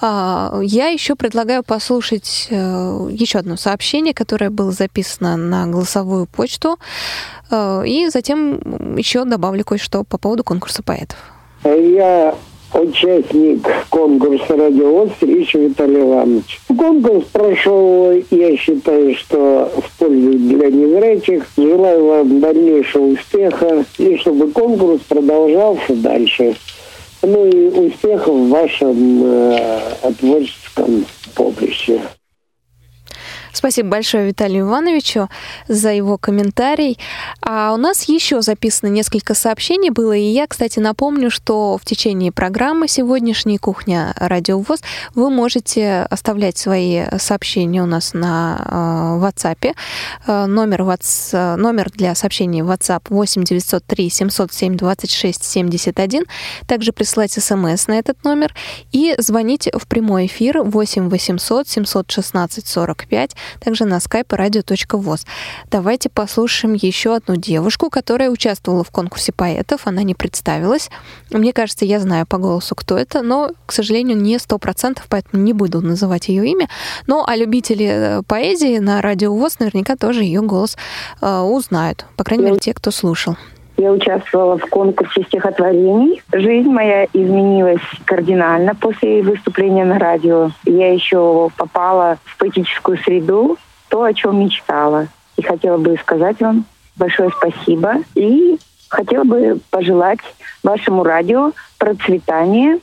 А, 0.00 0.60
я 0.62 0.88
еще 0.88 1.14
предлагаю 1.14 1.62
послушать 1.62 2.46
э, 2.48 3.08
еще 3.10 3.38
одно 3.38 3.56
сообщение, 3.56 4.14
которое 4.14 4.48
было 4.48 4.72
записано 4.72 5.36
на 5.36 5.66
голосовую 5.66 6.26
почту, 6.26 6.78
э, 7.50 7.82
и 7.86 8.08
затем 8.08 8.96
еще 8.96 9.24
добавлю 9.24 9.64
кое-что 9.64 10.04
по 10.04 10.16
поводу 10.16 10.42
конкурса 10.42 10.82
поэтов. 10.82 11.18
Я 11.64 12.34
участник 12.74 13.66
конкурса 13.90 14.56
«Радиовоз» 14.56 15.10
Ильич 15.20 15.54
Виталий 15.54 16.00
Иванович. 16.00 16.60
Конкурс 16.68 17.24
прошел, 17.32 18.12
я 18.30 18.56
считаю, 18.56 19.14
что 19.14 19.70
в 19.76 19.98
пользу 19.98 20.38
для 20.38 20.70
незрячих. 20.70 21.46
Желаю 21.56 22.06
вам 22.06 22.40
дальнейшего 22.40 23.06
успеха 23.12 23.84
и 23.98 24.16
чтобы 24.16 24.50
конкурс 24.50 25.00
продолжался 25.08 25.94
дальше. 25.94 26.54
Ну 27.22 27.46
и 27.46 27.68
успехов 27.68 28.34
в 28.34 28.48
вашем 28.48 29.22
э, 29.24 30.12
творческом 30.18 31.04
поприще. 31.34 32.00
Спасибо 33.52 33.90
большое 33.90 34.28
Виталию 34.28 34.66
Ивановичу 34.66 35.28
за 35.68 35.92
его 35.92 36.16
комментарий. 36.16 36.98
А 37.42 37.72
у 37.74 37.76
нас 37.76 38.04
еще 38.08 38.40
записано 38.40 38.88
несколько 38.88 39.34
сообщений 39.34 39.90
было, 39.90 40.14
и 40.14 40.22
я, 40.22 40.46
кстати, 40.46 40.78
напомню, 40.78 41.30
что 41.30 41.76
в 41.78 41.84
течение 41.84 42.32
программы 42.32 42.88
сегодняшней 42.88 43.58
«Кухня 43.58 44.14
Радио 44.16 44.58
ВОЗ» 44.58 44.80
вы 45.14 45.30
можете 45.30 46.06
оставлять 46.10 46.56
свои 46.56 47.02
сообщения 47.18 47.82
у 47.82 47.86
нас 47.86 48.14
на 48.14 48.58
э, 48.58 49.24
WhatsApp. 49.24 49.74
Э, 50.26 50.46
номер, 50.46 50.82
WhatsApp, 50.82 51.56
номер 51.56 51.90
для 51.90 52.14
сообщений 52.14 52.62
в 52.62 52.70
WhatsApp 52.70 53.02
8 53.08 53.44
903 53.44 54.10
707 54.10 54.76
26 54.76 55.44
71. 55.44 56.24
Также 56.66 56.92
присылать 56.92 57.32
смс 57.32 57.86
на 57.86 57.98
этот 57.98 58.24
номер 58.24 58.54
и 58.92 59.14
звонить 59.18 59.68
в 59.72 59.86
прямой 59.86 60.26
эфир 60.26 60.62
8 60.62 61.08
800 61.08 61.68
716 61.68 62.66
45 62.66 63.36
также 63.60 63.84
на 63.84 63.98
skype 63.98 64.28
radio.voz. 64.28 65.26
Давайте 65.70 66.08
послушаем 66.08 66.74
еще 66.74 67.16
одну 67.16 67.36
девушку, 67.36 67.90
которая 67.90 68.30
участвовала 68.30 68.84
в 68.84 68.90
конкурсе 68.90 69.32
поэтов. 69.32 69.86
Она 69.86 70.02
не 70.02 70.14
представилась. 70.14 70.90
Мне 71.30 71.52
кажется, 71.52 71.84
я 71.84 72.00
знаю 72.00 72.26
по 72.26 72.38
голосу, 72.38 72.74
кто 72.74 72.96
это, 72.96 73.22
но, 73.22 73.52
к 73.66 73.72
сожалению, 73.72 74.16
не 74.16 74.38
сто 74.38 74.58
процентов, 74.58 75.06
поэтому 75.08 75.42
не 75.42 75.52
буду 75.52 75.80
называть 75.80 76.28
ее 76.28 76.46
имя. 76.46 76.68
Но 77.06 77.24
а 77.26 77.36
любители 77.36 77.86
э, 77.86 78.22
поэзии 78.26 78.78
на 78.78 79.00
радио 79.02 79.34
ВОЗ 79.34 79.58
наверняка 79.58 79.96
тоже 79.96 80.22
ее 80.22 80.42
голос 80.42 80.76
э, 81.20 81.38
узнают. 81.40 82.06
По 82.16 82.24
крайней 82.24 82.44
мере, 82.44 82.58
те, 82.58 82.74
кто 82.74 82.90
слушал. 82.90 83.36
Я 83.82 83.90
участвовала 83.90 84.58
в 84.58 84.66
конкурсе 84.66 85.24
стихотворений. 85.24 86.22
Жизнь 86.32 86.68
моя 86.68 87.04
изменилась 87.06 87.82
кардинально 88.04 88.76
после 88.76 89.24
выступления 89.24 89.84
на 89.84 89.98
радио. 89.98 90.52
Я 90.64 90.92
еще 90.92 91.50
попала 91.56 92.16
в 92.24 92.38
поэтическую 92.38 92.96
среду, 92.98 93.58
то, 93.88 94.04
о 94.04 94.14
чем 94.14 94.38
мечтала. 94.38 95.08
И 95.36 95.42
хотела 95.42 95.78
бы 95.78 95.96
сказать 96.00 96.40
вам 96.40 96.64
большое 96.94 97.30
спасибо. 97.30 97.94
И 98.14 98.56
хотела 98.88 99.24
бы 99.24 99.58
пожелать 99.70 100.20
вашему 100.62 101.02
радио 101.02 101.50
процветания, 101.78 102.78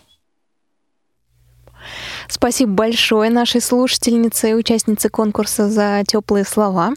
Спасибо 2.27 2.73
большое 2.73 3.31
нашей 3.31 3.59
слушательнице 3.59 4.51
и 4.51 4.53
участнице 4.53 5.09
конкурса 5.09 5.67
за 5.67 6.03
теплые 6.05 6.45
слова. 6.45 6.91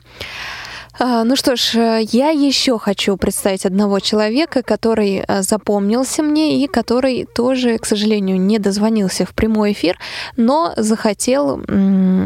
А, 0.98 1.24
ну 1.24 1.36
что 1.36 1.56
ж, 1.56 1.74
э, 1.76 2.02
я 2.12 2.28
еще 2.28 2.78
хочу 2.78 3.16
представить 3.16 3.64
одного 3.64 3.98
человека, 3.98 4.62
который 4.62 5.24
э, 5.26 5.42
запомнился 5.42 6.22
мне 6.22 6.62
и 6.62 6.68
который 6.68 7.26
тоже, 7.34 7.78
к 7.78 7.86
сожалению, 7.86 8.38
не 8.38 8.58
дозвонился 8.58 9.24
в 9.24 9.34
прямой 9.34 9.72
эфир, 9.72 9.98
но 10.36 10.74
захотел 10.76 11.62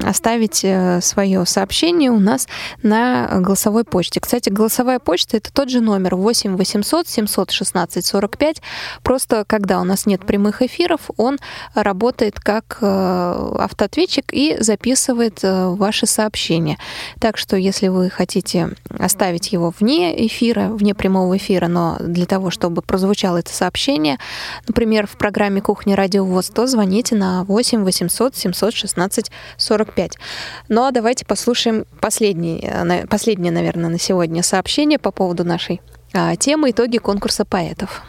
оставить 0.04 0.64
э, 0.64 1.00
свое 1.00 1.46
сообщение 1.46 2.10
у 2.10 2.18
нас 2.18 2.48
на 2.82 3.28
голосовой 3.40 3.84
почте. 3.84 4.20
Кстати, 4.20 4.48
голосовая 4.48 4.98
почта 4.98 5.36
это 5.36 5.52
тот 5.52 5.70
же 5.70 5.80
номер 5.80 6.16
8 6.16 6.56
800 6.56 7.06
716 7.06 8.04
45. 8.04 8.62
Просто 9.04 9.44
когда 9.46 9.80
у 9.80 9.84
нас 9.84 10.06
нет 10.06 10.26
прямых 10.26 10.62
эфиров, 10.62 11.10
он 11.16 11.38
работает 11.74 12.40
как 12.40 12.78
автоответчик 12.80 14.32
и 14.32 14.56
записывает 14.58 15.40
ваши 15.42 16.06
сообщения. 16.06 16.78
Так 17.20 17.36
что, 17.36 17.56
если 17.56 17.88
вы 17.88 18.10
хотите 18.10 18.55
можете 18.56 18.76
оставить 18.98 19.52
его 19.52 19.72
вне 19.78 20.26
эфира, 20.26 20.68
вне 20.68 20.94
прямого 20.94 21.36
эфира, 21.36 21.68
но 21.68 21.96
для 22.00 22.26
того, 22.26 22.50
чтобы 22.50 22.82
прозвучало 22.82 23.38
это 23.38 23.52
сообщение, 23.52 24.18
например, 24.66 25.06
в 25.06 25.16
программе 25.16 25.60
«Кухня 25.60 25.96
Радио 25.96 26.24
ВОЗ», 26.24 26.50
то 26.50 26.66
звоните 26.66 27.14
на 27.14 27.44
8 27.44 27.84
800 27.84 28.36
716 28.36 29.30
45. 29.56 30.12
Ну 30.68 30.84
а 30.84 30.90
давайте 30.90 31.26
послушаем 31.26 31.84
последнее, 32.00 33.06
последнее, 33.08 33.52
наверное, 33.52 33.90
на 33.90 33.98
сегодня 33.98 34.42
сообщение 34.42 34.98
по 34.98 35.10
поводу 35.10 35.44
нашей 35.44 35.80
а, 36.12 36.36
темы 36.36 36.70
«Итоги 36.70 36.98
конкурса 36.98 37.44
поэтов». 37.44 38.02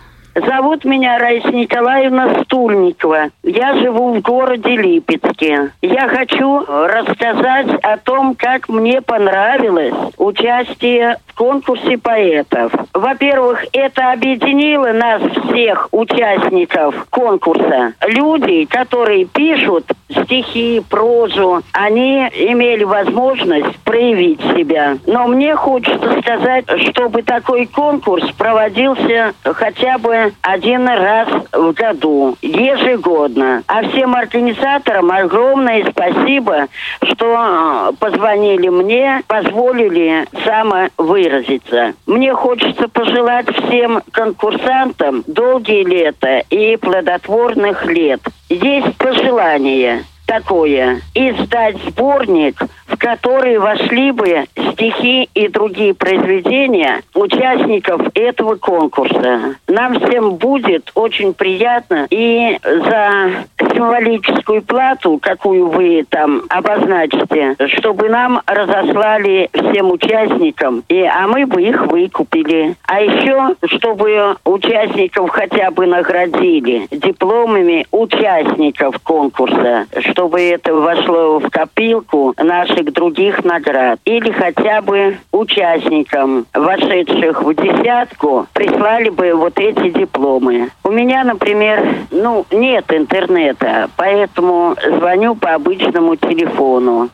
Зовут 0.45 0.85
меня 0.85 1.17
Раиса 1.17 1.49
Николаевна 1.49 2.43
Стульникова. 2.43 3.29
Я 3.41 3.73
живу 3.73 4.13
в 4.13 4.21
городе 4.21 4.75
Липецке. 4.75 5.71
Я 5.81 6.07
хочу 6.07 6.63
рассказать 6.63 7.73
о 7.81 7.97
том, 7.97 8.35
как 8.35 8.69
мне 8.69 9.01
понравилось 9.01 9.95
участие 10.17 11.17
в 11.25 11.33
конкурсе 11.33 11.97
поэтов. 11.97 12.71
Во-первых, 12.93 13.65
это 13.73 14.11
объединило 14.11 14.91
нас 14.91 15.23
всех 15.23 15.89
участников 15.91 17.07
конкурса. 17.09 17.93
Люди, 18.07 18.65
которые 18.65 19.25
пишут 19.25 19.85
стихи, 20.09 20.81
прозу, 20.87 21.63
они 21.73 22.27
имели 22.33 22.83
возможность 22.83 23.75
проявить 23.79 24.41
себя. 24.55 24.97
Но 25.07 25.27
мне 25.27 25.55
хочется 25.55 26.21
сказать, 26.21 26.65
чтобы 26.91 27.23
такой 27.23 27.65
конкурс 27.65 28.29
проводился 28.37 29.33
хотя 29.43 29.97
бы 29.97 30.26
один 30.41 30.87
раз 30.87 31.27
в 31.51 31.71
году, 31.73 32.37
ежегодно. 32.41 33.63
А 33.67 33.83
всем 33.83 34.15
организаторам 34.15 35.11
огромное 35.11 35.85
спасибо, 35.89 36.67
что 37.03 37.93
позвонили 37.99 38.69
мне, 38.69 39.21
позволили 39.27 40.25
самовыразиться. 40.43 41.93
Мне 42.05 42.33
хочется 42.33 42.87
пожелать 42.87 43.47
всем 43.55 44.01
конкурсантам 44.11 45.23
долгие 45.27 45.83
лета 45.83 46.43
и 46.49 46.77
плодотворных 46.77 47.85
лет. 47.85 48.21
Есть 48.49 48.95
пожелание 48.97 50.03
такое. 50.27 51.01
Издать 51.15 51.77
сборник, 51.87 52.61
в 52.85 52.97
который 52.97 53.57
вошли 53.57 54.11
бы 54.11 54.45
стихи 54.73 55.29
и 55.33 55.47
другие 55.47 55.93
произведения 55.93 57.01
участников 57.15 58.01
этого 58.13 58.55
конкурса. 58.55 59.55
Нам 59.67 59.99
всем 59.99 60.35
будет 60.35 60.91
очень 60.93 61.33
приятно 61.33 62.07
и 62.09 62.57
за 62.61 63.45
символическую 63.59 64.61
плату, 64.61 65.19
какую 65.21 65.69
вы 65.69 66.05
там 66.09 66.43
обозначите, 66.49 67.55
чтобы 67.77 68.09
нам 68.09 68.41
разослали 68.45 69.49
всем 69.53 69.91
участникам, 69.91 70.83
и, 70.89 71.01
а 71.01 71.27
мы 71.27 71.45
бы 71.45 71.61
их 71.61 71.87
выкупили. 71.87 72.75
А 72.85 73.01
еще, 73.01 73.55
чтобы 73.65 74.35
участников 74.45 75.29
хотя 75.29 75.71
бы 75.71 75.85
наградили 75.85 76.87
дипломами 76.91 77.85
участников 77.91 78.99
конкурса, 78.99 79.85
чтобы 80.17 80.41
это 80.41 80.73
вошло 80.73 81.37
в 81.37 81.47
копилку 81.51 82.33
наших 82.37 82.91
других 82.91 83.45
наград. 83.45 83.99
Или 84.03 84.31
хотя 84.31 84.81
бы 84.81 85.19
участникам, 85.31 86.47
вошедших 86.55 87.43
в 87.43 87.53
десятку, 87.53 88.47
прислали 88.53 89.09
бы 89.09 89.35
вот 89.35 89.59
эти 89.59 89.91
дипломы. 89.91 90.71
У 90.83 90.89
меня, 90.89 91.23
например, 91.23 92.07
ну, 92.09 92.47
нет 92.49 92.91
интернета, 92.91 93.91
поэтому 93.95 94.75
звоню 94.97 95.35
по 95.35 95.53
обычному 95.53 96.15
телефону. 96.15 97.09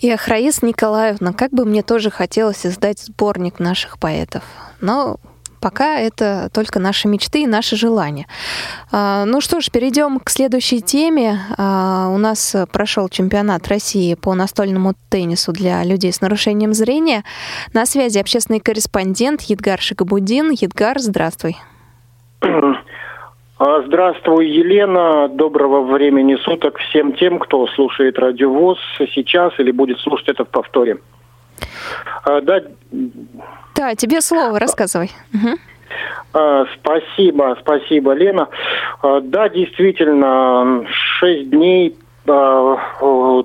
И 0.00 0.10
Ахраис 0.10 0.62
Николаевна, 0.62 1.34
как 1.34 1.50
бы 1.50 1.66
мне 1.66 1.82
тоже 1.82 2.10
хотелось 2.10 2.64
издать 2.64 2.98
сборник 2.98 3.60
наших 3.60 3.98
поэтов. 3.98 4.42
Но 4.80 5.18
Пока 5.62 6.00
это 6.00 6.50
только 6.52 6.80
наши 6.80 7.06
мечты 7.06 7.44
и 7.44 7.46
наши 7.46 7.76
желания. 7.76 8.26
А, 8.90 9.24
ну 9.24 9.40
что 9.40 9.60
ж, 9.60 9.70
перейдем 9.70 10.18
к 10.18 10.28
следующей 10.28 10.80
теме. 10.80 11.38
А, 11.56 12.08
у 12.08 12.18
нас 12.18 12.56
прошел 12.72 13.08
чемпионат 13.08 13.68
России 13.68 14.14
по 14.14 14.34
настольному 14.34 14.94
теннису 15.08 15.52
для 15.52 15.84
людей 15.84 16.12
с 16.12 16.20
нарушением 16.20 16.72
зрения. 16.72 17.22
На 17.72 17.86
связи 17.86 18.18
общественный 18.18 18.58
корреспондент 18.58 19.42
Едгар 19.42 19.80
Шикабудин. 19.80 20.50
Едгар, 20.50 20.98
здравствуй. 20.98 21.56
А, 22.40 23.82
здравствуй, 23.86 24.48
Елена. 24.48 25.28
Доброго 25.28 25.82
времени 25.82 26.34
суток 26.42 26.78
всем 26.78 27.12
тем, 27.12 27.38
кто 27.38 27.68
слушает 27.68 28.18
радиовоз 28.18 28.78
сейчас 29.14 29.52
или 29.60 29.70
будет 29.70 30.00
слушать 30.00 30.26
это 30.26 30.44
в 30.44 30.48
повторе. 30.48 30.98
Да, 32.24 32.60
да, 33.74 33.94
тебе 33.94 34.20
слово, 34.20 34.58
рассказывай. 34.58 35.10
Угу. 35.34 35.56
А, 36.34 36.64
Спасибо, 36.80 37.56
спасибо, 37.60 38.12
Лена. 38.12 38.48
А, 39.02 39.20
Да, 39.20 39.48
действительно, 39.48 40.86
шесть 41.18 41.50
дней 41.50 41.96
а, 42.26 42.76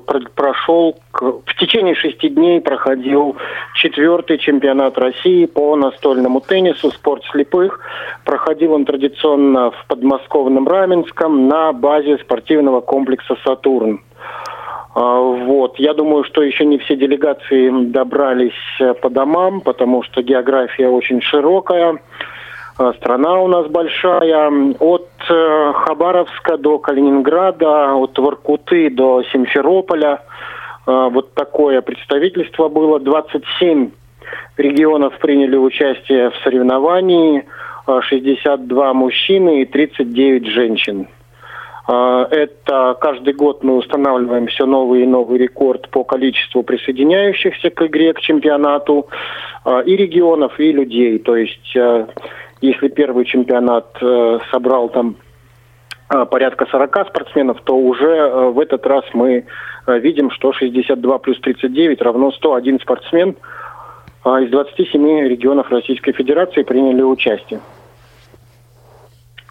про- 0.06 0.30
прошел, 0.36 1.00
в 1.14 1.56
течение 1.60 1.96
шести 1.96 2.30
дней 2.30 2.62
проходил 2.62 3.36
четвертый 3.74 4.38
чемпионат 4.38 4.98
России 5.00 5.46
по 5.48 5.76
настольному 5.76 6.42
теннису 6.42 6.92
«Спорт 6.92 7.24
слепых». 7.32 7.80
Проходил 8.24 8.74
он 8.74 8.86
традиционно 8.86 9.72
в 9.72 9.86
подмосковном 9.88 10.68
Раменском 10.68 11.48
на 11.48 11.74
базе 11.74 12.18
спортивного 12.20 12.82
комплекса 12.82 13.36
«Сатурн». 13.44 14.02
А, 14.98 15.20
Вот. 15.20 15.78
Я 15.78 15.94
думаю, 15.94 16.24
что 16.24 16.42
еще 16.42 16.66
не 16.66 16.80
все 16.80 16.96
делегации 16.96 17.70
добрались 17.86 18.80
э, 18.80 18.96
по 18.96 19.12
домам, 19.12 19.62
потому 19.62 20.02
что 20.02 20.24
география 20.24 20.90
очень 20.90 21.22
широкая. 21.22 22.00
А, 22.80 22.94
Страна 22.94 23.40
у 23.40 23.48
нас 23.48 23.68
большая. 23.68 24.74
От 24.80 25.10
э, 25.30 25.74
Хабаровска 25.86 26.58
до 26.58 26.80
Калининграда, 26.80 27.94
от 27.94 28.18
Воркуты 28.18 28.90
до 28.90 29.24
Симферополя. 29.32 30.22
Вот 30.88 31.34
такое 31.34 31.82
представительство 31.82 32.70
было. 32.70 32.98
27 32.98 33.92
регионов 34.56 35.20
приняли 35.20 35.58
участие 35.58 36.30
в 36.32 36.36
соревновании. 36.44 37.46
а, 37.86 38.02
62 38.02 38.94
мужчины 38.94 39.62
и 39.62 39.66
39 39.66 40.48
женщин. 40.48 41.08
А, 41.88 42.28
Это 42.30 42.98
каждый 43.00 43.34
год 43.34 43.64
мы 43.64 43.78
устанавливаем 43.78 44.48
все 44.48 44.66
новый 44.66 45.04
и 45.04 45.08
новый 45.08 45.40
рекорд 45.40 45.90
по 45.90 46.04
количеству 46.04 46.62
присоединяющихся 46.64 47.70
к 47.70 47.82
игре, 47.86 48.14
к 48.14 48.20
чемпионату 48.20 49.08
а, 49.64 49.80
и 49.80 49.96
регионов, 49.96 50.60
и 50.60 50.72
людей. 50.72 51.18
То 51.20 51.36
есть, 51.36 51.76
э, 51.76 52.08
если 52.62 52.90
первый 52.90 53.26
чемпионат 53.26 53.98
э, 54.02 54.40
собрал 54.52 54.90
там 54.90 55.16
а, 56.10 56.26
порядка 56.26 56.66
40 56.70 57.08
спортсменов, 57.10 57.62
то 57.64 57.76
уже 57.76 58.16
э, 58.16 58.50
в 58.50 58.60
этот 58.60 58.86
раз 58.86 59.04
мы 59.14 59.46
э, 59.88 60.00
видим, 60.00 60.32
что 60.32 60.54
62 60.54 61.18
плюс 61.20 61.40
39 61.42 62.02
равно 62.02 62.32
101 62.32 62.80
спортсмен 62.80 63.36
а, 64.24 64.42
из 64.42 64.50
27 64.50 65.28
регионов 65.28 65.70
Российской 65.70 66.14
Федерации 66.14 66.64
приняли 66.64 67.02
участие. 67.02 67.60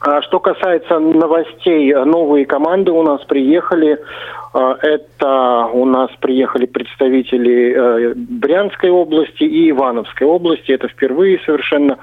А 0.01 0.20
что 0.22 0.40
касается 0.40 0.99
новостей, 0.99 1.94
новые 1.94 2.44
команды 2.44 2.92
у 2.92 3.03
нас 3.03 3.24
приехали. 3.24 3.99
А, 4.53 4.76
Это 4.82 5.68
у 5.72 5.84
нас 5.86 6.11
приехали 6.20 6.66
представители 6.66 7.72
э, 7.72 8.14
Брянской 8.14 8.90
области 8.90 9.44
и 9.44 9.70
Ивановской 9.70 10.26
области. 10.26 10.72
Это 10.72 10.88
впервые 10.88 11.40
совершенно 11.47 11.99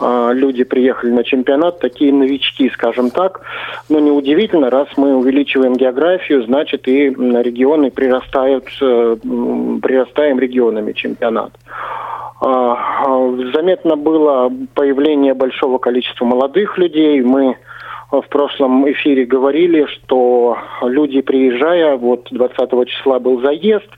люди 0.00 0.64
приехали 0.64 1.10
на 1.10 1.24
чемпионат, 1.24 1.78
такие 1.78 2.12
новички, 2.12 2.68
скажем 2.70 3.10
так. 3.10 3.40
Но 3.88 3.98
неудивительно, 4.00 4.70
раз 4.70 4.88
мы 4.96 5.14
увеличиваем 5.14 5.74
географию, 5.74 6.42
значит 6.44 6.88
и 6.88 7.10
регионы 7.10 7.90
прирастают, 7.90 8.66
э, 8.80 9.16
прирастаем 9.82 10.38
регионами 10.38 10.92
чемпионат. 10.92 11.52
А, 12.40 12.76
а, 13.06 13.36
Заметно 13.54 13.96
было 13.96 14.52
появление 14.74 15.34
большого 15.34 15.78
количества 15.78 16.24
молодых 16.24 16.76
людей. 16.76 17.22
Мы 17.22 17.50
а, 17.50 17.56
в 18.10 18.28
прошлом 18.28 18.90
эфире 18.90 19.24
говорили, 19.24 19.86
что 19.86 20.58
люди, 20.82 21.20
приезжая, 21.20 21.96
вот 21.96 22.28
20 22.30 22.88
числа 22.88 23.18
был 23.18 23.40
заезд, 23.40 23.88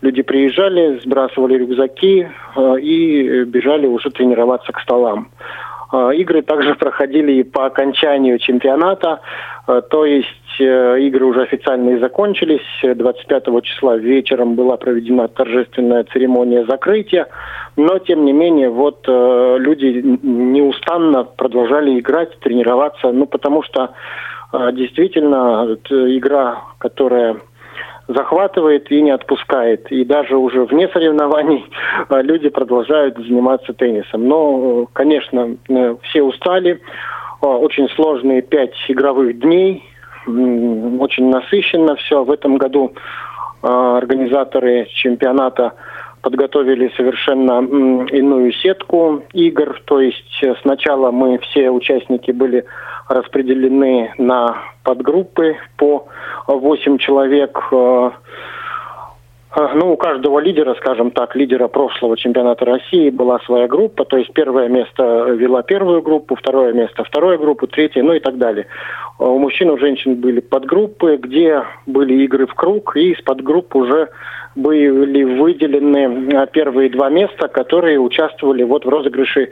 люди 0.00 0.22
приезжали, 0.22 1.00
сбрасывали 1.02 1.58
рюкзаки 1.58 2.28
а, 2.54 2.74
и 2.74 3.44
бежали 3.44 3.86
уже 3.86 4.10
тренироваться 4.10 4.72
к 4.72 4.80
столам. 4.80 5.28
А, 5.92 6.10
Игры 6.10 6.42
также 6.42 6.74
проходили 6.74 7.32
и 7.32 7.42
по 7.42 7.66
окончанию 7.66 8.38
чемпионата, 8.38 9.20
а, 9.66 9.82
то 9.82 10.06
есть 10.06 10.26
э, 10.58 11.00
игры 11.00 11.26
уже 11.26 11.42
официально 11.42 11.90
и 11.90 11.98
закончились. 11.98 12.62
25 12.82 13.62
числа 13.62 13.96
вечером 13.98 14.54
была 14.54 14.78
проведена 14.78 15.28
торжественная 15.28 16.04
церемония 16.04 16.64
закрытия, 16.64 17.26
но 17.76 17.98
тем 17.98 18.24
не 18.24 18.32
менее 18.32 18.70
вот 18.70 19.04
э, 19.06 19.56
люди 19.58 20.18
неустанно 20.22 21.24
продолжали 21.24 21.98
играть, 22.00 22.38
тренироваться, 22.40 23.12
ну 23.12 23.26
потому 23.26 23.62
что 23.62 23.90
э, 24.52 24.72
действительно 24.72 25.76
игра, 25.90 26.62
которая 26.78 27.36
захватывает 28.08 28.90
и 28.90 29.00
не 29.00 29.10
отпускает. 29.10 29.90
И 29.90 30.04
даже 30.04 30.36
уже 30.36 30.64
вне 30.64 30.88
соревнований 30.88 31.64
э, 32.08 32.22
люди 32.22 32.48
продолжают 32.48 33.16
заниматься 33.16 33.72
теннисом. 33.72 34.28
Но, 34.28 34.82
э, 34.82 34.86
конечно, 34.92 35.56
э, 35.68 35.96
все 36.02 36.22
устали. 36.22 36.80
Э, 37.42 37.46
Очень 37.46 37.88
сложные 37.90 38.42
пять 38.42 38.74
игровых 38.88 39.38
дней. 39.38 39.84
Очень 40.26 41.30
насыщенно 41.30 41.96
все. 41.96 42.22
В 42.24 42.30
этом 42.30 42.56
году 42.56 42.92
э, 43.62 43.66
организаторы 43.66 44.86
чемпионата 44.94 45.72
подготовили 46.22 46.92
совершенно 46.96 47.60
иную 48.06 48.52
сетку 48.52 49.22
игр. 49.32 49.80
То 49.84 50.00
есть 50.00 50.42
э, 50.42 50.54
сначала 50.62 51.10
мы 51.10 51.38
все 51.38 51.70
участники 51.70 52.30
были 52.30 52.64
распределены 53.08 54.14
на 54.18 54.71
подгруппы 54.82 55.56
по 55.76 56.06
8 56.46 56.98
человек. 56.98 57.58
э, 57.70 58.10
э, 59.56 59.68
Ну, 59.74 59.92
у 59.92 59.96
каждого 59.96 60.38
лидера, 60.38 60.74
скажем 60.74 61.10
так, 61.10 61.36
лидера 61.36 61.68
прошлого 61.68 62.16
чемпионата 62.16 62.64
России 62.64 63.10
была 63.10 63.38
своя 63.40 63.68
группа, 63.68 64.04
то 64.04 64.16
есть 64.16 64.32
первое 64.32 64.68
место 64.68 65.02
вела 65.30 65.62
первую 65.62 66.02
группу, 66.02 66.34
второе 66.34 66.72
место 66.72 67.04
вторую 67.04 67.38
группу, 67.38 67.66
третье, 67.66 68.02
ну 68.02 68.14
и 68.14 68.20
так 68.20 68.38
далее. 68.38 68.66
Э, 69.18 69.24
У 69.24 69.38
мужчин 69.38 69.70
у 69.70 69.78
женщин 69.78 70.16
были 70.16 70.40
подгруппы, 70.40 71.16
где 71.16 71.62
были 71.86 72.14
игры 72.24 72.46
в 72.46 72.54
круг, 72.54 72.96
и 72.96 73.12
из 73.12 73.22
подгрупп 73.22 73.76
уже 73.76 74.08
были 74.54 75.22
выделены 75.24 76.46
первые 76.52 76.90
два 76.90 77.08
места, 77.08 77.48
которые 77.48 77.98
участвовали 77.98 78.62
вот 78.64 78.84
в 78.84 78.88
розыгрыше 78.88 79.48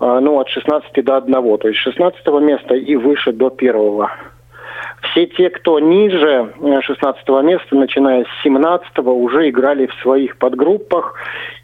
ну, 0.00 0.40
от 0.40 0.48
16 0.48 1.04
до 1.04 1.18
1, 1.18 1.58
то 1.58 1.68
есть 1.68 1.78
16 1.80 2.26
места 2.40 2.74
и 2.74 2.96
выше 2.96 3.32
до 3.32 3.50
первого. 3.50 4.10
Все 5.02 5.26
те, 5.26 5.50
кто 5.50 5.80
ниже 5.80 6.52
э, 6.60 6.80
16 6.82 7.28
места, 7.42 7.74
начиная 7.76 8.24
с 8.24 8.42
17 8.42 8.98
уже 8.98 9.48
играли 9.48 9.86
в 9.86 9.94
своих 10.02 10.36
подгруппах 10.36 11.14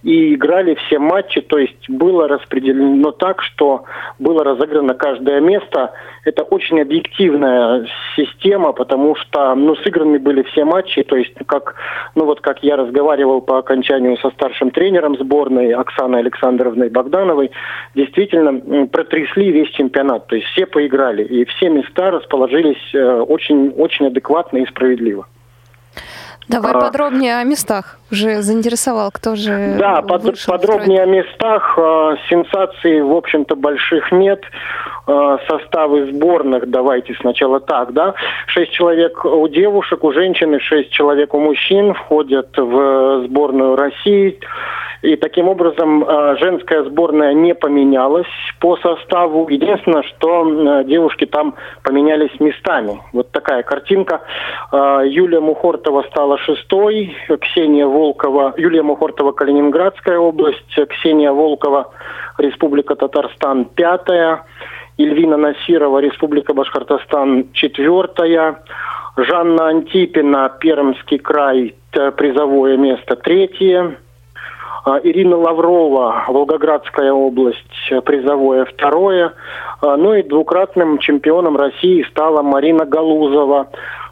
и 0.03 0.35
играли 0.35 0.77
все 0.87 0.99
матчи, 0.99 1.41
то 1.41 1.59
есть 1.59 1.91
было 1.91 2.29
распределено 2.29 3.11
так, 3.11 3.43
что 3.43 3.85
было 4.19 4.45
разыграно 4.45 4.95
каждое 4.95 5.41
место. 5.41 5.93
Это 6.25 6.45
очень 6.45 6.81
объективная 6.81 7.87
система, 8.15 8.73
потому 8.73 9.17
что 9.17 9.55
ну, 9.55 9.75
сыграны 9.77 10.19
были 10.19 10.43
все 10.45 10.65
матчи, 10.65 11.03
то 11.03 11.17
есть 11.17 11.35
как, 11.47 11.75
ну, 12.15 12.25
вот 12.25 12.41
как 12.41 12.63
я 12.63 12.77
разговаривал 12.77 13.41
по 13.41 13.59
окончанию 13.59 14.17
со 14.19 14.31
старшим 14.31 14.71
тренером 14.71 15.17
сборной 15.17 15.73
Оксаной 15.73 16.21
Александровной 16.21 16.89
Богдановой, 16.89 17.51
действительно 17.95 18.87
протрясли 18.87 19.51
весь 19.51 19.71
чемпионат, 19.71 20.29
то 20.29 20.37
есть 20.37 20.47
все 20.49 20.67
поиграли, 20.67 21.25
и 21.25 21.45
все 21.45 21.69
места 21.69 22.11
расположились 22.11 22.95
э, 22.95 23.25
очень, 23.27 23.71
очень 23.71 24.07
адекватно 24.07 24.59
и 24.59 24.67
справедливо. 24.67 25.27
Давай 26.49 26.73
А. 26.73 26.81
подробнее 26.81 27.39
о 27.39 27.45
местах. 27.45 27.99
Уже 28.13 28.41
заинтересовал, 28.43 29.11
кто 29.13 29.35
же 29.35 29.77
Да, 29.81 30.01
под- 30.03 30.35
подробнее 30.47 31.03
о 31.03 31.07
местах. 31.07 31.75
Э, 31.77 32.17
Сенсаций, 32.31 33.03
в 33.03 33.13
общем-то, 33.13 33.57
больших 33.57 34.13
нет. 34.13 34.43
Э, 35.09 35.39
Составы 35.49 36.13
сборных, 36.13 36.71
давайте 36.71 37.15
сначала 37.21 37.59
так, 37.61 37.93
да. 37.93 38.15
Шесть 38.47 38.73
человек 38.73 39.25
у 39.25 39.49
девушек, 39.49 40.05
у 40.05 40.13
женщин 40.13 40.55
и 40.55 40.59
шесть 40.61 40.91
человек 40.91 41.35
у 41.35 41.41
мужчин 41.41 41.95
входят 41.95 42.57
в 42.57 43.25
сборную 43.27 43.75
России. 43.77 44.39
И 45.03 45.15
таким 45.17 45.49
образом 45.49 46.05
э, 46.05 46.37
женская 46.39 46.83
сборная 46.85 47.35
не 47.35 47.55
поменялась 47.55 48.27
по 48.61 48.77
составу. 48.79 49.47
Единственное, 49.49 50.03
что 50.03 50.83
девушки 50.83 51.27
там 51.27 51.55
поменялись 51.85 52.31
местами. 52.41 53.01
Вот 53.13 53.31
такая 53.31 53.63
картинка. 53.63 54.23
Юлия 54.73 55.41
Мухортова 55.41 56.03
стала 56.11 56.36
шестой, 56.39 57.17
Ксения 57.41 57.87
Волкова, 57.87 58.55
Юлия 58.57 58.83
Мухортова, 58.83 59.33
Калининградская 59.33 60.19
область, 60.19 60.79
Ксения 60.89 61.33
Волкова, 61.33 61.91
Республика 62.39 62.95
Татарстан, 62.95 63.67
пятая, 63.67 64.45
Ильвина 64.97 65.37
Насирова, 65.37 65.99
Республика 65.99 66.55
Башкортостан, 66.55 67.53
четвертая, 67.53 68.63
Жанна 69.17 69.69
Антипина, 69.69 70.53
Пермский 70.61 71.19
край, 71.19 71.75
призовое 72.17 72.77
место, 72.77 73.17
третье, 73.17 73.97
а, 74.87 75.01
Ирина 75.03 75.37
Лаврова, 75.37 76.27
Волгоградская 76.29 77.13
область, 77.13 77.93
призовое 78.05 78.65
второе. 78.67 79.33
А, 79.81 79.97
Ну 79.97 80.15
и 80.15 80.23
двукратным 80.23 80.99
чемпионом 80.99 81.57
России 81.57 82.07
стала 82.11 82.43
Марина 82.43 82.85
Галузова, 82.85 83.69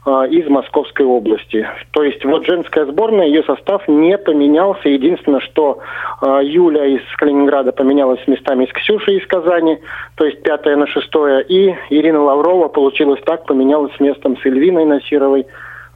из 0.06 0.46
Московской 0.48 1.06
области. 1.06 1.66
То 1.92 2.02
есть 2.02 2.24
вот 2.24 2.44
женская 2.44 2.84
сборная, 2.84 3.26
ее 3.26 3.42
состав 3.44 3.88
не 3.88 4.18
поменялся. 4.18 4.88
Единственное, 4.88 5.40
что 5.40 5.78
а, 6.20 6.42
Юля 6.42 6.84
из 6.84 7.00
Калининграда 7.16 7.72
поменялась 7.72 8.20
местами 8.26 8.66
с 8.66 8.72
Ксюшей 8.72 9.16
из 9.16 9.26
Казани, 9.26 9.78
то 10.16 10.26
есть 10.26 10.42
пятое 10.42 10.76
на 10.76 10.86
шестое, 10.86 11.42
и 11.42 11.74
Ирина 11.90 12.22
Лаврова 12.22 12.68
получилось 12.68 13.20
так, 13.24 13.46
поменялась 13.46 13.98
местом 13.98 14.36
с 14.36 14.44
Эльвиной 14.44 14.84
Насировой. 14.84 15.46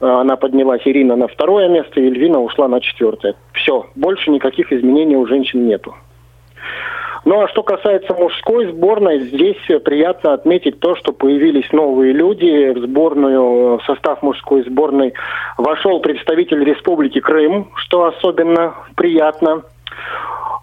А, 0.01 0.21
она 0.21 0.37
поднялась, 0.37 0.81
Ирина, 0.85 1.15
на 1.15 1.27
второе 1.27 1.69
место, 1.69 1.99
и 1.99 2.07
Эльвина 2.07 2.39
ушла 2.41 2.67
на 2.67 2.81
четвертое. 2.81 3.35
Все, 3.53 3.85
больше 3.95 4.31
никаких 4.31 4.73
изменений 4.73 5.17
у 5.17 5.25
женщин 5.27 5.67
нету. 5.67 5.93
Ну 7.25 7.41
а 7.41 7.47
что 7.49 7.63
касается 7.63 8.13
мужской 8.13 8.67
сборной, 8.67 9.19
здесь 9.19 9.57
приятно 9.83 10.33
отметить 10.33 10.79
то, 10.79 10.95
что 10.95 11.11
появились 11.11 11.71
новые 11.71 12.13
люди. 12.13 12.71
В 12.73 12.79
сборную, 12.79 13.77
в 13.77 13.83
состав 13.85 14.21
мужской 14.21 14.63
сборной 14.63 15.13
вошел 15.57 15.99
представитель 15.99 16.63
Республики 16.63 17.19
Крым, 17.19 17.69
что 17.75 18.05
особенно 18.05 18.73
приятно. 18.95 19.63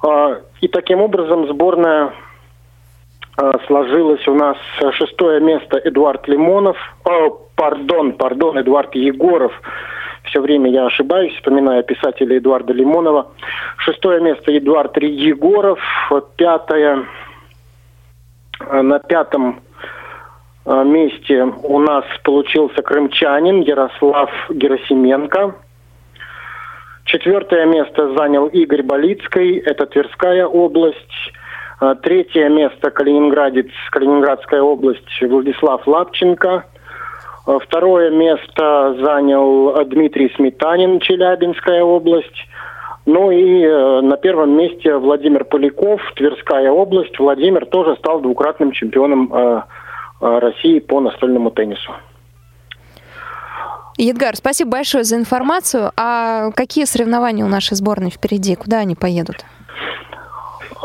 А, 0.03 0.39
и 0.61 0.69
таким 0.69 1.01
образом 1.01 1.47
сборная 1.49 2.13
а, 3.37 3.59
сложилась 3.67 4.27
у 4.27 4.35
нас 4.35 4.57
шестое 4.93 5.41
место 5.41 5.79
Эдуард 5.85 6.27
Лимонов, 6.27 6.77
о, 7.05 7.31
пардон, 7.55 8.13
пардон, 8.13 8.59
Эдуард 8.59 8.95
Егоров 8.95 9.53
все 10.27 10.41
время 10.41 10.71
я 10.71 10.87
ошибаюсь, 10.87 11.35
вспоминая 11.35 11.83
писателя 11.83 12.39
Эдуарда 12.39 12.73
Лимонова. 12.73 13.29
Шестое 13.79 14.21
место 14.21 14.57
Эдуард 14.57 14.97
Егоров, 14.99 15.81
пятое, 16.37 17.07
э, 18.61 18.83
на 18.83 18.99
пятом 18.99 19.61
э, 20.65 20.85
месте 20.85 21.45
у 21.63 21.79
нас 21.79 22.05
получился 22.23 22.83
крымчанин 22.83 23.61
Ярослав 23.61 24.31
Герасименко. 24.51 25.55
Четвертое 27.05 27.67
место 27.67 28.15
занял 28.15 28.47
Игорь 28.49 28.83
Болицкий, 28.83 29.59
это 29.59 29.87
Тверская 29.87 30.47
область. 30.47 31.33
Э, 31.81 31.95
третье 32.03 32.49
место 32.49 32.91
Калининградец, 32.91 33.71
Калининградская 33.91 34.61
область 34.61 35.23
Владислав 35.23 35.87
Лапченко– 35.87 36.65
второе 37.47 38.11
место 38.11 38.97
занял 39.01 39.85
Дмитрий 39.85 40.33
Сметанин, 40.37 41.01
Челябинская 41.01 41.83
область. 41.83 42.47
Ну 43.07 43.31
и 43.31 43.63
э, 43.63 44.01
на 44.01 44.17
первом 44.17 44.57
месте 44.57 44.97
Владимир 44.97 45.45
Поляков, 45.45 46.01
Тверская 46.17 46.71
область. 46.71 47.19
Владимир 47.19 47.65
тоже 47.67 47.95
стал 47.97 48.21
двукратным 48.21 48.73
чемпионом 48.73 49.33
э, 49.33 49.63
России 50.21 50.81
по 50.81 51.01
настольному 51.01 51.51
теннису. 51.51 51.93
Едгар, 53.99 54.37
спасибо 54.37 54.73
большое 54.73 55.05
за 55.05 55.17
информацию. 55.17 55.93
А 55.97 56.51
какие 56.51 56.85
соревнования 56.85 57.45
у 57.45 57.49
нашей 57.49 57.77
сборной 57.77 58.11
впереди? 58.11 58.55
Куда 58.57 58.79
они 58.79 58.95
поедут? 58.95 59.37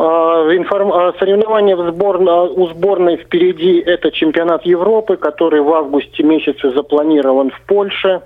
А, 0.04 0.48
информ... 0.56 0.92
А, 0.92 1.14
соревнования 1.20 1.76
в 1.76 1.92
сбор... 1.92 2.20
А, 2.28 2.44
у 2.46 2.68
сборной 2.70 3.18
впереди 3.18 3.80
это 3.80 4.10
чемпионат 4.12 4.66
Европы, 4.66 5.16
который 5.16 5.62
в 5.62 5.72
августе 5.72 6.24
месяце 6.24 6.72
запланирован 6.72 7.52
в 7.52 7.62
Польше. 7.68 8.22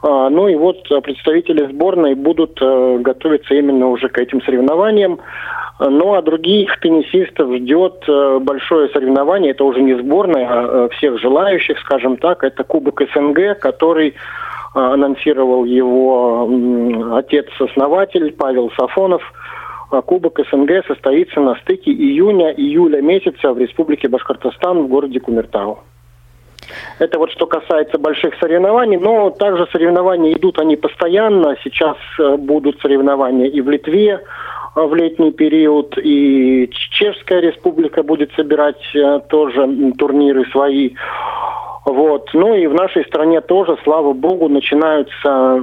Ну 0.00 0.46
и 0.46 0.54
вот 0.54 0.88
представители 1.02 1.66
сборной 1.66 2.14
будут 2.14 2.62
э, 2.62 2.98
готовиться 3.00 3.52
именно 3.54 3.88
уже 3.88 4.08
к 4.08 4.16
этим 4.18 4.40
соревнованиям. 4.42 5.18
Ну 5.80 6.14
а 6.14 6.22
других 6.22 6.78
теннисистов 6.78 7.52
ждет 7.56 8.04
э, 8.06 8.38
большое 8.40 8.90
соревнование. 8.90 9.50
Это 9.50 9.64
уже 9.64 9.82
не 9.82 9.94
сборная, 9.94 10.46
а 10.48 10.66
э, 10.66 10.88
всех 10.94 11.18
желающих, 11.18 11.80
скажем 11.80 12.16
так. 12.16 12.44
Это 12.44 12.62
Кубок 12.62 13.02
СНГ, 13.12 13.58
который 13.58 14.14
анонсировал 14.72 15.64
его 15.64 16.48
отец-основатель 17.16 18.32
Павел 18.38 18.70
Сафонов– 18.78 19.22
Кубок 19.90 20.38
СНГ 20.50 20.86
состоится 20.86 21.40
на 21.40 21.54
стыке 21.56 21.90
июня-июля 21.90 23.00
месяца 23.00 23.52
в 23.52 23.58
Республике 23.58 24.08
Башкортостан 24.08 24.82
в 24.82 24.88
городе 24.88 25.18
Кумертау. 25.18 25.80
Это 26.98 27.18
вот 27.18 27.30
что 27.30 27.46
касается 27.46 27.98
больших 27.98 28.34
соревнований, 28.40 28.96
но 28.96 29.30
также 29.30 29.66
соревнования 29.72 30.32
идут 30.32 30.58
они 30.58 30.76
постоянно. 30.76 31.56
Сейчас 31.64 31.96
э, 32.18 32.36
будут 32.36 32.80
соревнования 32.80 33.46
и 33.46 33.60
в 33.60 33.70
Литве 33.70 34.20
э, 34.76 34.80
в 34.80 34.94
летний 34.94 35.32
период, 35.32 35.96
и 35.96 36.68
Чешская 36.90 37.40
республика 37.40 38.02
будет 38.02 38.32
собирать 38.32 38.82
э, 38.94 39.20
тоже 39.28 39.92
турниры 39.96 40.44
свои. 40.50 40.90
Вот. 41.84 42.28
Ну 42.34 42.54
и 42.54 42.66
в 42.66 42.74
нашей 42.74 43.04
стране 43.04 43.40
тоже, 43.40 43.76
слава 43.84 44.12
богу, 44.12 44.48
начинаются, 44.48 45.54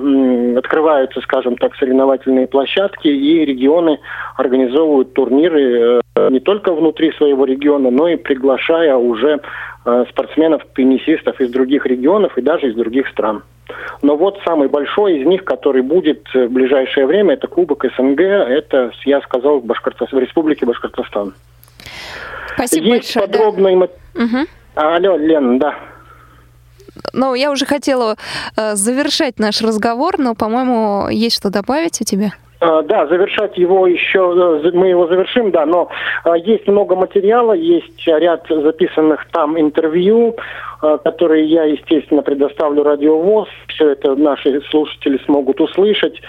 открываются, 0.58 1.22
скажем 1.22 1.58
так, 1.58 1.76
соревновательные 1.76 2.48
площадки, 2.48 3.08
и 3.08 3.46
регионы 3.46 4.00
организовывают 4.36 5.14
турниры 5.14 6.02
э, 6.16 6.30
не 6.30 6.40
только 6.40 6.74
внутри 6.74 7.12
своего 7.14 7.46
региона, 7.46 7.92
но 7.92 8.08
и 8.08 8.16
приглашая 8.16 8.96
уже 8.96 9.40
э, 9.86 10.06
спортсменов, 10.10 10.64
теннисистов 10.74 11.40
из 11.40 11.52
других 11.52 11.86
регионов 11.86 12.38
и 12.38 12.42
даже 12.42 12.70
из 12.70 12.76
других 12.76 13.08
стран. 13.10 13.44
Но 14.02 14.16
вот 14.16 14.40
самый 14.46 14.68
большой 14.68 15.20
из 15.20 15.26
них, 15.26 15.44
который 15.44 15.82
будет 15.82 16.28
в 16.34 16.48
ближайшее 16.48 17.06
время, 17.08 17.34
это 17.34 17.48
Кубок 17.48 17.86
СНГ, 17.96 18.22
это, 18.22 18.92
я 19.06 19.22
сказал, 19.22 19.60
в, 19.60 19.66
Башкортостан, 19.66 20.20
в 20.20 20.22
Республике 20.22 20.66
Башкортостан. 20.66 21.34
Спасибо 22.54 22.86
Есть 22.86 23.16
большое. 23.16 23.28
подробный... 23.28 23.78
Да. 23.78 24.24
Угу. 24.24 24.48
Алло, 24.76 25.18
Лен, 25.18 25.60
да. 25.60 25.76
Ну, 27.14 27.34
я 27.34 27.52
уже 27.52 27.66
хотела 27.66 28.16
э, 28.58 28.76
завершать 28.76 29.40
наш 29.40 29.62
разговор, 29.62 30.18
но, 30.18 30.36
по-моему, 30.36 31.10
есть 31.10 31.38
что 31.38 31.50
добавить 31.50 32.02
у 32.02 32.04
тебя? 32.04 32.32
А, 32.60 32.82
да, 32.84 33.06
завершать 33.08 33.58
его 33.58 33.88
еще, 33.88 34.62
э, 34.64 34.72
мы 34.74 34.88
его 34.88 35.08
завершим, 35.08 35.52
да, 35.52 35.66
но 35.66 35.90
есть 36.36 36.68
много 36.68 36.96
материала, 36.96 37.54
есть 37.54 38.06
ряд 38.08 38.46
записанных 38.50 39.26
там 39.32 39.60
интервью, 39.60 40.36
которые 41.04 41.46
я, 41.46 41.64
естественно, 41.64 42.22
предоставлю 42.22 42.84
радиовоз, 42.84 43.48
все 43.70 43.92
это 43.92 44.16
наши 44.16 44.62
слушатели 44.70 45.20
смогут 45.26 45.60
услышать. 45.60 46.22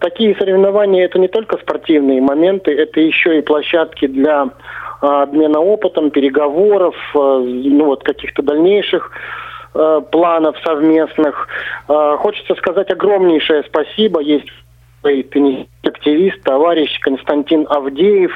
Такие 0.00 0.36
соревнования 0.36 1.04
это 1.06 1.18
не 1.18 1.28
только 1.28 1.56
спортивные 1.56 2.20
моменты, 2.20 2.72
это 2.72 3.00
еще 3.00 3.38
и 3.38 3.42
площадки 3.42 4.06
для 4.06 4.50
обмена 5.00 5.60
опытом, 5.60 6.10
переговоров, 6.10 6.94
ну 7.14 7.84
вот 7.84 8.02
каких-то 8.02 8.42
дальнейших 8.42 9.10
планов 10.10 10.56
совместных. 10.64 11.48
Хочется 11.86 12.54
сказать 12.54 12.90
огромнейшее 12.90 13.64
спасибо. 13.64 14.20
Есть 14.20 14.50
активист, 15.82 16.42
товарищ 16.42 16.98
Константин 17.00 17.66
Авдеев, 17.68 18.32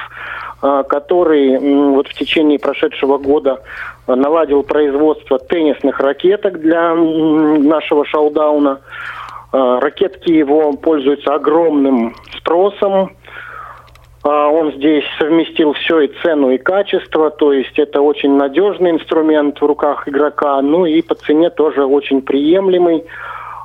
который 0.61 1.57
вот 1.93 2.07
в 2.07 2.13
течение 2.13 2.59
прошедшего 2.59 3.17
года 3.17 3.59
наладил 4.07 4.63
производство 4.63 5.39
теннисных 5.39 5.99
ракеток 5.99 6.61
для 6.61 6.93
нашего 6.93 8.05
шоудауна. 8.05 8.79
Ракетки 9.51 10.31
его 10.31 10.71
пользуются 10.73 11.33
огромным 11.33 12.15
спросом. 12.37 13.11
Он 14.23 14.71
здесь 14.73 15.03
совместил 15.17 15.73
все 15.73 16.01
и 16.01 16.11
цену, 16.21 16.51
и 16.51 16.57
качество, 16.57 17.31
то 17.31 17.53
есть 17.53 17.79
это 17.79 18.01
очень 18.01 18.35
надежный 18.35 18.91
инструмент 18.91 19.59
в 19.59 19.65
руках 19.65 20.07
игрока, 20.07 20.61
ну 20.61 20.85
и 20.85 21.01
по 21.01 21.15
цене 21.15 21.49
тоже 21.49 21.85
очень 21.85 22.21
приемлемый. 22.21 23.03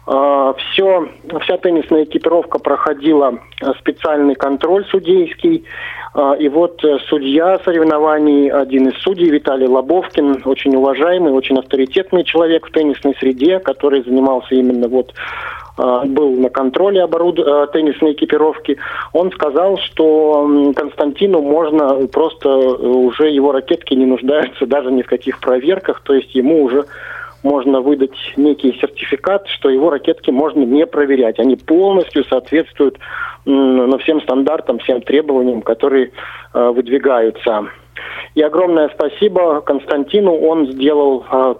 Все, 0.06 1.08
вся 1.42 1.56
теннисная 1.58 2.04
экипировка 2.04 2.58
проходила 2.60 3.40
специальный 3.80 4.36
контроль 4.36 4.86
судейский. 4.86 5.64
И 6.38 6.48
вот 6.48 6.80
судья 7.08 7.58
соревнований, 7.64 8.48
один 8.48 8.88
из 8.88 8.96
судей, 9.02 9.28
Виталий 9.28 9.66
Лобовкин, 9.66 10.42
очень 10.44 10.76
уважаемый, 10.76 11.32
очень 11.32 11.58
авторитетный 11.58 12.22
человек 12.22 12.68
в 12.68 12.70
теннисной 12.70 13.14
среде, 13.18 13.58
который 13.58 14.04
занимался 14.04 14.54
именно 14.54 14.86
вот 14.86 15.12
был 15.76 16.30
на 16.36 16.48
контроле 16.48 17.02
оборуд... 17.02 17.36
теннисной 17.72 18.12
экипировки, 18.12 18.78
он 19.12 19.30
сказал, 19.32 19.76
что 19.78 20.72
Константину 20.74 21.42
можно 21.42 22.06
просто 22.06 22.48
уже 22.48 23.30
его 23.30 23.52
ракетки 23.52 23.94
не 23.94 24.06
нуждаются 24.06 24.66
даже 24.66 24.90
ни 24.90 25.02
в 25.02 25.06
каких 25.06 25.40
проверках, 25.40 26.00
то 26.02 26.14
есть 26.14 26.34
ему 26.34 26.62
уже 26.62 26.86
можно 27.46 27.80
выдать 27.80 28.16
некий 28.36 28.72
сертификат, 28.80 29.46
что 29.48 29.70
его 29.70 29.90
ракетки 29.90 30.30
можно 30.30 30.64
не 30.64 30.86
проверять. 30.86 31.38
Они 31.38 31.56
полностью 31.56 32.24
соответствуют 32.24 32.98
ну, 33.44 33.96
всем 33.98 34.20
стандартам, 34.22 34.78
всем 34.80 35.00
требованиям, 35.00 35.62
которые 35.62 36.10
э, 36.52 36.68
выдвигаются. 36.70 37.68
И 38.34 38.42
огромное 38.42 38.90
спасибо 38.90 39.60
Константину. 39.62 40.34
Он 40.34 40.70
сделал 40.72 41.24
э, 41.30 41.54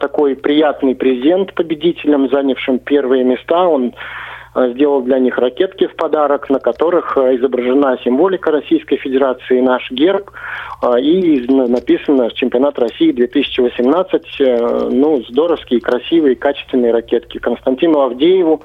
такой 0.00 0.36
приятный 0.36 0.94
презент 0.94 1.54
победителям, 1.54 2.28
занявшим 2.30 2.78
первые 2.78 3.24
места. 3.24 3.66
Он 3.66 3.94
сделал 4.54 5.02
для 5.02 5.18
них 5.18 5.38
ракетки 5.38 5.86
в 5.86 5.96
подарок, 5.96 6.50
на 6.50 6.58
которых 6.58 7.16
э, 7.16 7.36
изображена 7.36 7.98
символика 8.04 8.50
Российской 8.50 8.96
Федерации, 8.96 9.60
наш 9.60 9.90
герб, 9.90 10.30
э, 10.82 11.00
и 11.00 11.46
написано 11.48 12.30
«Чемпионат 12.32 12.78
России 12.78 13.12
2018». 13.12 14.90
Ну, 14.90 15.22
здоровские, 15.28 15.80
красивые, 15.80 16.36
качественные 16.36 16.92
ракетки. 16.92 17.38
Константину 17.38 18.00
Авдееву, 18.00 18.62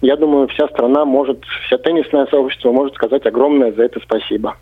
я 0.00 0.16
думаю, 0.16 0.48
вся 0.48 0.66
страна 0.68 1.04
может, 1.04 1.44
вся 1.66 1.78
теннисное 1.78 2.26
сообщество 2.26 2.72
может 2.72 2.94
сказать 2.94 3.26
огромное 3.26 3.72
за 3.72 3.84
это 3.84 4.00
спасибо. 4.00 4.56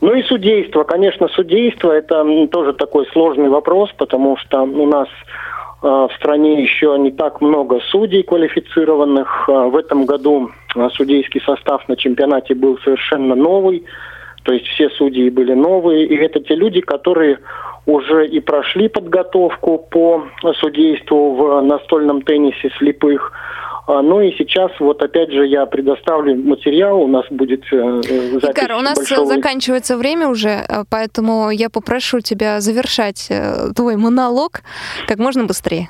Ну 0.00 0.14
и 0.14 0.22
судейство. 0.24 0.84
Конечно, 0.84 1.28
судейство– 1.28 1.90
это 1.92 2.24
тоже 2.48 2.74
такой 2.74 3.06
сложный 3.12 3.48
вопрос, 3.48 3.90
потому 3.96 4.36
что 4.36 4.62
у 4.62 4.86
нас 4.86 5.08
э, 5.08 5.55
в 5.82 6.10
стране 6.16 6.62
еще 6.62 6.96
не 6.98 7.10
так 7.10 7.40
много 7.40 7.80
судей 7.90 8.22
квалифицированных. 8.22 9.48
Э, 9.48 9.68
в 9.68 9.76
этом 9.76 10.06
году 10.06 10.50
э, 10.74 10.88
судейский 10.94 11.40
состав 11.42 11.86
на 11.88 11.96
чемпионате 11.96 12.54
был 12.54 12.78
совершенно 12.78 13.34
новый. 13.34 13.84
То 14.44 14.52
есть 14.52 14.66
все 14.68 14.88
судьи 14.90 15.28
были 15.28 15.54
новые. 15.54 16.06
И 16.06 16.16
это 16.16 16.40
те 16.40 16.54
люди, 16.54 16.80
которые 16.80 17.40
уже 17.84 18.26
и 18.26 18.40
прошли 18.40 18.88
подготовку 18.88 19.78
по 19.78 20.24
судейству 20.60 21.34
в 21.34 21.60
настольном 21.62 22.22
теннисе 22.22 22.70
слепых. 22.78 23.32
А, 23.86 24.02
ну 24.02 24.20
и 24.20 24.32
сейчас 24.36 24.72
вот 24.80 25.00
опять 25.02 25.30
же 25.30 25.46
я 25.46 25.64
предоставлю 25.66 26.36
материал, 26.36 27.00
у 27.00 27.06
нас 27.06 27.24
будет 27.30 27.62
э, 27.72 28.02
запись 28.40 28.58
Игорь, 28.58 28.72
у 28.74 28.80
нас 28.80 28.96
большого... 28.96 29.26
заканчивается 29.26 29.96
время 29.96 30.28
уже, 30.28 30.64
э, 30.68 30.84
поэтому 30.90 31.50
я 31.50 31.70
попрошу 31.70 32.20
тебя 32.20 32.60
завершать 32.60 33.28
э, 33.30 33.72
твой 33.76 33.96
монолог 33.96 34.62
как 35.06 35.18
можно 35.18 35.44
быстрее. 35.44 35.88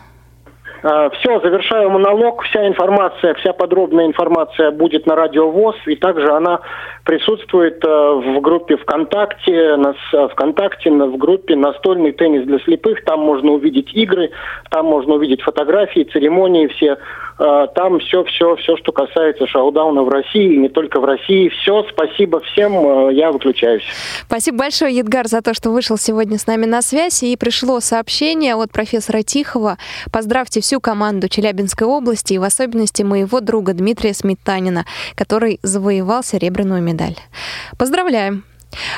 А, 0.88 1.10
Все, 1.10 1.40
завершаю 1.40 1.90
монолог. 1.90 2.42
Вся 2.42 2.68
информация, 2.68 3.34
вся 3.34 3.52
подробная 3.52 4.06
информация 4.06 4.70
будет 4.70 5.04
на 5.06 5.16
Радио 5.16 5.50
ВОЗ, 5.50 5.74
и 5.86 5.96
также 5.96 6.28
она 6.28 6.60
присутствует 7.02 7.84
э, 7.84 7.88
в 7.88 8.40
группе 8.40 8.76
ВКонтакте, 8.76 9.76
на, 9.76 9.94
э, 10.12 10.28
ВКонтакте, 10.28 10.90
в 10.90 11.16
группе 11.16 11.56
«Настольный 11.56 12.12
теннис 12.12 12.46
для 12.46 12.60
слепых». 12.60 13.04
Там 13.04 13.20
можно 13.20 13.52
увидеть 13.52 13.94
игры, 13.94 14.30
там 14.70 14.86
можно 14.86 15.14
увидеть 15.14 15.42
фотографии, 15.42 16.08
церемонии 16.12 16.68
все. 16.68 16.98
Э, 17.38 17.66
там 17.74 17.98
все, 18.00 18.22
все, 18.24 18.54
все, 18.56 18.76
что 18.76 18.92
касается 18.92 19.46
шоу-дауна 19.46 20.02
в 20.02 20.08
России, 20.08 20.54
и 20.54 20.56
не 20.56 20.68
только 20.68 21.00
в 21.00 21.04
России. 21.04 21.48
Все, 21.48 21.84
спасибо 21.90 22.40
всем, 22.40 23.10
я 23.10 23.32
выключаюсь. 23.32 23.84
Спасибо 24.26 24.58
большое, 24.58 24.96
Едгар, 24.96 25.26
за 25.26 25.42
то, 25.42 25.52
что 25.52 25.70
вышел 25.70 25.96
сегодня 25.96 26.38
с 26.38 26.46
нами 26.46 26.66
на 26.66 26.80
связь. 26.82 27.22
И 27.22 27.36
пришло 27.36 27.80
сообщение 27.80 28.54
от 28.54 28.70
профессора 28.72 29.22
Тихова. 29.22 29.78
Поздравьте 30.12 30.60
всю 30.60 30.75
команду 30.80 31.28
Челябинской 31.28 31.86
области 31.86 32.34
и 32.34 32.38
в 32.38 32.42
особенности 32.42 33.02
моего 33.02 33.40
друга 33.40 33.72
Дмитрия 33.72 34.14
Сметанина, 34.14 34.86
который 35.14 35.58
завоевал 35.62 36.22
серебряную 36.22 36.82
медаль. 36.82 37.16
Поздравляем! 37.78 38.44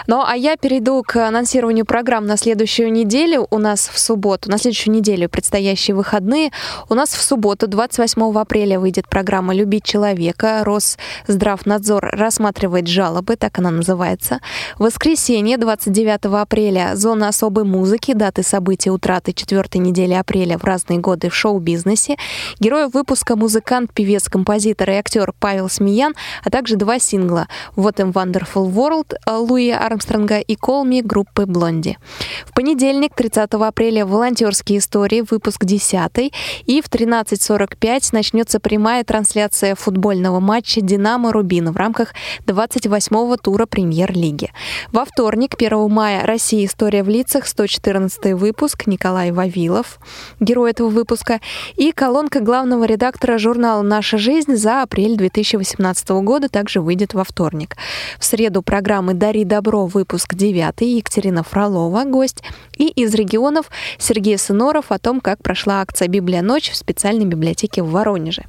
Ну, 0.06 0.24
а 0.26 0.34
я 0.34 0.56
перейду 0.56 1.02
к 1.06 1.16
анонсированию 1.26 1.84
программ 1.84 2.26
на 2.26 2.36
следующую 2.36 2.92
неделю. 2.92 3.46
У 3.50 3.58
нас 3.58 3.88
в 3.92 3.98
субботу, 3.98 4.50
на 4.50 4.58
следующую 4.58 4.94
неделю 4.94 5.28
предстоящие 5.28 5.94
выходные. 5.94 6.50
У 6.88 6.94
нас 6.94 7.10
в 7.10 7.22
субботу, 7.22 7.66
28 7.66 8.38
апреля, 8.38 8.80
выйдет 8.80 9.08
программа 9.08 9.54
«Любить 9.54 9.84
человека». 9.84 10.62
Росздравнадзор 10.64 12.10
рассматривает 12.12 12.86
жалобы, 12.86 13.36
так 13.36 13.58
она 13.58 13.70
называется. 13.70 14.40
В 14.78 14.84
воскресенье, 14.84 15.58
29 15.58 16.40
апреля, 16.40 16.92
«Зона 16.94 17.28
особой 17.28 17.64
музыки», 17.64 18.12
даты 18.14 18.42
событий 18.42 18.90
утраты 18.90 19.32
четвертой 19.32 19.80
недели 19.80 20.14
апреля 20.14 20.58
в 20.58 20.64
разные 20.64 20.98
годы 20.98 21.28
в 21.28 21.34
шоу-бизнесе. 21.34 22.16
Героев 22.58 22.94
выпуска 22.94 23.36
музыкант, 23.36 23.92
певец, 23.92 24.28
композитор 24.28 24.90
и 24.90 24.94
актер 24.94 25.32
Павел 25.38 25.68
Смеян, 25.68 26.14
а 26.44 26.50
также 26.50 26.76
два 26.76 26.98
сингла 26.98 27.48
«What 27.76 28.00
a 28.00 28.04
Wonderful 28.04 28.72
World» 28.72 29.14
Луи 29.26 29.57
Луи 29.58 29.70
Армстронга 29.70 30.38
и 30.38 30.54
Колми 30.54 31.00
группы 31.02 31.44
Блонди. 31.44 31.98
В 32.46 32.54
понедельник, 32.54 33.12
30 33.16 33.54
апреля, 33.54 34.06
волонтерские 34.06 34.78
истории, 34.78 35.24
выпуск 35.28 35.64
10 35.64 36.32
и 36.66 36.80
в 36.80 36.88
13.45 36.88 38.10
начнется 38.12 38.60
прямая 38.60 39.02
трансляция 39.02 39.74
футбольного 39.74 40.38
матча 40.38 40.80
«Динамо-Рубин» 40.80 41.72
в 41.72 41.76
рамках 41.76 42.14
28-го 42.46 43.36
тура 43.36 43.66
премьер-лиги. 43.66 44.52
Во 44.92 45.04
вторник, 45.04 45.56
1 45.58 45.90
мая, 45.90 46.24
«Россия. 46.24 46.64
История 46.64 47.02
в 47.02 47.08
лицах», 47.08 47.48
114 47.48 48.34
выпуск, 48.34 48.86
Николай 48.86 49.32
Вавилов, 49.32 49.98
герой 50.38 50.70
этого 50.70 50.88
выпуска, 50.88 51.40
и 51.74 51.90
колонка 51.90 52.38
главного 52.38 52.84
редактора 52.84 53.38
журнала 53.38 53.82
«Наша 53.82 54.18
жизнь» 54.18 54.54
за 54.54 54.82
апрель 54.82 55.16
2018 55.16 56.08
года 56.10 56.48
также 56.48 56.80
выйдет 56.80 57.12
во 57.12 57.24
вторник. 57.24 57.76
В 58.20 58.24
среду 58.24 58.62
программы 58.62 59.14
«Дари 59.14 59.47
добро» 59.48 59.86
выпуск 59.86 60.34
9, 60.34 60.82
Екатерина 60.82 61.42
Фролова, 61.42 62.04
гость, 62.04 62.42
и 62.76 62.86
из 62.86 63.14
регионов 63.14 63.70
Сергей 63.98 64.38
Сыноров 64.38 64.92
о 64.92 64.98
том, 64.98 65.20
как 65.20 65.42
прошла 65.42 65.80
акция 65.80 66.06
«Библия 66.06 66.42
ночь» 66.42 66.70
в 66.70 66.76
специальной 66.76 67.24
библиотеке 67.24 67.82
в 67.82 67.90
Воронеже. 67.90 68.44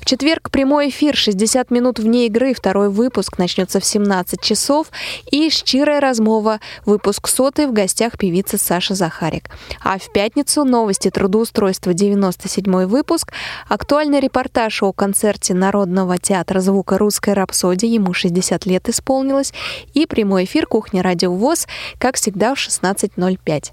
В 0.00 0.06
четверг 0.06 0.50
прямой 0.50 0.88
эфир 0.88 1.14
60 1.14 1.70
минут 1.70 1.98
вне 1.98 2.26
игры, 2.26 2.54
второй 2.54 2.88
выпуск 2.88 3.38
начнется 3.38 3.80
в 3.80 3.84
17 3.84 4.40
часов, 4.40 4.86
и 5.30 5.50
«Щирая 5.50 6.00
размова», 6.00 6.60
выпуск 6.86 7.28
сотый 7.28 7.66
в 7.66 7.72
гостях 7.72 8.16
певицы 8.16 8.56
Саша 8.56 8.94
Захарик. 8.94 9.50
А 9.82 9.98
в 9.98 10.12
пятницу 10.12 10.64
новости 10.64 11.10
трудоустройства 11.10 11.92
97 11.92 12.86
выпуск, 12.86 13.32
актуальный 13.68 14.20
репортаж 14.20 14.82
о 14.82 14.92
концерте 14.92 15.54
Народного 15.54 16.18
театра 16.18 16.60
звука 16.60 16.96
«Русская 16.96 17.34
рапсодия», 17.34 17.90
ему 17.90 18.14
60 18.14 18.64
лет 18.64 18.88
исполнилось, 18.88 19.52
и 19.92 20.06
прямой 20.06 20.35
прямой 20.36 20.44
эфир 20.44 20.66
«Кухня 20.66 21.02
Радио 21.02 21.32
ВОЗ», 21.32 21.66
как 21.98 22.16
всегда, 22.16 22.54
в 22.54 22.58
16.05. 22.58 23.72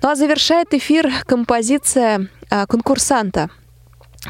Ну 0.00 0.08
а 0.08 0.14
завершает 0.14 0.72
эфир 0.72 1.10
композиция 1.26 2.28
а, 2.50 2.66
конкурсанта 2.66 3.50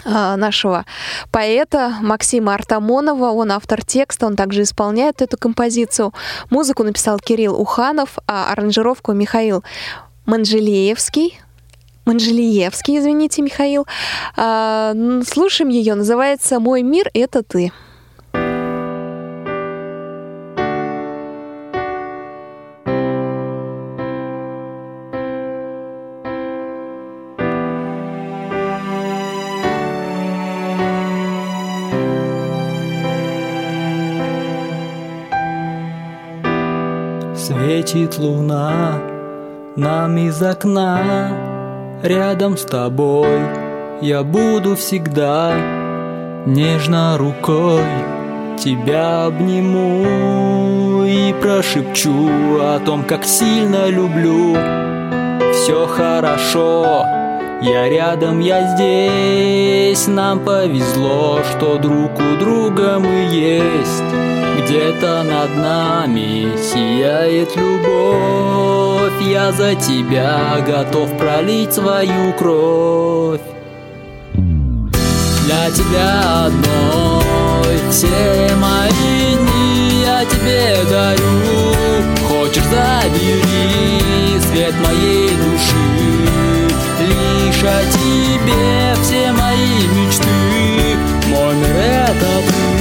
а, 0.06 0.36
нашего 0.36 0.86
поэта 1.30 1.96
Максима 2.00 2.54
Артамонова. 2.54 3.32
Он 3.32 3.52
автор 3.52 3.84
текста, 3.84 4.24
он 4.26 4.34
также 4.34 4.62
исполняет 4.62 5.20
эту 5.20 5.36
композицию. 5.36 6.14
Музыку 6.48 6.84
написал 6.84 7.18
Кирилл 7.18 7.60
Уханов, 7.60 8.16
а 8.26 8.50
аранжировку 8.50 9.12
Михаил 9.12 9.62
Манжелеевский. 10.24 11.38
Манжелиевский, 12.06 12.98
извините, 12.98 13.42
Михаил. 13.42 13.86
А, 14.38 14.94
слушаем 15.26 15.68
ее, 15.68 15.94
называется 15.96 16.60
«Мой 16.60 16.80
мир– 16.80 17.10
это 17.12 17.42
ты». 17.42 17.72
Светит 37.48 38.18
луна 38.18 39.00
нам 39.74 40.18
из 40.18 40.42
окна. 40.42 41.32
Рядом 42.02 42.58
с 42.58 42.64
тобой 42.64 43.40
я 44.02 44.22
буду 44.22 44.76
всегда 44.76 45.54
Нежно 46.44 47.16
рукой 47.16 47.86
тебя 48.62 49.24
обниму 49.24 51.04
И 51.04 51.34
прошепчу 51.40 52.28
о 52.60 52.80
том, 52.84 53.02
как 53.02 53.24
сильно 53.24 53.88
люблю. 53.88 54.54
Все 55.54 55.86
хорошо, 55.86 57.06
я 57.62 57.88
рядом, 57.88 58.40
я 58.40 58.76
здесь. 58.76 60.06
Нам 60.06 60.40
повезло, 60.40 61.40
что 61.50 61.78
друг 61.78 62.10
у 62.20 62.36
друга 62.38 62.98
мы 62.98 63.26
есть 63.32 64.27
где-то 64.68 65.22
над 65.22 65.56
нами 65.56 66.54
сияет 66.58 67.56
любовь. 67.56 69.12
Я 69.22 69.50
за 69.50 69.74
тебя 69.74 70.58
готов 70.66 71.16
пролить 71.16 71.72
свою 71.72 72.34
кровь. 72.34 73.40
Для 74.34 75.70
тебя 75.70 76.46
одной 76.46 77.78
все 77.90 78.54
мои 78.56 79.36
дни 79.36 80.02
Я 80.04 80.26
тебе 80.26 80.76
дарю. 80.90 81.24
Хочешь 82.28 82.64
забери 82.64 84.38
свет 84.50 84.74
моей 84.86 85.30
души. 85.30 86.28
Лишь 87.00 87.64
о 87.64 87.80
тебе 87.90 88.94
все 89.02 89.32
мои 89.32 89.86
мечты. 89.96 90.98
Мой 91.30 91.54
мир 91.54 91.76
это 91.76 92.42
ты 92.46 92.77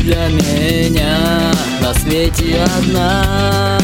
для 0.00 0.28
меня. 0.28 1.52
На 1.80 1.94
свете 1.94 2.64
одна 2.78 3.78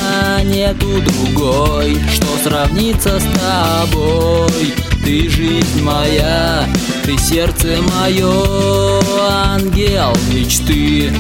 Нету 0.45 1.03
другой, 1.03 1.99
что 2.13 2.27
сравнится 2.45 3.19
с 3.19 3.25
тобой? 3.41 4.75
Ты 5.05 5.29
жизнь 5.29 5.83
моя, 5.83 6.67
ты 7.05 7.17
сердце 7.19 7.79
мое 7.95 9.01
Ангел 9.29 10.13
мечты, 10.33 11.13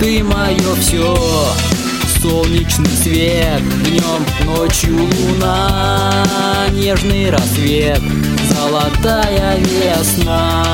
ты 0.00 0.22
мое 0.22 0.74
все 0.80 1.16
Солнечный 2.22 2.86
свет, 3.02 3.62
днем, 3.84 4.24
ночью 4.46 4.96
луна. 4.96 6.24
Нежный 6.72 7.30
рассвет, 7.30 8.00
золотая 8.48 9.58
весна 9.58 10.64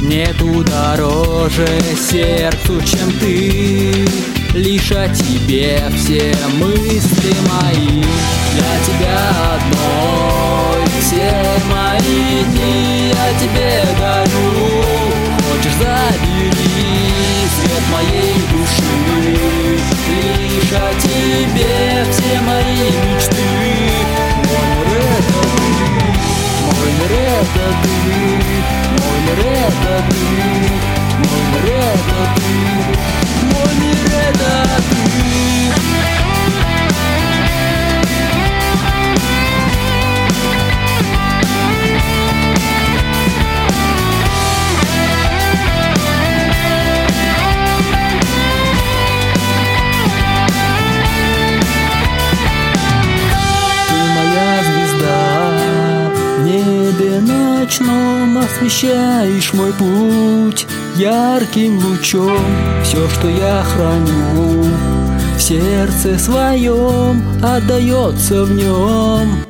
Нету 0.00 0.64
дороже 0.64 1.66
сердцу, 1.94 2.80
чем 2.84 3.12
ты. 3.20 4.06
Лишь 4.54 4.92
о 4.92 5.08
тебе 5.08 5.82
все 5.94 6.34
мысли 6.54 7.34
мои. 7.48 8.02
Для 8.54 8.72
тебя 8.86 9.18
одной 9.54 9.79
лучом 62.14 62.38
Все, 62.82 63.08
что 63.08 63.28
я 63.28 63.62
храню. 63.62 64.64
В 65.36 65.40
сердце 65.40 66.18
своем 66.18 67.22
Отдается 67.42 68.44
в 68.44 68.52
нем 68.52 69.49